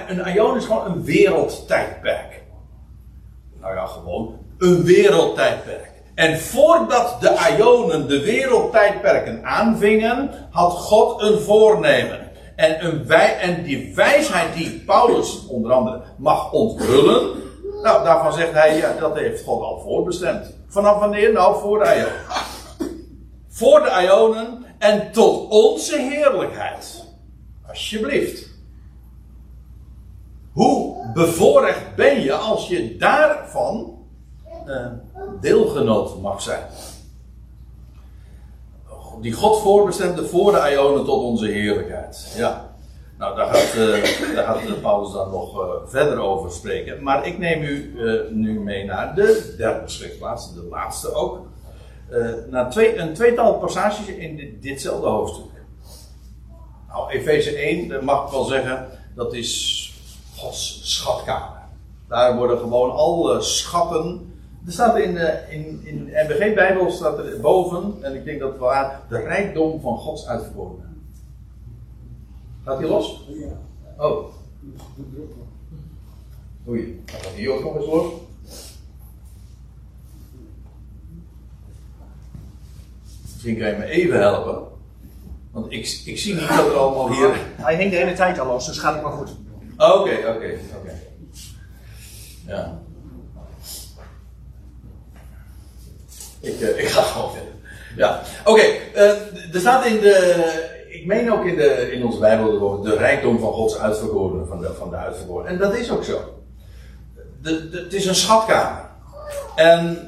een 0.08 0.24
aion 0.24 0.58
is 0.58 0.66
gewoon 0.66 0.86
een 0.86 1.04
wereldtijdperk. 1.04 2.42
Nou 3.60 3.76
ja, 3.76 3.86
gewoon 3.86 4.38
een 4.58 4.84
wereldtijdperk. 4.84 5.92
En 6.16 6.40
voordat 6.40 7.18
de 7.20 7.54
Ionen 7.58 8.08
de 8.08 8.20
wereldtijdperken 8.20 9.46
aanvingen, 9.46 10.30
had 10.52 10.72
God 10.72 11.22
een 11.22 11.40
voornemen. 11.40 12.20
En, 12.56 12.86
een 12.86 13.08
wij, 13.08 13.38
en 13.38 13.64
die 13.64 13.96
wijsheid 13.96 14.54
die 14.54 14.84
Paulus 14.86 15.46
onder 15.48 15.72
andere 15.72 16.02
mag 16.18 16.52
onthullen, 16.52 17.30
nou, 17.82 18.04
daarvan 18.04 18.34
zegt 18.34 18.52
hij, 18.52 18.78
ja, 18.78 18.94
dat 19.00 19.16
heeft 19.16 19.44
God 19.44 19.62
al 19.62 19.80
voorbestemd. 19.80 20.54
Vanaf 20.68 21.00
wanneer? 21.00 21.32
Nou, 21.32 21.60
voor 21.60 21.80
de 21.80 21.86
Ionen. 21.86 22.40
Voor 23.50 23.80
de 23.80 24.02
Ionen 24.04 24.66
en 24.78 25.12
tot 25.12 25.50
onze 25.50 25.98
heerlijkheid. 25.98 27.06
Alsjeblieft. 27.68 28.50
Hoe 30.52 31.12
bevoorrecht 31.14 31.96
ben 31.96 32.22
je 32.22 32.34
als 32.34 32.68
je 32.68 32.98
daarvan 32.98 34.00
uh, 34.68 34.88
deelgenoot 35.42 36.22
mag 36.22 36.42
zijn? 36.42 36.64
die 39.22 39.34
God 39.34 39.62
voorbestemde 39.62 40.26
voor 40.26 40.52
de 40.52 40.72
Ionen 40.72 41.06
tot 41.06 41.24
onze 41.24 41.46
heerlijkheid. 41.46 42.34
Ja. 42.38 42.71
Nou, 43.22 43.36
daar 43.36 43.54
gaat, 43.54 43.76
uh, 43.76 44.36
daar 44.36 44.64
Paulus 44.82 45.14
dan 45.14 45.30
nog 45.30 45.62
uh, 45.62 45.70
verder 45.86 46.20
over 46.20 46.52
spreken. 46.52 47.04
Maar 47.04 47.28
ik 47.28 47.38
neem 47.38 47.62
u 47.62 47.94
uh, 47.96 48.32
nu 48.32 48.60
mee 48.60 48.86
naar 48.86 49.16
de 49.16 49.56
derde 49.58 49.90
schriftplaats, 49.90 50.54
de 50.54 50.68
laatste 50.70 51.14
ook. 51.14 51.40
naar 52.50 52.70
twee, 52.70 52.98
een 52.98 53.14
tweetal 53.14 53.54
passages 53.54 54.08
in 54.08 54.36
dit, 54.36 54.62
ditzelfde 54.62 55.08
hoofdstuk. 55.08 55.52
Nou, 56.88 57.12
Efeze 57.12 57.56
1, 57.56 57.88
dat 57.88 58.02
mag 58.02 58.26
ik 58.26 58.32
wel 58.32 58.44
zeggen, 58.44 58.88
dat 59.16 59.34
is 59.34 59.94
Gods 60.38 60.82
schatkamer. 60.84 61.62
Daar 62.08 62.36
worden 62.36 62.58
gewoon 62.58 62.92
alle 62.92 63.42
schatten. 63.42 64.34
Er 64.66 64.72
staat 64.72 64.98
in 64.98 65.14
de, 65.14 65.40
in, 65.50 65.82
in 65.84 66.06
de 66.06 66.26
NBG-Bijbel 66.28 66.92
staat 66.92 67.18
er 67.18 67.40
boven, 67.42 67.94
en 68.02 68.16
ik 68.16 68.26
denk 68.26 68.40
dat 68.40 68.50
het 68.50 68.60
wel 68.60 68.72
de 69.10 69.18
rijkdom 69.18 69.82
van 69.82 69.98
Gods 69.98 70.28
uitverkorenen. 70.28 70.91
Gaat 72.66 72.80
hij 72.80 72.88
los? 72.88 73.28
Ja. 73.28 73.62
Oh. 73.98 74.34
Oei, 76.68 77.02
gaat 77.06 77.36
hij 77.36 77.50
ook 77.50 77.64
nog 77.64 77.76
eens 77.76 77.86
los. 77.86 78.14
Misschien 83.34 83.58
kan 83.58 83.68
je 83.68 83.78
me 83.78 83.86
even 83.86 84.20
helpen. 84.20 84.68
Want 85.52 85.72
ik, 85.72 86.02
ik 86.06 86.20
zie 86.20 86.34
niet 86.34 86.48
dat 86.48 86.68
er 86.68 86.74
allemaal 86.74 87.12
hier. 87.12 87.40
Hij 87.56 87.76
hing 87.76 87.92
de 87.92 87.98
hele 87.98 88.14
tijd 88.14 88.40
al 88.40 88.48
los, 88.48 88.66
dus 88.66 88.78
gaat 88.78 88.94
het 88.94 89.04
maar 89.04 89.12
goed. 89.12 89.30
Oké, 89.78 90.14
oké, 90.14 90.60
oké. 90.78 91.00
Ja. 92.48 92.82
Ik, 96.40 96.60
uh, 96.60 96.80
ik 96.80 96.88
ga 96.88 97.02
gewoon 97.02 97.32
verder. 97.32 97.54
Ja, 97.96 98.22
oké. 98.46 98.50
Okay, 98.50 98.82
uh, 98.96 99.10
eh, 99.10 99.54
er 99.54 99.60
staat 99.60 99.86
in 99.86 100.00
de. 100.00 100.80
Ik 101.02 101.08
meen 101.08 101.32
ook 101.32 101.46
in, 101.46 101.56
de, 101.56 101.92
in 101.92 102.06
onze 102.06 102.20
Bijbel 102.20 102.82
de 102.82 102.98
rijkdom 102.98 103.40
van 103.40 103.54
Gods 103.54 103.78
uitverkoren, 103.78 104.48
van 104.48 104.60
de, 104.60 104.74
van 104.74 104.90
de 104.90 104.96
uitverkoren. 104.96 105.48
En 105.48 105.58
dat 105.58 105.76
is 105.76 105.92
ook 105.92 106.04
zo. 106.04 106.20
De, 107.42 107.70
het 107.72 107.94
is 107.94 108.06
een 108.06 108.16
schatkamer. 108.16 108.90
En. 109.56 110.06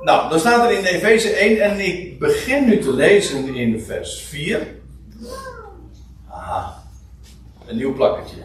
Nou, 0.00 0.30
dan 0.30 0.38
staat 0.38 0.64
er 0.64 0.78
in 0.78 0.84
Efeze 0.84 1.30
1, 1.30 1.60
en 1.60 1.80
ik 1.80 2.18
begin 2.18 2.64
nu 2.64 2.78
te 2.78 2.92
lezen 2.92 3.54
in 3.54 3.80
vers 3.80 4.22
4. 4.22 4.66
Aha, 6.28 6.82
een 7.66 7.76
nieuw 7.76 7.94
plakketje. 7.94 8.36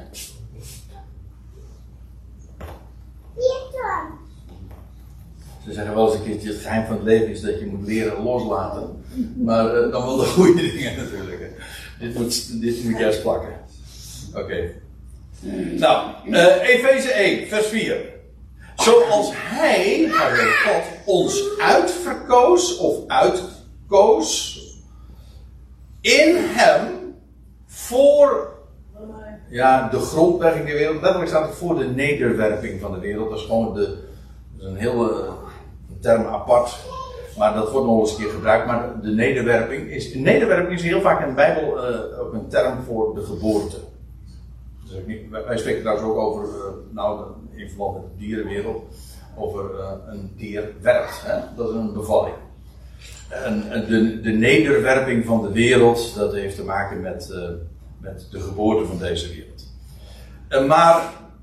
Ze 5.66 5.74
zeggen 5.74 5.96
wel 5.96 6.06
eens 6.06 6.16
een 6.16 6.24
keertje: 6.24 6.50
het 6.50 6.62
geheim 6.62 6.86
van 6.86 6.96
het 6.96 7.06
leven 7.06 7.28
is 7.28 7.42
dat 7.42 7.60
je 7.60 7.66
moet 7.66 7.88
leren 7.88 8.24
loslaten. 8.24 9.04
Maar 9.36 9.66
uh, 9.66 9.92
dan 9.92 10.06
wel 10.06 10.18
de 10.18 10.26
goede 10.26 10.62
dingen 10.62 10.96
natuurlijk. 10.96 11.52
Dit 12.00 12.14
moet, 12.14 12.62
dit 12.62 12.84
moet 12.84 13.00
juist 13.00 13.22
plakken. 13.22 13.54
Oké. 14.34 14.72
Nou, 15.76 16.10
uh, 16.26 16.70
Efeze 16.70 17.12
1, 17.12 17.48
vers 17.48 17.68
4. 17.68 17.96
Zoals 18.76 19.32
Hij, 19.34 20.10
God, 20.64 20.84
ons 21.06 21.44
uitverkoos 21.60 22.78
of 22.78 23.08
uitkoos 23.08 24.62
in 26.02 26.36
Hem 26.38 27.16
voor 27.66 28.54
ja, 29.50 29.90
de 29.90 30.00
grondlegging 30.00 30.66
der 30.66 30.76
wereld. 30.76 31.02
Letterlijk 31.02 31.30
staat 31.30 31.48
het 31.48 31.58
voor 31.58 31.78
de 31.78 31.86
nederwerping 31.86 32.82
van 32.82 32.92
de 32.92 33.00
wereld. 33.00 33.30
Dat 33.30 33.40
is 33.40 33.46
gewoon 33.46 33.74
de, 33.74 33.98
dat 34.58 34.62
is 34.62 34.66
een 34.66 34.78
hele 34.78 35.34
term 36.04 36.26
apart. 36.26 36.76
Maar 37.38 37.54
dat 37.54 37.72
wordt 37.72 37.88
nog 37.88 38.00
eens 38.00 38.12
een 38.12 38.24
keer 38.24 38.34
gebruikt. 38.34 38.66
Maar 38.66 39.02
de 39.02 39.12
nederwerping 39.12 39.90
is. 39.90 40.14
Nederwerping 40.14 40.80
is 40.80 40.84
heel 40.84 41.02
vaak 41.02 41.22
in 41.22 41.28
de 41.28 41.34
Bijbel 41.34 41.90
uh, 41.90 42.20
ook 42.20 42.34
een 42.34 42.48
term 42.48 42.84
voor 42.84 43.16
de 43.16 43.22
geboorte. 43.22 43.78
Dus 44.84 45.18
wij 45.46 45.58
spreken 45.58 45.82
trouwens 45.82 46.08
ook 46.08 46.18
over, 46.18 46.44
uh, 46.44 46.64
nou, 46.92 47.26
in 47.56 47.68
verband 47.70 47.94
met 47.94 48.04
de 48.12 48.26
dierenwereld, 48.26 48.84
over 49.38 49.64
uh, 49.80 49.92
een 50.08 50.34
dier 50.38 50.72
werpt. 50.82 51.22
Hè? 51.26 51.40
Dat 51.56 51.70
is 51.70 51.76
een 51.76 51.94
bevalling. 51.94 52.36
En 53.30 53.86
de, 53.88 54.22
de 54.22 54.32
nederwerping 54.32 55.26
van 55.26 55.42
de 55.42 55.52
wereld, 55.52 56.16
dat 56.16 56.34
heeft 56.34 56.56
te 56.56 56.64
maken 56.64 57.02
met, 57.02 57.34
met 58.00 58.28
de 58.32 58.40
geboorte 58.40 58.86
van 58.86 58.98
deze 58.98 59.30
wereld. 59.30 60.68
maar 60.68 61.02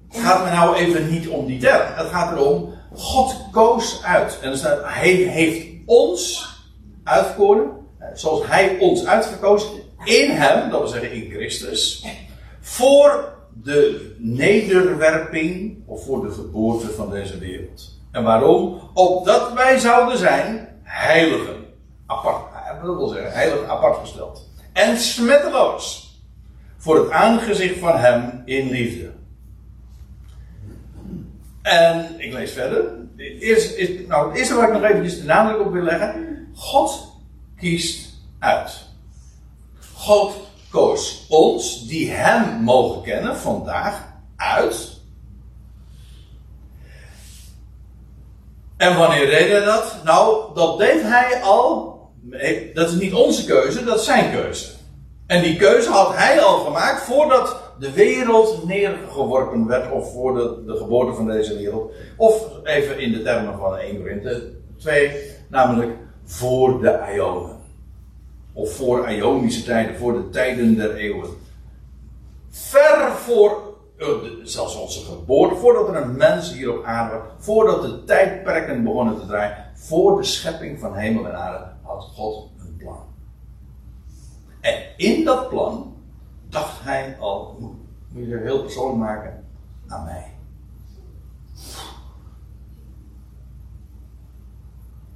gaat 0.08 0.44
me 0.44 0.50
nou 0.50 0.76
even 0.76 1.11
niet 1.11 1.28
om 1.28 1.46
die 1.46 1.61
term. 1.61 1.82
Het 1.94 2.06
gaat 2.06 2.36
erom 2.36 2.72
God 2.95 3.36
koos 3.51 4.03
uit. 4.03 4.38
En 4.41 4.59
staat, 4.59 4.80
hij 4.82 5.12
heeft 5.12 5.66
ons 5.86 6.49
uitgekozen, 7.05 7.70
zoals 8.14 8.47
hij 8.47 8.78
ons 8.78 9.07
uitgekozen, 9.07 9.70
in 10.05 10.30
hem, 10.30 10.70
dat 10.70 10.80
wil 10.80 10.88
zeggen 10.88 11.12
in 11.12 11.30
Christus, 11.30 12.07
voor 12.61 13.38
de 13.62 14.14
nederwerping 14.18 15.82
of 15.86 16.05
voor 16.05 16.22
de 16.22 16.30
geboorte 16.30 16.91
van 16.91 17.11
deze 17.11 17.38
wereld. 17.38 17.99
En 18.11 18.22
waarom? 18.22 18.80
Opdat 18.95 19.53
wij 19.53 19.78
zouden 19.78 20.18
zijn 20.18 20.68
heiligen. 20.82 21.64
Apart, 22.07 22.53
dat 22.82 22.97
wil 22.97 23.09
zeggen, 23.09 23.32
heilig 23.32 23.68
apart 23.68 23.99
gesteld. 23.99 24.49
En 24.72 24.99
smetteloos. 24.99 26.09
Voor 26.76 26.97
het 26.97 27.11
aangezicht 27.11 27.78
van 27.78 27.97
hem 27.97 28.43
in 28.45 28.70
liefde. 28.70 29.09
En 31.62 32.14
ik 32.16 32.32
lees 32.32 32.52
verder. 32.52 32.84
Is, 33.38 33.76
nou, 34.06 34.28
het 34.28 34.38
eerste 34.38 34.54
waar 34.54 34.66
ik 34.68 34.72
nog 34.72 34.90
eventjes 34.90 35.18
de 35.18 35.24
nadruk 35.24 35.61
op 35.61 35.72
wil 35.72 35.82
leggen. 35.82 36.46
God 36.54 37.08
kiest 37.56 38.08
uit. 38.38 38.88
God 39.94 40.34
koos 40.70 41.26
ons, 41.28 41.86
die 41.86 42.11
Hem 42.11 42.62
mogen 42.62 43.02
kennen, 43.02 43.36
vandaag 43.36 44.04
uit. 44.36 44.98
En 48.76 48.96
wanneer 48.96 49.26
deed 49.26 49.50
hij 49.50 49.64
dat? 49.64 49.96
Nou, 50.04 50.54
dat 50.54 50.78
deed 50.78 51.02
hij 51.02 51.42
al. 51.42 51.88
Dat 52.74 52.88
is 52.88 52.94
niet 52.94 53.14
onze 53.14 53.44
keuze, 53.44 53.84
dat 53.84 53.98
is 53.98 54.04
zijn 54.04 54.30
keuze. 54.30 54.70
En 55.26 55.42
die 55.42 55.56
keuze 55.56 55.90
had 55.90 56.16
hij 56.16 56.40
al 56.40 56.64
gemaakt 56.64 57.02
voordat 57.02 57.56
de 57.81 57.93
wereld 57.93 58.64
neergeworpen 58.66 59.66
werd, 59.66 59.93
of 59.93 60.12
voor 60.12 60.35
de, 60.35 60.62
de 60.66 60.76
geboorte 60.76 61.14
van 61.14 61.26
deze 61.26 61.57
wereld. 61.57 61.93
Of 62.16 62.49
even 62.64 62.99
in 62.99 63.12
de 63.12 63.22
termen 63.22 63.59
van 63.59 63.76
1 63.76 63.99
Korinthe 63.99 64.53
2, 64.76 65.11
namelijk 65.49 65.91
voor 66.24 66.81
de 66.81 66.99
Ionen. 67.14 67.57
Of 68.53 68.74
voor 68.74 69.11
Ionische 69.11 69.64
tijden, 69.64 69.97
voor 69.97 70.12
de 70.12 70.28
tijden 70.28 70.76
der 70.76 70.95
eeuwen. 70.95 71.31
Ver 72.51 73.12
voor, 73.12 73.74
eh, 73.97 74.09
zelfs 74.43 74.76
onze 74.76 75.05
geboorte, 75.05 75.55
voordat 75.55 75.89
er 75.89 75.97
een 75.97 76.16
mens 76.16 76.53
hier 76.53 76.78
op 76.78 76.85
aarde 76.85 77.20
voordat 77.39 77.83
de 77.83 78.05
tijdperken 78.05 78.85
begonnen 78.85 79.20
te 79.20 79.26
draaien, 79.26 79.57
voor 79.74 80.16
de 80.16 80.24
schepping 80.24 80.78
van 80.78 80.95
hemel 80.95 81.26
en 81.26 81.39
aarde, 81.39 81.64
had 81.83 82.03
God 82.03 82.49
een 82.59 82.76
plan. 82.78 83.05
En 84.61 84.74
in 84.97 85.24
dat 85.24 85.49
plan 85.49 85.95
dacht 86.51 86.83
hij 86.83 87.16
al, 87.20 87.57
moet 88.12 88.28
je 88.28 88.36
heel 88.36 88.62
persoonlijk 88.62 88.98
maken, 88.98 89.44
aan 89.88 90.04
mij. 90.04 90.26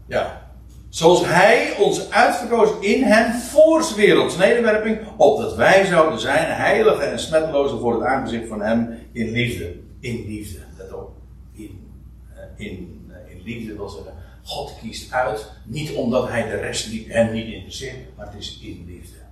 Ja. 0.07 0.43
Zoals 0.89 1.25
hij 1.27 1.77
ons 1.79 2.11
uitverkozen 2.11 2.83
in 2.83 3.03
hem 3.03 3.33
voor 3.33 3.85
werelds 3.97 4.37
nederwerping, 4.37 4.99
opdat 5.17 5.57
wij 5.57 5.85
zouden 5.85 6.21
zijn 6.21 6.53
heilige 6.53 7.03
en 7.03 7.19
smetteloze 7.19 7.79
voor 7.79 7.95
het 7.95 8.03
aangezicht 8.03 8.49
van 8.49 8.61
hem 8.61 8.99
in 9.13 9.31
liefde. 9.31 9.75
In 10.01 10.25
liefde, 10.27 10.59
let 10.79 10.93
op. 10.93 11.11
In, 11.53 11.91
eh, 12.35 12.67
in, 12.67 13.05
eh, 13.09 13.37
in 13.37 13.43
liefde 13.43 13.77
wil 13.77 13.89
zeggen, 13.89 14.15
God 14.43 14.75
kiest 14.81 15.13
uit, 15.13 15.51
niet 15.65 15.95
omdat 15.95 16.29
hij 16.29 16.49
de 16.49 16.57
rest 16.57 16.91
hem 17.07 17.33
niet 17.33 17.53
interesseert, 17.53 18.17
maar 18.17 18.27
het 18.27 18.35
is 18.39 18.61
in 18.63 18.85
liefde. 18.87 19.24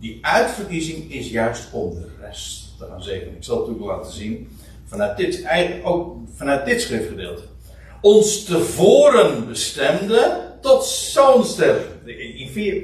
Die 0.00 0.18
uitverkiezing 0.22 1.12
is 1.12 1.30
juist 1.30 1.68
om 1.72 1.90
de 1.90 2.08
rest 2.20 2.78
te 2.78 2.86
gaan 2.90 3.02
zegenen. 3.02 3.36
Ik 3.36 3.44
zal 3.44 3.56
het 3.56 3.66
natuurlijk 3.66 3.96
laten 3.96 4.12
zien 4.12 4.58
vanuit 4.86 5.16
dit, 5.16 5.46
ook 5.82 6.16
vanuit 6.34 6.66
dit 6.66 6.80
schriftgedeelte. 6.80 7.42
Ons 8.00 8.44
tevoren 8.44 9.48
bestemde 9.48 10.40
tot 10.60 10.84
zoonsterven. 10.84 12.00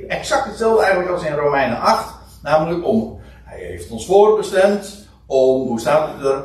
Exact 0.09 0.47
hetzelfde 0.47 0.83
eigenlijk 0.83 1.13
als 1.13 1.25
in 1.25 1.35
Romeinen 1.35 1.81
8. 1.81 2.15
Namelijk 2.43 2.87
om, 2.87 3.21
hij 3.45 3.61
heeft 3.61 3.91
ons 3.91 4.07
voorbestemd 4.07 5.09
om, 5.27 5.67
hoe 5.67 5.81
staat 5.81 6.13
het 6.17 6.27
er? 6.27 6.45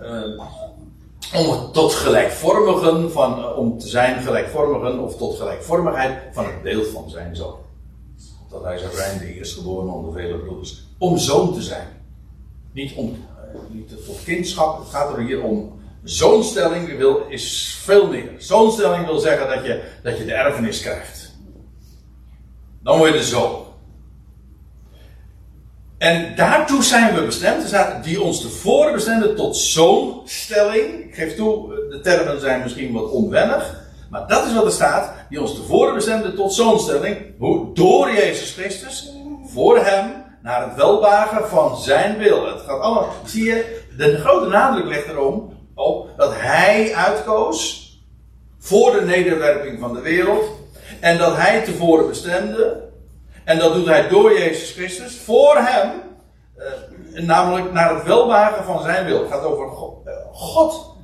Uh, 0.00 0.42
om 1.34 1.72
tot 1.72 1.92
gelijkvormigen 1.92 3.12
van, 3.12 3.54
om 3.54 3.78
te 3.78 3.88
zijn 3.88 4.22
gelijkvormigen 4.22 4.98
of 4.98 5.16
tot 5.16 5.36
gelijkvormigheid 5.36 6.18
van 6.32 6.44
het 6.44 6.62
beeld 6.62 6.86
van 6.86 7.10
zijn 7.10 7.36
zoon 7.36 7.62
dat 8.52 8.64
hij 8.64 8.78
zou 8.78 8.94
zijn, 8.94 9.18
de 9.18 9.34
eerstgeboren 9.34 9.92
onder 9.92 10.12
vele 10.12 10.38
broeders, 10.38 10.84
om 10.98 11.18
zoon 11.18 11.54
te 11.54 11.62
zijn. 11.62 11.86
Niet, 12.72 12.94
om, 12.94 13.16
eh, 13.36 13.60
niet 13.68 14.06
tot 14.06 14.22
kindschap, 14.24 14.78
het 14.78 14.88
gaat 14.88 15.16
er 15.16 15.22
hier 15.22 15.42
om 15.42 15.80
zoonstelling, 16.02 16.96
wil, 16.96 17.26
is 17.28 17.76
veel 17.82 18.06
meer. 18.06 18.30
Zoonstelling 18.38 19.06
wil 19.06 19.18
zeggen 19.18 19.48
dat 19.48 19.64
je, 19.64 19.82
dat 20.02 20.18
je 20.18 20.24
de 20.24 20.32
erfenis 20.32 20.80
krijgt. 20.80 21.32
Dan 22.82 22.98
word 22.98 23.12
je 23.12 23.18
de 23.18 23.24
zoon. 23.24 23.60
En 25.98 26.36
daartoe 26.36 26.82
zijn 26.82 27.14
we 27.14 27.24
bestemd, 27.24 27.74
die 28.04 28.22
ons 28.22 28.40
tevoren 28.40 28.92
bestemden 28.92 29.36
tot 29.36 29.56
zoonstelling. 29.56 31.04
Ik 31.04 31.14
geef 31.14 31.36
toe, 31.36 31.68
de 31.90 32.00
termen 32.00 32.40
zijn 32.40 32.62
misschien 32.62 32.92
wat 32.92 33.10
onwennig. 33.10 33.81
Maar 34.12 34.26
dat 34.26 34.46
is 34.46 34.54
wat 34.54 34.64
er 34.64 34.72
staat, 34.72 35.12
die 35.28 35.40
ons 35.40 35.54
tevoren 35.54 35.94
bestemde 35.94 36.34
tot 36.34 36.54
zoonstelling. 36.54 37.16
Hoe? 37.38 37.74
Door 37.74 38.10
Jezus 38.10 38.52
Christus, 38.52 39.12
voor 39.46 39.78
hem, 39.78 40.24
naar 40.42 40.68
het 40.68 40.74
welbagen 40.74 41.48
van 41.48 41.76
zijn 41.76 42.18
wil. 42.18 42.46
Het 42.46 42.60
gaat 42.60 42.80
allemaal, 42.80 43.08
zie 43.24 43.44
je, 43.44 43.82
de 43.96 44.16
grote 44.16 44.48
nadruk 44.48 44.84
ligt 44.84 45.08
erom 45.08 45.52
op 45.74 46.08
dat 46.16 46.32
hij 46.34 46.94
uitkoos 46.94 47.90
voor 48.58 48.92
de 48.92 49.00
nederwerping 49.00 49.80
van 49.80 49.94
de 49.94 50.00
wereld. 50.00 50.44
En 51.00 51.18
dat 51.18 51.36
hij 51.36 51.62
tevoren 51.64 52.08
bestemde. 52.08 52.88
En 53.44 53.58
dat 53.58 53.74
doet 53.74 53.86
hij 53.86 54.08
door 54.08 54.38
Jezus 54.38 54.72
Christus. 54.72 55.16
Voor 55.16 55.56
hem. 55.56 55.90
Eh, 56.56 57.22
namelijk 57.22 57.72
naar 57.72 57.94
het 57.94 58.04
welbehagen 58.04 58.64
van 58.64 58.82
zijn 58.82 59.06
wil. 59.06 59.18
Het 59.18 59.30
gaat 59.30 59.44
over 59.44 59.68
God. 59.68 60.06
Eh, 60.06 60.12
God 60.32 60.96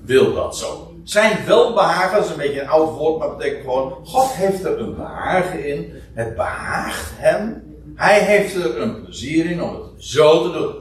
wil 0.00 0.34
dat 0.34 0.56
zo. 0.56 0.93
Zijn 1.04 1.46
welbehagen, 1.46 2.16
dat 2.16 2.24
is 2.24 2.30
een 2.30 2.36
beetje 2.36 2.60
een 2.60 2.68
oud 2.68 2.96
woord, 2.96 3.18
maar 3.18 3.36
betekent 3.36 3.64
gewoon: 3.64 3.98
God 4.04 4.32
heeft 4.32 4.64
er 4.64 4.80
een 4.80 4.94
behagen 4.94 5.66
in. 5.66 5.92
Het 6.14 6.34
behaagt 6.34 7.12
hem. 7.14 7.62
Hij 7.94 8.20
heeft 8.20 8.54
er 8.54 8.80
een 8.80 9.02
plezier 9.02 9.50
in 9.50 9.62
om 9.62 9.74
het 9.74 10.04
zo 10.04 10.42
te 10.42 10.58
doen. 10.58 10.74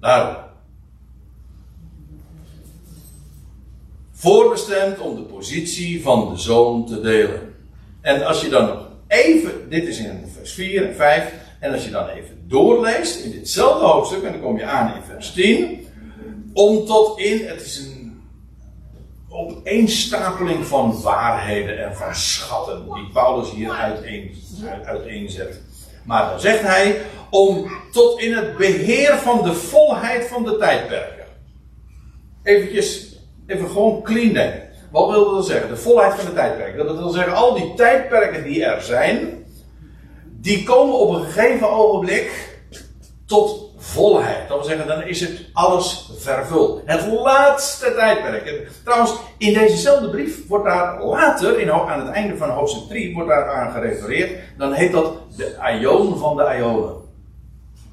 Daarom. 0.00 0.36
Voorbestemd 4.12 4.98
om 4.98 5.14
de 5.14 5.22
positie 5.22 6.02
van 6.02 6.32
de 6.32 6.40
zoon 6.40 6.86
te 6.86 7.00
delen. 7.00 7.54
En 8.00 8.26
als 8.26 8.40
je 8.40 8.48
dan 8.48 8.66
nog 8.66 8.88
even, 9.06 9.70
dit 9.70 9.86
is 9.86 9.98
in 9.98 10.24
vers 10.36 10.52
4 10.52 10.86
en 10.86 10.94
5, 10.94 11.32
en 11.60 11.72
als 11.72 11.84
je 11.84 11.90
dan 11.90 12.08
even 12.08 12.44
doorleest 12.48 13.24
in 13.24 13.30
ditzelfde 13.30 13.86
hoofdstuk, 13.86 14.22
en 14.22 14.32
dan 14.32 14.40
kom 14.40 14.58
je 14.58 14.64
aan 14.64 14.94
in 14.94 15.02
vers 15.02 15.32
10, 15.32 15.86
om 16.52 16.86
tot 16.86 17.18
in, 17.18 17.46
het 17.46 17.60
is 17.60 17.78
een 17.78 17.97
opeenstapeling 19.38 20.66
van 20.66 21.02
waarheden 21.02 21.84
en 21.84 21.96
van 21.96 22.14
schatten, 22.14 22.84
die 22.94 23.08
Paulus 23.12 23.50
hier 23.50 23.70
uiteen, 23.70 24.34
uiteenzet. 24.84 25.60
Maar 26.04 26.30
dan 26.30 26.40
zegt 26.40 26.62
hij, 26.62 27.00
om 27.30 27.70
tot 27.92 28.20
in 28.20 28.32
het 28.32 28.56
beheer 28.56 29.18
van 29.18 29.42
de 29.42 29.54
volheid 29.54 30.26
van 30.26 30.44
de 30.44 30.56
tijdperken. 30.56 31.26
Eventjes 32.42 33.08
Even 33.48 33.68
gewoon 33.68 34.02
clean 34.02 34.32
denken. 34.32 34.62
Wat 34.90 35.10
wil 35.10 35.34
dat 35.34 35.46
zeggen? 35.46 35.68
De 35.68 35.76
volheid 35.76 36.14
van 36.14 36.24
de 36.24 36.32
tijdperken. 36.32 36.86
Dat 36.86 36.96
wil 36.96 37.10
zeggen, 37.10 37.34
al 37.34 37.54
die 37.54 37.74
tijdperken 37.74 38.44
die 38.44 38.64
er 38.64 38.82
zijn, 38.82 39.44
die 40.24 40.64
komen 40.64 40.98
op 40.98 41.14
een 41.14 41.24
gegeven 41.24 41.70
ogenblik 41.70 42.58
tot 43.26 43.67
volheid. 43.78 44.48
Dat 44.48 44.56
wil 44.56 44.66
zeggen, 44.66 44.86
dan 44.86 45.02
is 45.02 45.20
het 45.20 45.44
alles 45.52 46.10
vervuld. 46.16 46.82
Het 46.84 47.06
laatste 47.06 47.94
tijdperk. 47.94 48.46
En 48.46 48.68
trouwens, 48.84 49.14
in 49.38 49.52
dezezelfde 49.52 50.10
brief 50.10 50.46
wordt 50.48 50.64
daar 50.64 51.04
later, 51.04 51.60
in, 51.60 51.72
aan 51.72 52.06
het 52.06 52.14
einde 52.14 52.36
van 52.36 52.50
hoofdstuk 52.50 52.88
3, 52.88 53.14
wordt 53.14 53.28
daar 53.28 53.50
aan 53.50 53.72
gerefereerd. 53.72 54.40
Dan 54.56 54.72
heet 54.72 54.92
dat 54.92 55.12
de 55.36 55.56
aion 55.58 56.18
van 56.18 56.36
de 56.36 56.46
aionen. 56.46 56.94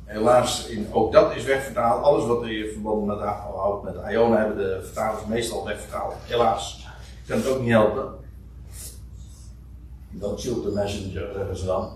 Helaas, 0.06 0.68
in, 0.68 0.88
ook 0.92 1.12
dat 1.12 1.36
is 1.36 1.44
wegvertaald. 1.44 2.04
Alles 2.04 2.26
wat 2.26 2.48
je 2.48 2.70
verband 2.74 3.06
met, 3.06 3.18
met 3.84 4.12
Iona 4.12 4.38
hebben 4.38 4.58
de 4.58 4.80
vertalers 4.84 5.26
meestal 5.26 5.66
wegvertaald. 5.66 6.14
Helaas. 6.26 6.88
Ik 7.24 7.32
kan 7.32 7.38
het 7.38 7.48
ook 7.48 7.60
niet 7.60 7.70
helpen. 7.70 8.14
Don't 10.10 10.40
shoot 10.40 10.64
the 10.64 10.72
messenger, 10.72 11.30
zeggen 11.36 11.58
ze 11.58 11.66
dan. 11.66 11.92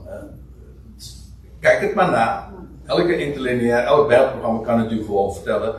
Kijk 1.59 1.81
het 1.81 1.95
maar 1.95 2.11
na. 2.11 2.51
Elke 2.89 3.17
interlineair, 3.17 3.83
elk 3.83 4.07
bijbelprogramma 4.07 4.65
kan 4.65 4.77
natuurlijk 4.77 5.05
gewoon 5.05 5.33
vertellen. 5.33 5.75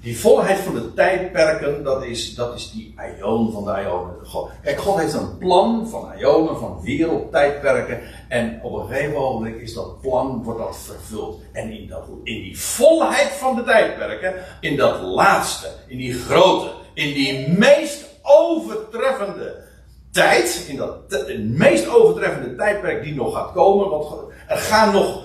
Die 0.00 0.18
volheid 0.18 0.58
van 0.58 0.74
de 0.74 0.94
tijdperken, 0.94 1.84
dat 1.84 2.04
is, 2.04 2.34
dat 2.34 2.54
is 2.54 2.70
die 2.70 2.94
aion 2.96 3.52
van 3.52 3.64
de 3.64 3.82
ionen. 3.82 4.14
God, 4.24 4.50
kijk, 4.62 4.78
God 4.78 4.98
heeft 4.98 5.12
een 5.12 5.38
plan 5.38 5.88
van 5.88 6.12
ionen, 6.18 6.58
van 6.58 6.80
wereldtijdperken. 6.82 8.00
En 8.28 8.60
op 8.62 8.72
een 8.72 8.86
gegeven 8.86 9.12
moment 9.12 9.60
is 9.60 9.74
dat 9.74 10.00
plan, 10.00 10.42
wordt 10.42 10.60
dat 10.60 10.76
vervuld. 10.76 11.40
En 11.52 11.70
in, 11.70 11.88
dat, 11.88 12.04
in 12.22 12.42
die 12.42 12.60
volheid 12.60 13.28
van 13.28 13.56
de 13.56 13.62
tijdperken, 13.62 14.34
in 14.60 14.76
dat 14.76 15.00
laatste, 15.00 15.68
in 15.86 15.98
die 15.98 16.14
grote, 16.14 16.70
in 16.94 17.12
die 17.14 17.48
meest 17.58 18.04
overtreffende 18.22 19.62
tijd, 20.10 20.66
in 20.68 20.76
dat 20.76 20.96
meest 21.38 21.88
overtreffende 21.88 22.56
tijdperk 22.56 23.02
die 23.02 23.14
nog 23.14 23.34
gaat 23.34 23.52
komen, 23.52 23.88
want 23.88 24.06
er 24.48 24.56
gaan 24.56 24.92
nog 24.92 25.24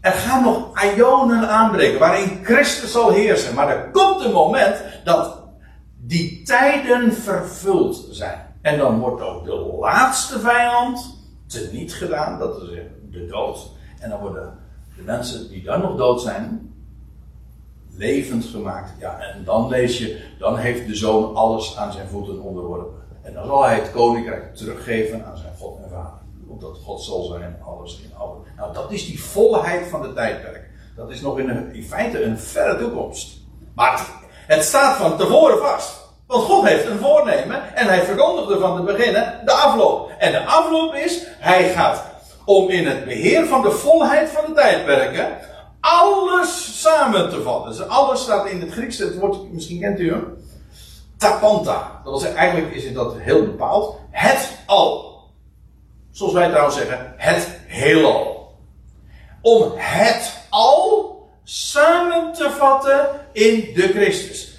er 0.00 0.12
gaan 0.12 0.42
nog 0.42 0.84
ionen 0.96 1.48
aanbreken 1.48 1.98
waarin 1.98 2.44
Christus 2.44 2.92
zal 2.92 3.10
heersen. 3.10 3.54
Maar 3.54 3.68
er 3.68 3.90
komt 3.90 4.24
een 4.24 4.32
moment 4.32 4.82
dat 5.04 5.42
die 5.96 6.42
tijden 6.42 7.12
vervuld 7.12 8.06
zijn. 8.10 8.38
En 8.62 8.78
dan 8.78 8.98
wordt 8.98 9.22
ook 9.22 9.44
de 9.44 9.76
laatste 9.80 10.38
vijand 10.38 11.18
teniet 11.46 11.94
gedaan, 11.94 12.38
dat 12.38 12.62
is 12.62 12.68
de 13.10 13.26
dood. 13.26 13.70
En 13.98 14.10
dan 14.10 14.20
worden 14.20 14.58
de 14.96 15.02
mensen 15.02 15.48
die 15.48 15.62
dan 15.62 15.80
nog 15.80 15.96
dood 15.96 16.20
zijn, 16.20 16.74
levend 17.90 18.44
gemaakt. 18.44 18.92
Ja, 18.98 19.18
en 19.18 19.44
dan 19.44 19.68
lees 19.68 19.98
je, 19.98 20.22
dan 20.38 20.56
heeft 20.56 20.86
de 20.86 20.94
zoon 20.94 21.34
alles 21.34 21.76
aan 21.76 21.92
zijn 21.92 22.08
voeten 22.08 22.40
onderworpen. 22.40 22.98
En 23.22 23.34
dan 23.34 23.46
zal 23.46 23.64
hij 23.64 23.74
het 23.74 23.90
koninkrijk 23.90 24.54
teruggeven 24.54 25.26
aan 25.26 25.36
zijn 25.36 25.56
God 25.56 25.78
en 25.82 25.90
Vader 25.90 26.19
dat 26.58 26.78
God 26.84 27.02
zal 27.02 27.22
zijn, 27.22 27.62
alles 27.64 28.00
in 28.04 28.16
alles. 28.16 28.38
Nou, 28.56 28.72
dat 28.72 28.90
is 28.90 29.06
die 29.06 29.22
volheid 29.22 29.86
van 29.86 30.02
de 30.02 30.12
tijdperk. 30.12 30.70
Dat 30.96 31.10
is 31.10 31.20
nog 31.20 31.38
in, 31.38 31.84
feite 31.88 32.22
een 32.22 32.38
verre 32.38 32.78
toekomst. 32.78 33.38
Maar 33.74 34.06
het 34.46 34.64
staat 34.64 34.96
van 34.96 35.16
tevoren 35.16 35.58
vast. 35.58 35.98
Want 36.26 36.44
God 36.44 36.66
heeft 36.66 36.86
een 36.86 36.98
voornemen 36.98 37.74
en 37.74 37.86
hij 37.86 38.02
verkondigde 38.02 38.58
van 38.58 38.76
te 38.76 38.82
beginnen 38.82 39.40
de 39.44 39.52
afloop. 39.52 40.10
En 40.18 40.32
de 40.32 40.44
afloop 40.44 40.94
is, 40.94 41.26
hij 41.38 41.68
gaat 41.68 42.04
om 42.44 42.68
in 42.68 42.86
het 42.86 43.04
beheer 43.04 43.46
van 43.46 43.62
de 43.62 43.70
volheid 43.70 44.30
van 44.30 44.44
de 44.46 44.52
tijdperken 44.52 45.38
alles 45.80 46.80
samen 46.80 47.30
te 47.30 47.42
vatten. 47.42 47.70
Dus 47.70 47.88
alles 47.88 48.22
staat 48.22 48.46
in 48.46 48.60
het 48.60 48.72
Grieks, 48.72 48.98
het 48.98 49.18
woord, 49.18 49.52
misschien 49.52 49.80
kent 49.80 50.00
u 50.00 50.10
hem, 50.10 50.36
tapanta. 51.16 52.00
Dat 52.04 52.20
zeggen, 52.20 52.38
eigenlijk 52.38 52.74
is 52.74 52.84
het 52.84 52.94
dat 52.94 53.14
heel 53.18 53.44
bepaald. 53.44 53.96
Het 54.10 54.58
al. 54.66 55.09
Zoals 56.20 56.34
wij 56.34 56.48
trouwens 56.48 56.76
zeggen, 56.76 57.14
het 57.16 57.48
heelal. 57.66 58.54
Om 59.42 59.72
het 59.76 60.32
al 60.50 61.28
samen 61.44 62.32
te 62.32 62.50
vatten 62.50 63.08
in 63.32 63.70
de 63.74 63.88
Christus. 63.88 64.58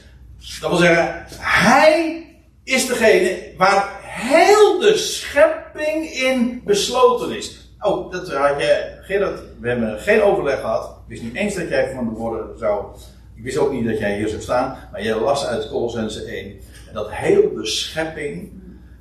Dat 0.62 0.70
wil 0.70 0.80
zeggen, 0.80 1.26
Hij 1.40 2.26
is 2.64 2.88
degene 2.88 3.54
waar 3.58 4.00
heel 4.02 4.80
de 4.80 4.98
schepping 4.98 6.12
in 6.12 6.62
besloten 6.66 7.38
is. 7.38 7.76
Oh, 7.80 8.12
dat 8.12 8.34
had 8.34 8.62
je, 8.62 8.98
Gerard, 9.02 9.40
we 9.60 9.68
hebben 9.68 10.00
geen 10.00 10.22
overleg 10.22 10.60
gehad. 10.60 10.86
Ik 10.86 11.08
wist 11.08 11.24
niet 11.24 11.36
eens 11.36 11.56
dat 11.56 11.70
jij 11.70 11.92
van 11.96 12.06
de 12.06 12.12
woorden 12.12 12.58
zou. 12.58 12.86
Ik 13.36 13.44
wist 13.44 13.58
ook 13.58 13.72
niet 13.72 13.86
dat 13.86 14.00
jij 14.00 14.18
hier 14.18 14.28
zou 14.28 14.42
staan, 14.42 14.78
maar 14.92 15.04
jij 15.04 15.20
las 15.20 15.46
uit 15.46 15.70
Colossense 15.70 16.24
1. 16.24 16.60
En 16.88 16.94
dat 16.94 17.12
heel 17.12 17.54
de 17.54 17.66
schepping 17.66 18.52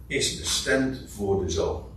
is 0.07 0.41
bestemd 0.41 1.05
voor 1.09 1.45
de 1.45 1.51
zoon. 1.51 1.89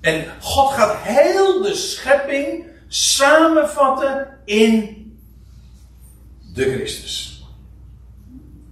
En 0.00 0.24
God 0.40 0.72
gaat 0.72 0.96
heel 1.00 1.62
de 1.62 1.74
schepping 1.74 2.66
samenvatten 2.88 4.38
in 4.44 4.96
de 6.54 6.72
Christus. 6.72 7.44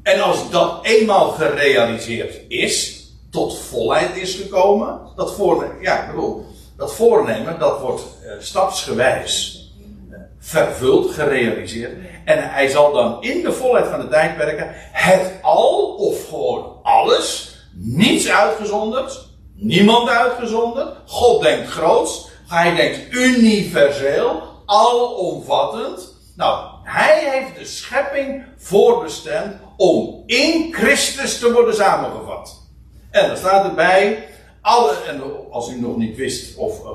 En 0.02 0.20
als 0.20 0.50
dat 0.50 0.84
eenmaal 0.84 1.30
gerealiseerd 1.30 2.40
is, 2.48 3.06
tot 3.30 3.58
volheid 3.58 4.16
is 4.16 4.34
gekomen, 4.34 5.00
dat 5.16 5.34
voornemen, 5.34 5.80
ja, 5.80 6.02
ik 6.02 6.10
bedoel, 6.10 6.46
dat 6.76 6.94
voornemen, 6.94 7.58
dat 7.58 7.80
wordt 7.80 8.02
uh, 8.24 8.32
stapsgewijs 8.38 9.62
uh, 10.10 10.18
vervuld, 10.38 11.10
gerealiseerd. 11.10 11.92
En 12.24 12.50
hij 12.50 12.68
zal 12.68 12.92
dan 12.92 13.22
in 13.22 13.42
de 13.42 13.52
volheid 13.52 13.86
van 13.86 14.00
de 14.00 14.08
tijdperken 14.08 14.70
het 14.92 15.32
al, 15.42 15.94
of 15.94 16.28
gewoon 16.28 16.76
alles, 16.82 17.56
niets 17.74 18.28
uitgezonderd, 18.28 19.27
niemand 19.58 20.08
uitgezonderd. 20.08 20.96
God 21.06 21.42
denkt 21.42 21.68
groots. 21.68 22.28
Hij 22.48 22.74
denkt 22.74 23.12
universeel, 23.12 24.42
alomvattend. 24.66 26.14
Nou, 26.36 26.66
hij 26.82 27.30
heeft 27.30 27.58
de 27.58 27.64
schepping 27.64 28.44
voorbestemd 28.56 29.56
om 29.76 30.22
in 30.26 30.74
Christus 30.74 31.38
te 31.38 31.52
worden 31.52 31.74
samengevat. 31.74 32.66
En 33.10 33.26
dan 33.26 33.36
staat 33.36 33.64
erbij, 33.64 34.28
alle, 34.60 34.92
en 35.06 35.22
als 35.50 35.70
u 35.70 35.80
nog 35.80 35.96
niet 35.96 36.16
wist, 36.16 36.56
of 36.56 36.80
uh, 36.80 36.88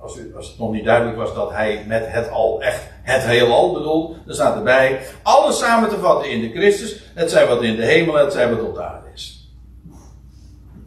als, 0.00 0.16
u, 0.16 0.32
als 0.36 0.48
het 0.48 0.58
nog 0.58 0.72
niet 0.72 0.84
duidelijk 0.84 1.16
was 1.16 1.34
dat 1.34 1.50
hij 1.50 1.84
met 1.86 2.04
het 2.06 2.30
al 2.30 2.62
echt 2.62 2.82
het 3.02 3.22
heelal 3.22 3.72
bedoelt, 3.72 4.16
dan 4.26 4.34
staat 4.34 4.56
erbij, 4.56 5.00
alles 5.22 5.58
samen 5.58 5.88
te 5.88 5.98
vatten 5.98 6.30
in 6.30 6.40
de 6.40 6.50
Christus, 6.50 7.00
het 7.14 7.30
zij 7.30 7.46
wat 7.46 7.62
in 7.62 7.76
de 7.76 7.84
hemel, 7.84 8.14
het 8.14 8.32
zij 8.32 8.50
wat 8.50 8.66
op 8.66 8.74
de 8.74 8.82
aarde 8.82 9.08
is. 9.14 9.50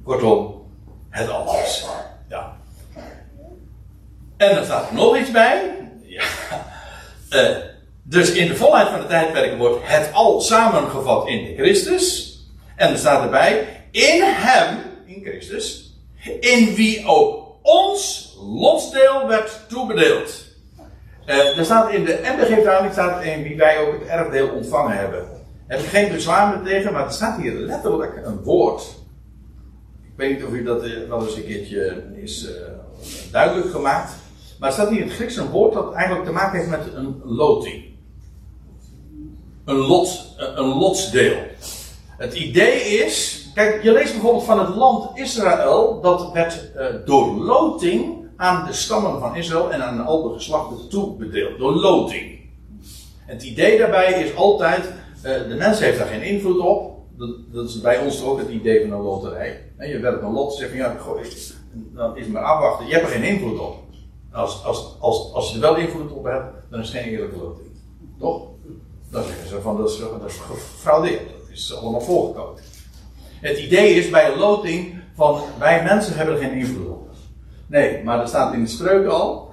Kortom, 0.03 0.56
het 1.17 1.29
alles. 1.29 1.85
Ja. 2.29 2.55
En 4.37 4.55
dan 4.55 4.63
staat 4.65 4.89
er 4.89 4.95
nog 4.95 5.17
iets 5.17 5.31
bij. 5.31 5.61
Ja. 6.01 6.23
Uh, 7.29 7.57
dus 8.03 8.31
in 8.31 8.47
de 8.47 8.55
volheid 8.55 8.87
van 8.87 8.99
de 8.99 9.07
tijdperken 9.07 9.57
wordt 9.57 9.79
het 9.81 10.13
al 10.13 10.41
samengevat 10.41 11.27
in 11.27 11.53
Christus. 11.57 12.35
En 12.75 12.89
er 12.89 12.97
staat 12.97 13.23
erbij, 13.23 13.67
in 13.91 14.21
hem, 14.23 14.77
in 15.05 15.21
Christus, 15.23 15.93
in 16.39 16.75
wie 16.75 17.05
ook 17.05 17.55
ons 17.61 18.33
lotsdeel 18.41 19.27
werd 19.27 19.59
toebedeeld. 19.67 20.45
Uh, 21.25 21.57
er 21.57 21.65
staat 21.65 21.91
in 21.91 22.05
de 22.05 22.19
MBG-verhouding 22.23 22.93
staat 22.93 23.23
in 23.23 23.43
wie 23.43 23.57
wij 23.57 23.79
ook 23.79 23.99
het 23.99 24.07
erfdeel 24.07 24.49
ontvangen 24.49 24.97
hebben. 24.97 25.27
Heb 25.67 25.79
ik 25.79 25.85
geen 25.85 26.11
bezwaar 26.11 26.61
tegen, 26.63 26.93
maar 26.93 27.05
er 27.05 27.11
staat 27.11 27.39
hier 27.41 27.53
letterlijk 27.53 28.21
een 28.25 28.43
woord. 28.43 28.83
Weet 30.17 30.37
niet 30.37 30.47
of 30.47 30.53
u 30.53 30.63
dat 30.63 30.83
eh, 30.83 30.91
wel 31.09 31.25
eens 31.25 31.35
een 31.35 31.45
keertje 31.45 32.03
is 32.15 32.43
uh, 32.43 32.51
duidelijk 33.31 33.71
gemaakt. 33.71 34.11
Maar 34.59 34.69
er 34.69 34.75
staat 34.75 34.89
hier 34.89 34.99
in 34.99 35.07
het 35.07 35.15
Grieks 35.15 35.35
een 35.35 35.49
woord 35.49 35.73
dat 35.73 35.93
eigenlijk 35.93 36.25
te 36.25 36.31
maken 36.31 36.57
heeft 36.57 36.69
met 36.69 36.93
een 36.95 37.21
loting. 37.23 37.85
Een 39.65 39.75
lot, 39.75 40.35
een 40.37 40.67
lotsdeel. 40.67 41.35
Het 42.17 42.33
idee 42.33 42.79
is, 42.81 43.47
kijk, 43.53 43.83
je 43.83 43.91
leest 43.91 44.11
bijvoorbeeld 44.11 44.43
van 44.43 44.59
het 44.59 44.75
land 44.75 45.17
Israël, 45.17 46.01
dat 46.01 46.31
werd 46.31 46.71
door 47.05 47.35
loting 47.35 48.15
aan 48.37 48.65
de 48.65 48.73
stammen 48.73 49.19
van 49.19 49.35
Israël 49.35 49.71
en 49.71 49.83
aan 49.83 50.05
al 50.05 50.23
de 50.23 50.33
geslachten 50.33 50.89
toebedeeld. 50.89 51.59
Door 51.59 51.73
loting. 51.73 52.39
Het 53.25 53.43
idee 53.43 53.77
daarbij 53.77 54.23
is 54.23 54.35
altijd, 54.35 54.93
de 55.21 55.55
mens 55.57 55.79
heeft 55.79 55.97
daar 55.97 56.07
geen 56.07 56.23
invloed 56.23 56.59
op. 56.59 56.96
Dat, 57.17 57.29
dat, 57.53 57.69
is 57.69 57.81
bij 57.81 57.99
ons 57.99 58.23
ook 58.23 58.39
het 58.39 58.49
idee 58.49 58.81
van 58.81 58.97
een 58.97 59.03
loterij. 59.03 59.71
En 59.77 59.89
je 59.89 59.99
werkt 59.99 60.23
een 60.23 60.31
lot, 60.31 60.53
zeg 60.53 60.69
van 60.69 60.77
ja, 60.77 60.95
goh, 60.99 61.21
dan 61.71 62.17
is 62.17 62.27
maar 62.27 62.43
afwachten. 62.43 62.87
Je 62.87 62.93
hebt 62.93 63.05
er 63.05 63.11
geen 63.11 63.33
invloed 63.33 63.59
op. 63.59 63.75
Als, 64.31 64.63
als, 64.65 64.95
als, 64.99 65.33
als 65.33 65.49
je 65.49 65.55
er 65.55 65.61
wel 65.61 65.75
invloed 65.75 66.11
op 66.11 66.23
hebt, 66.23 66.53
dan 66.69 66.79
is 66.79 66.89
het 66.89 67.01
geen 67.01 67.11
eerlijke 67.11 67.37
loting. 67.37 67.67
Toch? 68.19 68.47
Dan 69.09 69.23
zeggen 69.23 69.47
ze 69.47 69.61
van 69.61 69.77
dat 69.77 69.89
is, 69.89 69.99
dat 69.99 70.25
is 70.25 70.37
gefraudeerd. 70.37 71.29
Dat 71.29 71.49
is 71.49 71.75
allemaal 71.75 72.01
voorgekomen. 72.01 72.61
Het 73.39 73.57
idee 73.57 73.93
is 73.93 74.09
bij 74.09 74.31
een 74.31 74.39
loting 74.39 75.01
van 75.15 75.41
wij 75.59 75.83
mensen 75.83 76.15
hebben 76.15 76.35
er 76.35 76.41
geen 76.41 76.57
invloed 76.57 76.87
op. 76.87 77.09
Nee, 77.67 78.03
maar 78.03 78.19
er 78.19 78.27
staat 78.27 78.53
in 78.53 78.63
de 78.63 78.69
spreuken 78.69 79.11
al. 79.11 79.51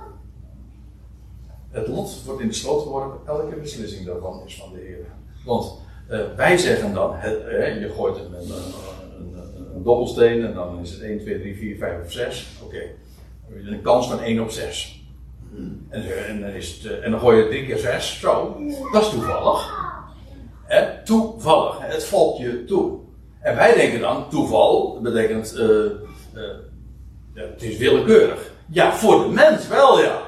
Het 1.70 1.88
lot 1.88 2.24
wordt 2.24 2.40
in 2.40 2.48
de 2.48 2.54
sloot 2.54 2.82
geworpen. 2.82 3.26
Elke 3.26 3.56
beslissing 3.56 4.06
daarvan 4.06 4.42
is 4.46 4.56
van 4.56 4.72
de 4.72 4.78
Heer. 4.78 5.06
Want 5.44 5.78
uh, 6.10 6.20
wij 6.36 6.58
zeggen 6.58 6.94
dan, 6.94 7.16
uh, 7.16 7.80
je 7.80 7.92
gooit 7.96 8.16
een, 8.16 8.34
een, 8.34 8.50
een, 8.50 9.34
een, 9.74 9.82
dobbelsteen 9.82 10.44
en 10.44 10.54
dan 10.54 10.78
is 10.82 10.90
het 10.90 11.00
1, 11.00 11.18
2, 11.18 11.40
3, 11.40 11.56
4, 11.56 11.76
5 11.76 12.04
of 12.04 12.12
6. 12.12 12.46
Oké. 12.62 12.74
Okay. 12.74 13.72
Een 13.72 13.82
kans 13.82 14.08
van 14.08 14.20
1 14.20 14.40
op 14.40 14.50
6. 14.50 15.02
En, 15.88 16.26
en, 16.28 16.40
dan 16.40 16.50
is 16.50 16.80
het, 16.82 17.00
en 17.00 17.10
dan 17.10 17.20
gooi 17.20 17.36
je 17.36 17.48
3 17.48 17.66
keer 17.66 17.78
6. 17.78 18.20
Zo. 18.20 18.56
Dat 18.92 19.02
is 19.02 19.10
toevallig. 19.10 19.82
Toevallig. 21.04 21.78
Het 21.80 22.04
valt 22.04 22.38
je 22.38 22.64
toe. 22.64 22.98
En 23.40 23.56
wij 23.56 23.74
denken 23.74 24.00
dan, 24.00 24.28
toeval 24.28 24.98
betekent, 25.02 25.54
uh, 25.56 25.68
uh, 26.34 26.42
het 27.34 27.62
is 27.62 27.76
willekeurig. 27.76 28.50
Ja, 28.66 28.92
voor 28.92 29.22
de 29.22 29.28
mens 29.28 29.68
wel, 29.68 30.02
ja. 30.02 30.22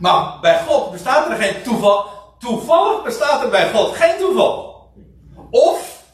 Maar 0.00 0.38
bij 0.40 0.60
God 0.66 0.92
bestaat 0.92 1.30
er 1.30 1.36
geen 1.36 1.62
toeval. 1.62 2.04
Toevallig 2.42 3.02
bestaat 3.04 3.42
er 3.42 3.50
bij 3.50 3.72
God 3.72 3.94
geen 3.94 4.18
toeval. 4.18 4.86
Of, 5.50 6.04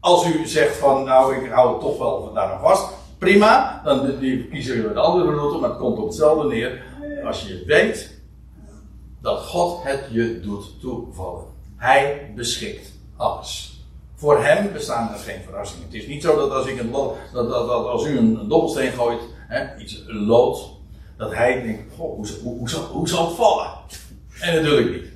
als 0.00 0.26
u 0.26 0.46
zegt 0.46 0.76
van, 0.76 1.04
nou, 1.04 1.44
ik 1.44 1.50
hou 1.50 1.72
het 1.72 1.80
toch 1.80 1.98
wel 1.98 2.32
daar 2.32 2.60
vast. 2.60 2.88
Prima, 3.18 3.80
dan 3.84 4.18
kiezen 4.50 4.82
we 4.82 4.88
een 4.88 4.98
andere 4.98 5.34
route, 5.34 5.58
maar 5.58 5.70
het 5.70 5.78
komt 5.78 5.98
op 5.98 6.06
hetzelfde 6.06 6.48
neer. 6.48 6.82
Als 7.24 7.42
je 7.42 7.62
weet 7.66 8.20
dat 9.20 9.38
God 9.38 9.82
het 9.82 10.04
je 10.10 10.40
doet 10.40 10.80
toevallen. 10.80 11.44
Hij 11.76 12.32
beschikt 12.34 12.92
alles. 13.16 13.80
Voor 14.14 14.44
hem 14.44 14.72
bestaan 14.72 15.12
er 15.12 15.18
geen 15.18 15.42
verrassingen. 15.44 15.84
Het 15.84 15.94
is 15.94 16.06
niet 16.06 16.22
zo 16.22 16.36
dat 16.36 16.50
als, 16.50 16.66
ik 16.66 16.80
een, 16.80 16.92
dat, 17.32 17.48
dat, 17.50 17.86
als 17.86 18.04
u 18.04 18.18
een, 18.18 18.38
een 18.40 18.48
dobbelsteen 18.48 18.92
gooit, 18.92 19.22
hè, 19.48 19.76
iets, 19.76 20.04
lood, 20.06 20.70
dat 21.16 21.34
hij 21.34 21.62
denkt: 21.62 21.94
goh, 21.96 22.16
hoe, 22.16 22.26
hoe, 22.42 22.58
hoe, 22.58 22.80
hoe 22.92 23.08
zal 23.08 23.26
het 23.26 23.36
vallen? 23.36 23.70
En 24.40 24.54
natuurlijk 24.54 24.90
niet. 24.90 25.15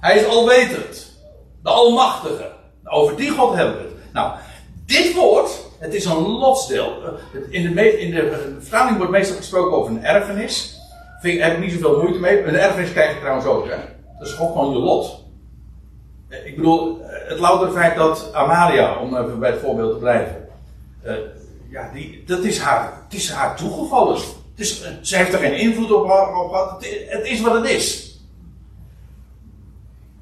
Hij 0.00 0.16
is 0.16 0.26
alwetend, 0.26 1.18
de 1.62 1.68
Almachtige. 1.68 2.50
Over 2.84 3.16
die 3.16 3.30
God 3.30 3.54
hebben 3.54 3.76
we 3.76 3.82
het. 3.82 4.12
Nou, 4.12 4.32
dit 4.86 5.14
woord, 5.14 5.50
het 5.78 5.94
is 5.94 6.04
een 6.04 6.28
lotsdeel. 6.28 6.92
In 7.50 7.74
de, 7.74 8.00
in 8.00 8.10
de 8.10 8.56
vertaling 8.60 8.96
wordt 8.96 9.12
meestal 9.12 9.36
gesproken 9.36 9.76
over 9.76 9.90
een 9.90 10.04
erfenis. 10.04 10.78
Daar 11.22 11.32
heb 11.32 11.52
ik 11.52 11.58
niet 11.58 11.72
zoveel 11.72 12.02
moeite 12.02 12.18
mee. 12.18 12.42
Een 12.42 12.54
erfenis 12.54 12.92
krijg 12.92 13.14
je 13.14 13.20
trouwens 13.20 13.46
ook? 13.46 13.68
Dat 14.18 14.28
is 14.28 14.32
gewoon 14.32 14.70
je 14.70 14.78
lot. 14.78 15.24
Ik 16.44 16.56
bedoel, 16.56 17.00
het 17.02 17.38
louter 17.38 17.70
feit 17.70 17.96
dat 17.96 18.30
Amalia, 18.32 18.96
om 18.96 19.16
even 19.16 19.38
bij 19.38 19.50
het 19.50 19.60
voorbeeld 19.60 19.92
te 19.92 19.98
blijven, 19.98 20.48
ja, 21.70 21.90
die, 21.92 22.24
dat 22.26 22.44
is 22.44 22.58
haar, 22.58 22.92
het 23.04 23.18
is 23.18 23.30
haar 23.30 23.56
toegevallen. 23.56 24.14
Het 24.14 24.24
is, 24.56 24.82
ze 25.00 25.16
heeft 25.16 25.32
er 25.32 25.38
geen 25.38 25.58
invloed 25.58 25.92
op 25.92 26.08
gehad. 26.08 26.86
Het 27.08 27.26
is 27.26 27.40
wat 27.40 27.54
het 27.54 27.68
is. 27.68 28.09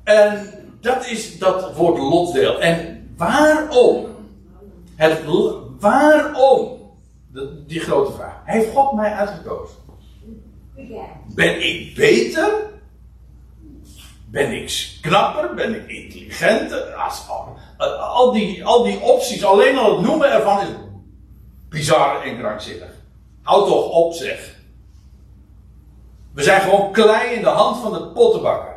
En 0.08 0.50
dat 0.80 1.06
is 1.06 1.38
dat 1.38 1.74
woord 1.74 1.98
lotsdeel. 1.98 2.60
En 2.60 3.08
waarom? 3.16 4.06
Het, 4.96 5.20
waarom? 5.80 6.78
Die 7.66 7.80
grote 7.80 8.12
vraag. 8.12 8.40
Heeft 8.44 8.74
God 8.74 8.92
mij 8.92 9.12
uitgekozen? 9.12 9.76
Ben 11.34 11.66
ik 11.66 11.94
beter? 11.94 12.50
Ben 14.26 14.52
ik 14.52 14.98
knapper? 15.00 15.54
Ben 15.54 15.74
ik 15.74 15.88
intelligenter? 15.88 16.94
Al 17.98 18.32
die, 18.32 18.64
al 18.64 18.82
die 18.82 19.00
opties, 19.00 19.44
alleen 19.44 19.78
al 19.78 19.96
het 19.96 20.06
noemen 20.06 20.32
ervan 20.32 20.60
is 20.60 20.68
bizar 21.68 22.22
en 22.22 22.38
krankzinnig. 22.38 22.90
Houd 23.42 23.66
toch 23.66 23.90
op, 23.90 24.12
zeg. 24.12 24.56
We 26.32 26.42
zijn 26.42 26.60
gewoon 26.60 26.92
klei 26.92 27.34
in 27.34 27.42
de 27.42 27.48
hand 27.48 27.76
van 27.76 27.92
de 27.92 28.06
pottenbakker. 28.06 28.67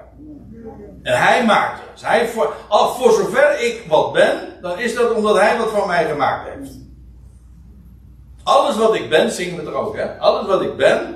En 1.04 1.18
hij 1.18 1.46
maakt 1.46 1.82
ons. 1.92 2.06
Hij 2.06 2.28
voor, 2.28 2.54
al, 2.68 2.94
voor 2.94 3.12
zover 3.12 3.64
ik 3.66 3.84
wat 3.88 4.14
ben, 4.14 4.38
dan 4.62 4.80
is 4.80 4.96
dat 4.96 5.14
omdat 5.14 5.40
hij 5.40 5.58
wat 5.58 5.70
van 5.70 5.88
mij 5.88 6.06
gemaakt 6.06 6.50
heeft. 6.50 6.72
Alles 8.44 8.78
wat 8.78 8.96
ik 8.96 9.10
ben, 9.10 9.32
zingen 9.32 9.64
we 9.64 9.72
er 9.72 9.78
ook, 9.78 9.96
hè? 9.96 10.18
Alles 10.18 10.48
wat 10.48 10.62
ik 10.62 10.78
ben, 10.78 11.16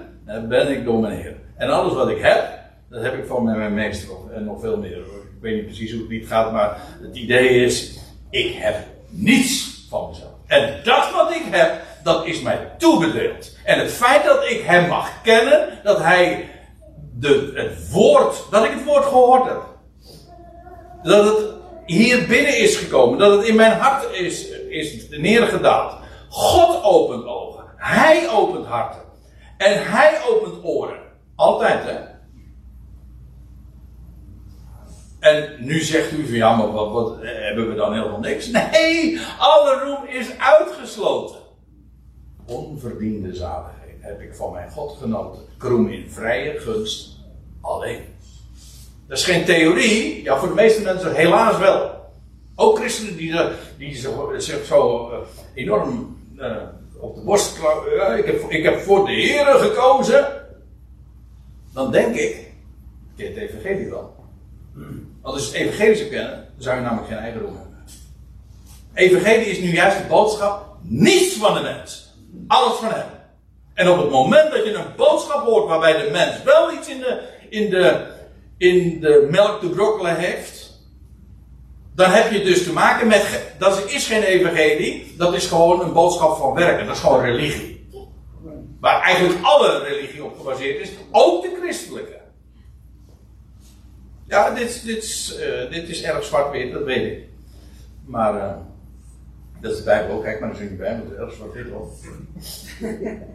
ben 0.50 0.72
ik 0.72 0.86
door 0.86 1.00
mijn 1.00 1.18
Heer. 1.18 1.36
En 1.58 1.70
alles 1.70 1.94
wat 1.94 2.10
ik 2.10 2.22
heb, 2.22 2.60
dat 2.90 3.02
heb 3.02 3.14
ik 3.14 3.26
van 3.26 3.44
mijn 3.44 3.74
meester 3.74 4.16
en 4.34 4.44
nog 4.44 4.60
veel 4.60 4.78
meer. 4.78 4.98
Ik 4.98 5.42
weet 5.42 5.56
niet 5.56 5.66
precies 5.66 5.92
hoe 5.92 6.14
het 6.14 6.28
gaat, 6.28 6.52
maar 6.52 6.78
het 7.02 7.16
idee 7.16 7.50
is: 7.64 8.00
ik 8.30 8.54
heb 8.54 8.76
niets 9.10 9.86
van 9.90 10.10
mezelf. 10.10 10.32
En 10.48 10.80
dat 10.84 11.12
wat 11.12 11.32
ik 11.32 11.44
heb, 11.52 11.82
dat 12.04 12.26
is 12.26 12.42
mij 12.42 12.72
toebedeeld. 12.78 13.58
En 13.64 13.80
het 13.80 13.92
feit 13.92 14.24
dat 14.24 14.50
ik 14.50 14.62
hem 14.62 14.88
mag 14.88 15.22
kennen, 15.22 15.80
dat 15.84 15.98
hij 15.98 16.50
de, 17.14 17.52
het 17.56 17.92
woord, 17.92 18.44
dat 18.52 18.64
ik 18.66 18.72
het 18.72 18.84
woord 18.84 19.06
gehoord 19.06 19.46
heb, 19.46 19.62
dat 21.06 21.26
het 21.26 21.54
hier 21.86 22.28
binnen 22.28 22.58
is 22.58 22.78
gekomen, 22.78 23.20
dat 23.20 23.38
het 23.38 23.48
in 23.48 23.56
mijn 23.56 23.80
hart 23.80 24.12
is, 24.12 24.50
is 24.70 25.10
neergedaald. 25.10 25.96
God 26.30 26.84
opent 26.84 27.26
ogen, 27.26 27.64
hij 27.76 28.30
opent 28.30 28.66
harten 28.66 29.02
en 29.58 29.92
hij 29.92 30.22
opent 30.30 30.64
oren. 30.64 31.00
Altijd, 31.36 31.84
hè? 31.84 32.14
En 35.20 35.56
nu 35.60 35.80
zegt 35.80 36.12
u 36.12 36.26
van 36.26 36.36
ja, 36.36 36.56
maar 36.56 36.72
wat, 36.72 36.92
wat 36.92 37.18
hebben 37.22 37.70
we 37.70 37.76
dan 37.76 37.94
helemaal 37.94 38.20
niks? 38.20 38.48
Nee, 38.48 39.20
alle 39.40 39.84
roem 39.84 40.08
is 40.08 40.38
uitgesloten. 40.38 41.38
Onverdiende 42.46 43.36
zaligheid 43.36 43.96
heb 44.00 44.22
ik 44.22 44.36
van 44.36 44.52
mijn 44.52 44.72
God 44.72 44.98
genoten. 45.02 45.42
Kroem 45.58 45.90
in 45.90 46.10
vrije 46.10 46.60
gunst 46.60 47.20
alleen. 47.62 48.15
Dat 49.08 49.18
is 49.18 49.24
geen 49.24 49.46
theorie, 49.46 50.24
ja, 50.24 50.38
voor 50.38 50.48
de 50.48 50.54
meeste 50.54 50.82
mensen 50.82 51.16
helaas 51.16 51.58
wel. 51.58 51.94
Ook 52.56 52.78
christenen 52.78 53.18
die, 53.18 53.36
die 53.78 53.96
zich 54.38 54.66
zo 54.66 55.12
uh, 55.12 55.18
enorm 55.54 56.18
uh, 56.38 56.56
op 57.00 57.16
de 57.16 57.22
borst 57.22 57.60
klappen. 57.60 58.18
ik, 58.18 58.26
heb, 58.26 58.50
ik 58.50 58.64
heb 58.64 58.80
voor 58.80 59.06
de 59.06 59.12
Heeren 59.12 59.60
gekozen. 59.60 60.28
Dan 61.74 61.92
denk 61.92 62.16
ik, 62.16 62.52
je 63.16 63.26
het 63.26 63.38
evangelie 63.38 63.90
wel. 63.90 64.16
Als 65.22 65.52
je 65.52 65.58
het 65.58 65.68
evangelie 65.68 66.10
kennen, 66.10 66.32
dan 66.32 66.64
zou 66.64 66.76
je 66.76 66.82
namelijk 66.82 67.08
geen 67.08 67.18
eigen 67.18 67.42
roem 67.42 67.56
hebben. 67.56 67.86
Evangelie 68.94 69.46
is 69.46 69.60
nu 69.60 69.74
juist 69.74 69.98
de 69.98 70.08
boodschap, 70.08 70.78
niets 70.82 71.36
van 71.36 71.54
de 71.54 71.62
mens. 71.62 72.14
Alles 72.48 72.78
van 72.78 72.90
hem. 72.90 73.06
En 73.74 73.90
op 73.90 73.98
het 73.98 74.10
moment 74.10 74.52
dat 74.52 74.66
je 74.66 74.74
een 74.74 74.96
boodschap 74.96 75.46
hoort 75.46 75.68
waarbij 75.68 76.04
de 76.04 76.12
mens 76.12 76.44
wel 76.44 76.74
iets 76.74 76.88
in 76.88 77.00
de, 77.00 77.22
in 77.50 77.70
de, 77.70 78.14
in 78.58 79.00
de 79.00 79.28
melk 79.32 79.60
te 79.60 79.70
brokkelen 79.70 80.16
heeft, 80.16 80.84
dan 81.96 82.12
heb 82.12 82.32
je 82.32 82.44
dus 82.44 82.64
te 82.64 82.74
maken 82.74 83.08
met. 83.08 83.54
Dat 83.60 83.90
is 83.90 84.08
geen 84.08 84.24
evangelie, 84.24 85.14
dat 85.18 85.34
is 85.34 85.48
gewoon 85.48 85.82
een 85.82 85.94
boodschap 85.94 86.38
van 86.38 86.54
werken, 86.54 86.86
dat 86.86 86.96
is 86.96 87.02
gewoon 87.02 87.22
religie. 87.22 87.88
Waar 88.80 89.02
eigenlijk 89.02 89.40
alle 89.42 89.84
religie 89.84 90.24
op 90.24 90.38
gebaseerd 90.38 90.80
is, 90.80 90.92
ook 91.12 91.42
de 91.42 91.58
christelijke. 91.62 92.20
Ja, 94.28 94.54
dit, 94.54 94.86
dit, 94.86 95.04
is, 95.04 95.38
uh, 95.40 95.72
dit 95.72 95.90
is 95.90 96.04
erg 96.04 96.24
zwart-wit, 96.24 96.72
dat 96.72 96.84
weet 96.84 97.12
ik. 97.12 97.24
Maar 98.06 98.36
uh, 98.36 98.54
dat 99.62 99.72
is 99.72 99.78
de 99.78 99.84
Bijbel 99.84 100.16
ook. 100.16 100.24
Kijk 100.24 100.40
maar 100.40 100.50
eens 100.50 100.60
in 100.60 100.68
de 100.68 100.76
Bijbel, 100.76 101.18
erg 101.18 101.34
zwart-wit. 101.34 101.68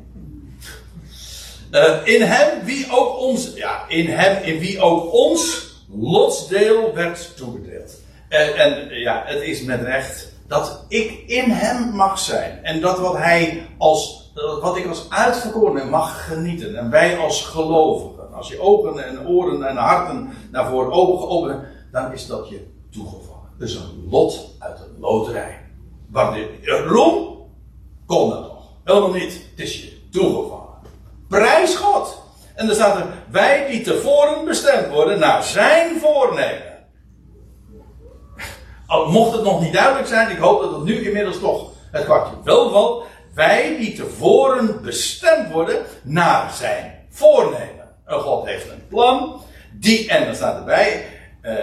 Uh, 1.70 2.06
in 2.06 2.22
hem 2.22 2.64
wie 2.64 2.86
ook 2.90 3.18
ons, 3.18 3.52
ja, 3.54 3.84
in 3.88 4.06
hem 4.06 4.42
in 4.42 4.58
wie 4.58 4.80
ook 4.80 5.12
ons 5.12 5.68
lotsdeel 5.88 6.94
werd 6.94 7.36
toebedeeld. 7.36 7.92
En, 8.28 8.54
en 8.54 8.88
ja, 8.98 9.22
het 9.26 9.42
is 9.42 9.62
met 9.62 9.82
recht 9.82 10.32
dat 10.46 10.84
ik 10.88 11.22
in 11.26 11.50
hem 11.50 11.90
mag 11.90 12.18
zijn. 12.18 12.64
En 12.64 12.80
dat 12.80 12.98
wat 12.98 13.16
hij 13.16 13.66
als, 13.78 14.32
wat 14.60 14.76
ik 14.76 14.86
als 14.86 15.06
uitverkorene 15.10 15.84
mag 15.84 16.26
genieten. 16.26 16.76
En 16.76 16.90
wij 16.90 17.18
als 17.18 17.42
gelovigen. 17.42 18.34
Als 18.34 18.48
je 18.48 18.60
ogen 18.60 19.06
en 19.06 19.28
oren 19.28 19.68
en 19.68 19.76
harten 19.76 20.30
naar 20.50 20.68
voren 20.68 20.92
open 20.92 21.18
geopend 21.18 21.60
dan 21.92 22.12
is 22.12 22.26
dat 22.26 22.48
je 22.48 22.66
toegevallen. 22.90 23.48
Dus 23.58 23.74
een 23.74 24.06
lot 24.10 24.54
uit 24.58 24.76
de 24.76 24.84
loterij. 24.98 25.58
Waar 26.10 26.34
de 26.34 26.84
roem 26.86 27.38
kon 28.06 28.30
dat 28.30 28.40
nog. 28.40 28.62
Helemaal 28.84 29.12
niet. 29.12 29.32
Het 29.50 29.60
is 29.66 29.82
je 29.82 29.92
toegevallen. 30.10 30.59
Prijs 31.30 31.74
God. 31.74 32.22
En 32.54 32.66
dan 32.66 32.74
staat 32.74 32.96
er, 32.96 33.06
wij 33.30 33.66
die 33.70 33.82
tevoren 33.82 34.44
bestemd 34.44 34.88
worden 34.88 35.18
naar 35.18 35.42
zijn 35.42 36.00
voornemen. 36.00 36.78
Mocht 39.06 39.32
het 39.32 39.42
nog 39.42 39.60
niet 39.60 39.72
duidelijk 39.72 40.06
zijn, 40.06 40.30
ik 40.30 40.38
hoop 40.38 40.60
dat 40.62 40.72
het 40.72 40.84
nu 40.84 41.06
inmiddels 41.06 41.38
toch 41.38 41.70
het 41.90 42.04
kwartje 42.04 42.34
wel 42.44 42.70
valt. 42.70 43.04
Wij 43.34 43.76
die 43.78 43.92
tevoren 43.94 44.82
bestemd 44.82 45.52
worden 45.52 45.84
naar 46.02 46.52
zijn 46.52 47.06
voornemen. 47.10 47.88
En 48.06 48.20
God 48.20 48.46
heeft 48.46 48.68
een 48.68 48.86
plan, 48.88 49.40
die, 49.72 50.08
en 50.08 50.24
dan 50.24 50.34
staat 50.34 50.58
erbij, 50.58 51.06
eh, 51.40 51.54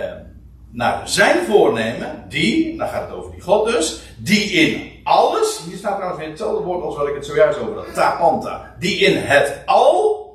naar 0.71 1.09
zijn 1.09 1.45
voornemen, 1.45 2.25
die, 2.29 2.77
dan 2.77 2.87
gaat 2.87 3.09
het 3.09 3.17
over 3.17 3.31
die 3.31 3.41
God 3.41 3.67
dus, 3.67 3.99
die 4.17 4.51
in 4.51 4.91
alles, 5.07 5.61
hier 5.67 5.77
staat 5.77 5.95
trouwens 5.95 6.19
weer 6.19 6.29
hetzelfde 6.29 6.63
woord 6.63 6.83
als 6.83 6.95
wat 6.95 7.07
ik 7.07 7.15
het 7.15 7.25
zojuist 7.25 7.59
over 7.59 7.75
had, 7.75 7.93
tapanta, 7.93 8.75
die 8.79 8.97
in 8.97 9.17
het 9.17 9.61
al 9.65 10.25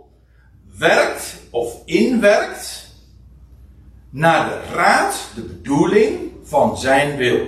werkt 0.79 1.41
of 1.51 1.77
inwerkt 1.85 2.91
naar 4.11 4.49
de 4.49 4.75
raad, 4.75 5.31
de 5.35 5.43
bedoeling 5.43 6.33
van 6.43 6.79
zijn 6.79 7.16
wil. 7.16 7.47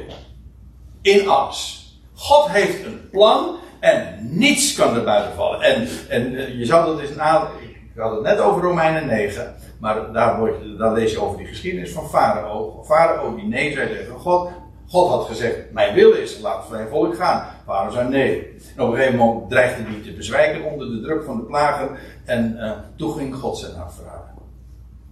In 1.03 1.29
alles. 1.29 1.93
God 2.15 2.49
heeft 2.49 2.85
een 2.85 3.09
plan 3.11 3.57
en 3.81 4.19
niets 4.21 4.75
kan 4.75 4.97
er 4.97 5.05
buiten 5.05 5.35
vallen. 5.35 5.61
En, 5.61 5.89
en 6.09 6.37
eh, 6.37 6.59
je 6.59 6.65
zou 6.65 6.87
dat 6.87 7.01
eens 7.01 7.17
na. 7.17 7.49
Ik 7.95 8.01
had 8.01 8.11
het 8.11 8.23
net 8.23 8.39
over 8.39 8.63
Romeinen 8.63 9.07
9. 9.07 9.55
Maar 9.81 10.13
daar, 10.13 10.39
wordt, 10.39 10.79
daar 10.79 10.93
lees 10.93 11.13
je 11.13 11.21
over 11.21 11.39
die 11.39 11.47
geschiedenis 11.47 11.93
van 11.93 12.09
Farao. 12.09 12.83
Farao 12.87 13.35
die 13.35 13.45
nee 13.45 13.73
zei 13.73 13.89
tegen 13.89 14.19
God. 14.19 14.51
God 14.95 15.09
had 15.09 15.27
gezegd: 15.27 15.73
Mijn 15.73 15.95
wil 15.95 16.13
is, 16.13 16.39
laat 16.39 16.71
mijn 16.71 16.89
volk 16.89 17.17
gaan. 17.17 17.47
Farao 17.65 17.91
zei 17.91 18.09
nee. 18.09 18.57
En 18.77 18.83
op 18.83 18.89
een 18.89 18.97
gegeven 18.97 19.19
moment 19.19 19.51
dreigde 19.51 19.83
hij 19.83 20.01
te 20.01 20.13
bezwijken 20.13 20.73
onder 20.73 20.91
de 20.91 21.01
druk 21.01 21.25
van 21.25 21.37
de 21.37 21.43
plagen. 21.43 21.89
En 22.25 22.57
uh, 22.57 22.71
toen 22.97 23.13
ging 23.13 23.35
God 23.35 23.59
zijn 23.59 23.75
hart. 23.75 23.93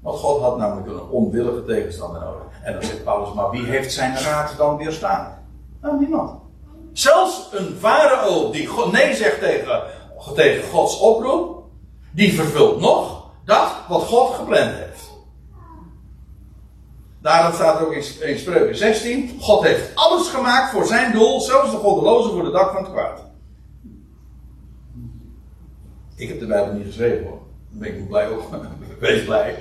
Want 0.03 0.19
God 0.19 0.41
had 0.41 0.59
namelijk 0.59 0.87
een 0.87 1.09
onwillige 1.11 1.65
tegenstander 1.65 2.21
nodig. 2.21 2.43
En 2.63 2.73
dan 2.73 2.83
zegt 2.83 3.05
Paulus: 3.05 3.33
Maar 3.33 3.51
wie 3.51 3.65
heeft 3.65 3.93
zijn 3.93 4.17
raad 4.17 4.55
dan 4.57 4.77
weerstaan? 4.77 5.39
Nou, 5.81 5.99
niemand. 5.99 6.41
Zelfs 6.93 7.49
een 7.53 7.77
farao 7.79 8.51
die 8.51 8.69
nee 8.93 9.15
zegt 9.15 9.41
tegen, 9.41 9.83
tegen 10.35 10.71
Gods 10.71 11.01
oproep, 11.01 11.65
die 12.11 12.35
vervult 12.35 12.81
nog 12.81 13.31
dat 13.45 13.73
wat 13.89 14.03
God 14.03 14.35
gepland 14.35 14.71
heeft. 14.71 14.82
Daarom 17.23 17.53
staat 17.55 17.81
er 17.81 17.87
ook 17.87 17.93
in, 17.93 18.05
in 18.21 18.39
Spreuken 18.39 18.77
16: 18.77 19.37
God 19.41 19.63
heeft 19.63 19.91
alles 19.95 20.29
gemaakt 20.29 20.71
voor 20.71 20.87
zijn 20.87 21.13
doel, 21.13 21.41
zelfs 21.41 21.71
de 21.71 21.77
goddelozen 21.77 22.33
voor 22.33 22.45
de 22.45 22.51
dag 22.51 22.73
van 22.73 22.83
het 22.83 22.93
kwaad. 22.93 23.21
Ik 26.17 26.29
heb 26.29 26.41
de 26.41 26.47
Bijbel 26.47 26.75
niet 26.75 26.87
geschreven 26.87 27.25
hoor. 27.25 27.41
Dan 27.71 27.79
ben 27.79 27.89
ik 27.89 28.09
blij 28.09 28.29
ook. 28.29 28.43
Wees 29.01 29.25
blij. 29.25 29.57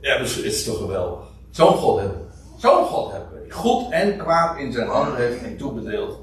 Ja, 0.00 0.18
dus 0.18 0.34
het 0.34 0.44
is 0.44 0.64
toch 0.64 0.78
geweldig. 0.78 1.18
Zo'n 1.50 1.74
God 1.74 2.00
hebben 2.00 2.18
we. 2.18 2.24
Zo'n 2.60 2.84
God 2.84 3.12
hebben 3.12 3.28
we. 3.32 3.50
Goed 3.50 3.90
en 3.90 4.16
kwaad 4.16 4.58
in 4.58 4.72
zijn 4.72 4.88
handen 4.88 5.16
heeft 5.16 5.42
en 5.42 5.56
toebedeeld. 5.56 6.18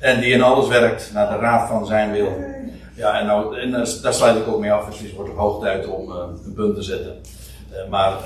En 0.00 0.20
die 0.20 0.32
in 0.32 0.42
alles 0.42 0.68
werkt 0.68 1.12
naar 1.12 1.28
de 1.28 1.36
raad 1.36 1.68
van 1.68 1.86
zijn 1.86 2.12
wil. 2.12 2.44
Ja, 2.94 3.20
en, 3.20 3.26
nou, 3.26 3.58
en 3.58 3.70
daar 4.02 4.14
sluit 4.14 4.36
ik 4.36 4.46
ook 4.46 4.60
mee 4.60 4.72
af. 4.72 4.86
Het 4.86 5.14
wordt 5.14 5.30
ook 5.30 5.38
hoog 5.38 5.62
tijd 5.62 5.86
om 5.86 6.10
uh, 6.10 6.16
een 6.44 6.52
punt 6.54 6.74
te 6.74 6.82
zetten. 6.82 7.20
Uh, 7.72 7.90
maar, 7.90 8.18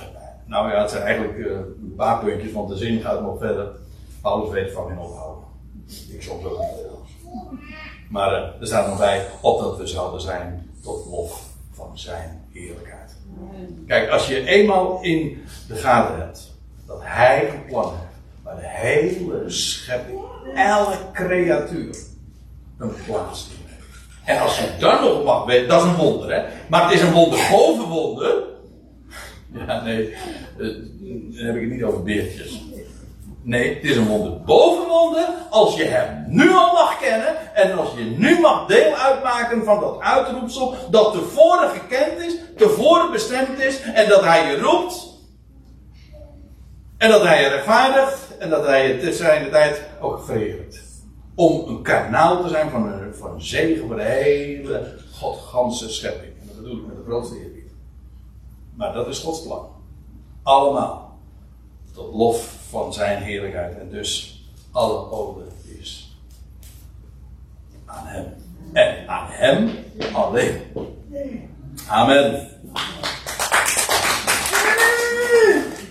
nou 0.47 0.71
ja, 0.71 0.81
het 0.81 0.91
zijn 0.91 1.03
eigenlijk 1.03 1.39
uh, 1.39 1.51
een 1.53 1.95
paar 1.97 2.25
puntjes, 2.25 2.53
want 2.53 2.69
de 2.69 2.77
zin 2.77 3.01
gaat 3.01 3.23
nog 3.23 3.39
verder. 3.39 3.69
Alles 4.21 4.51
weet 4.51 4.73
van 4.73 4.91
in 4.91 4.99
ophouden. 4.99 5.45
Ik 6.11 6.23
soms 6.23 6.45
ook 6.45 6.59
niet. 6.59 6.85
Maar 8.09 8.33
er 8.33 8.67
staat 8.67 8.89
nog 8.89 8.99
bij, 8.99 9.27
opdat 9.41 9.77
we 9.77 9.87
zouden 9.87 10.21
zijn 10.21 10.71
tot 10.83 11.07
lof 11.07 11.43
van 11.73 11.99
zijn 11.99 12.45
heerlijkheid. 12.53 13.17
Kijk, 13.87 14.11
als 14.11 14.27
je 14.27 14.47
eenmaal 14.47 15.03
in 15.03 15.45
de 15.69 15.75
gaten 15.75 16.19
hebt 16.19 16.53
dat 16.87 16.99
hij 17.01 17.51
een 17.51 17.65
plan 17.65 17.93
heeft, 17.95 18.05
maar 18.43 18.57
de 18.57 18.69
hele 18.69 19.51
schepping, 19.51 20.21
elke 20.55 20.97
creatuur, 21.13 21.97
een 22.79 22.93
plaats 23.07 23.49
in 23.49 23.67
heeft. 23.67 23.87
En 24.25 24.39
als 24.39 24.59
je 24.59 24.77
dan 24.79 25.05
nog 25.05 25.25
mag 25.25 25.45
weten, 25.45 25.69
dat 25.69 25.83
is 25.83 25.89
een 25.89 25.97
wonder, 25.97 26.35
hè? 26.35 26.45
Maar 26.69 26.83
het 26.83 26.93
is 26.93 27.03
een 27.03 27.13
wonder 27.13 27.49
boven 27.51 27.89
wonder. 27.89 28.53
Ja, 29.67 29.83
nee, 29.83 30.11
eh, 30.13 30.17
dan 31.37 31.47
heb 31.47 31.55
ik 31.55 31.61
het 31.61 31.71
niet 31.71 31.83
over 31.83 32.03
beertjes. 32.03 32.63
Nee, 33.43 33.75
het 33.75 33.85
is 33.85 33.97
een 33.97 34.07
wonder 34.07 34.41
boven 34.41 34.89
wonder 34.89 35.29
als 35.51 35.77
je 35.77 35.85
hem 35.85 36.25
nu 36.29 36.53
al 36.53 36.73
mag 36.73 36.99
kennen 36.99 37.55
en 37.55 37.79
als 37.79 37.89
je 37.97 38.05
nu 38.05 38.41
mag 38.41 38.67
deel 38.67 38.95
uitmaken 38.95 39.65
van 39.65 39.81
dat 39.81 40.01
uitroepsel 40.01 40.75
dat 40.91 41.13
tevoren 41.13 41.71
gekend 41.71 42.21
is, 42.21 42.37
tevoren 42.57 43.11
bestemd 43.11 43.59
is 43.59 43.81
en 43.81 44.09
dat 44.09 44.25
hij 44.25 44.51
je 44.51 44.61
roept 44.61 45.13
en 46.97 47.11
dat 47.11 47.23
hij 47.23 47.43
je 47.43 47.49
rechtvaardigt 47.49 48.37
en 48.39 48.51
dat 48.51 48.67
hij 48.67 48.89
je 48.89 48.99
te 48.99 49.13
zijn 49.13 49.51
tijd 49.51 49.83
ook 50.01 50.25
verheerlijkt. 50.25 50.83
Om 51.35 51.69
een 51.69 51.83
kanaal 51.83 52.43
te 52.43 52.49
zijn 52.49 52.71
van 52.71 52.93
een, 52.93 53.15
van 53.15 53.43
zegen 53.43 53.87
voor 53.87 53.97
de 53.97 54.03
hele 54.03 54.99
godganse 55.13 55.89
schepping. 55.89 56.33
En 56.41 56.47
dat 56.47 56.57
bedoel 56.57 56.77
ik 56.77 56.87
met 56.87 56.97
de 56.97 57.03
grootste. 57.07 57.54
Maar 58.75 58.93
dat 58.93 59.09
is 59.09 59.19
Gods 59.19 59.43
plan. 59.43 59.67
Allemaal 60.43 61.19
tot 61.93 62.15
lof 62.15 62.67
van 62.69 62.93
zijn 62.93 63.23
heerlijkheid. 63.23 63.79
En 63.79 63.91
dus 63.91 64.43
alle 64.73 65.11
ode 65.11 65.45
is 65.79 66.17
aan 67.85 68.07
hem. 68.07 68.35
En 68.73 69.09
aan 69.09 69.27
hem 69.31 69.71
alleen. 70.13 70.63
Amen. 71.89 72.49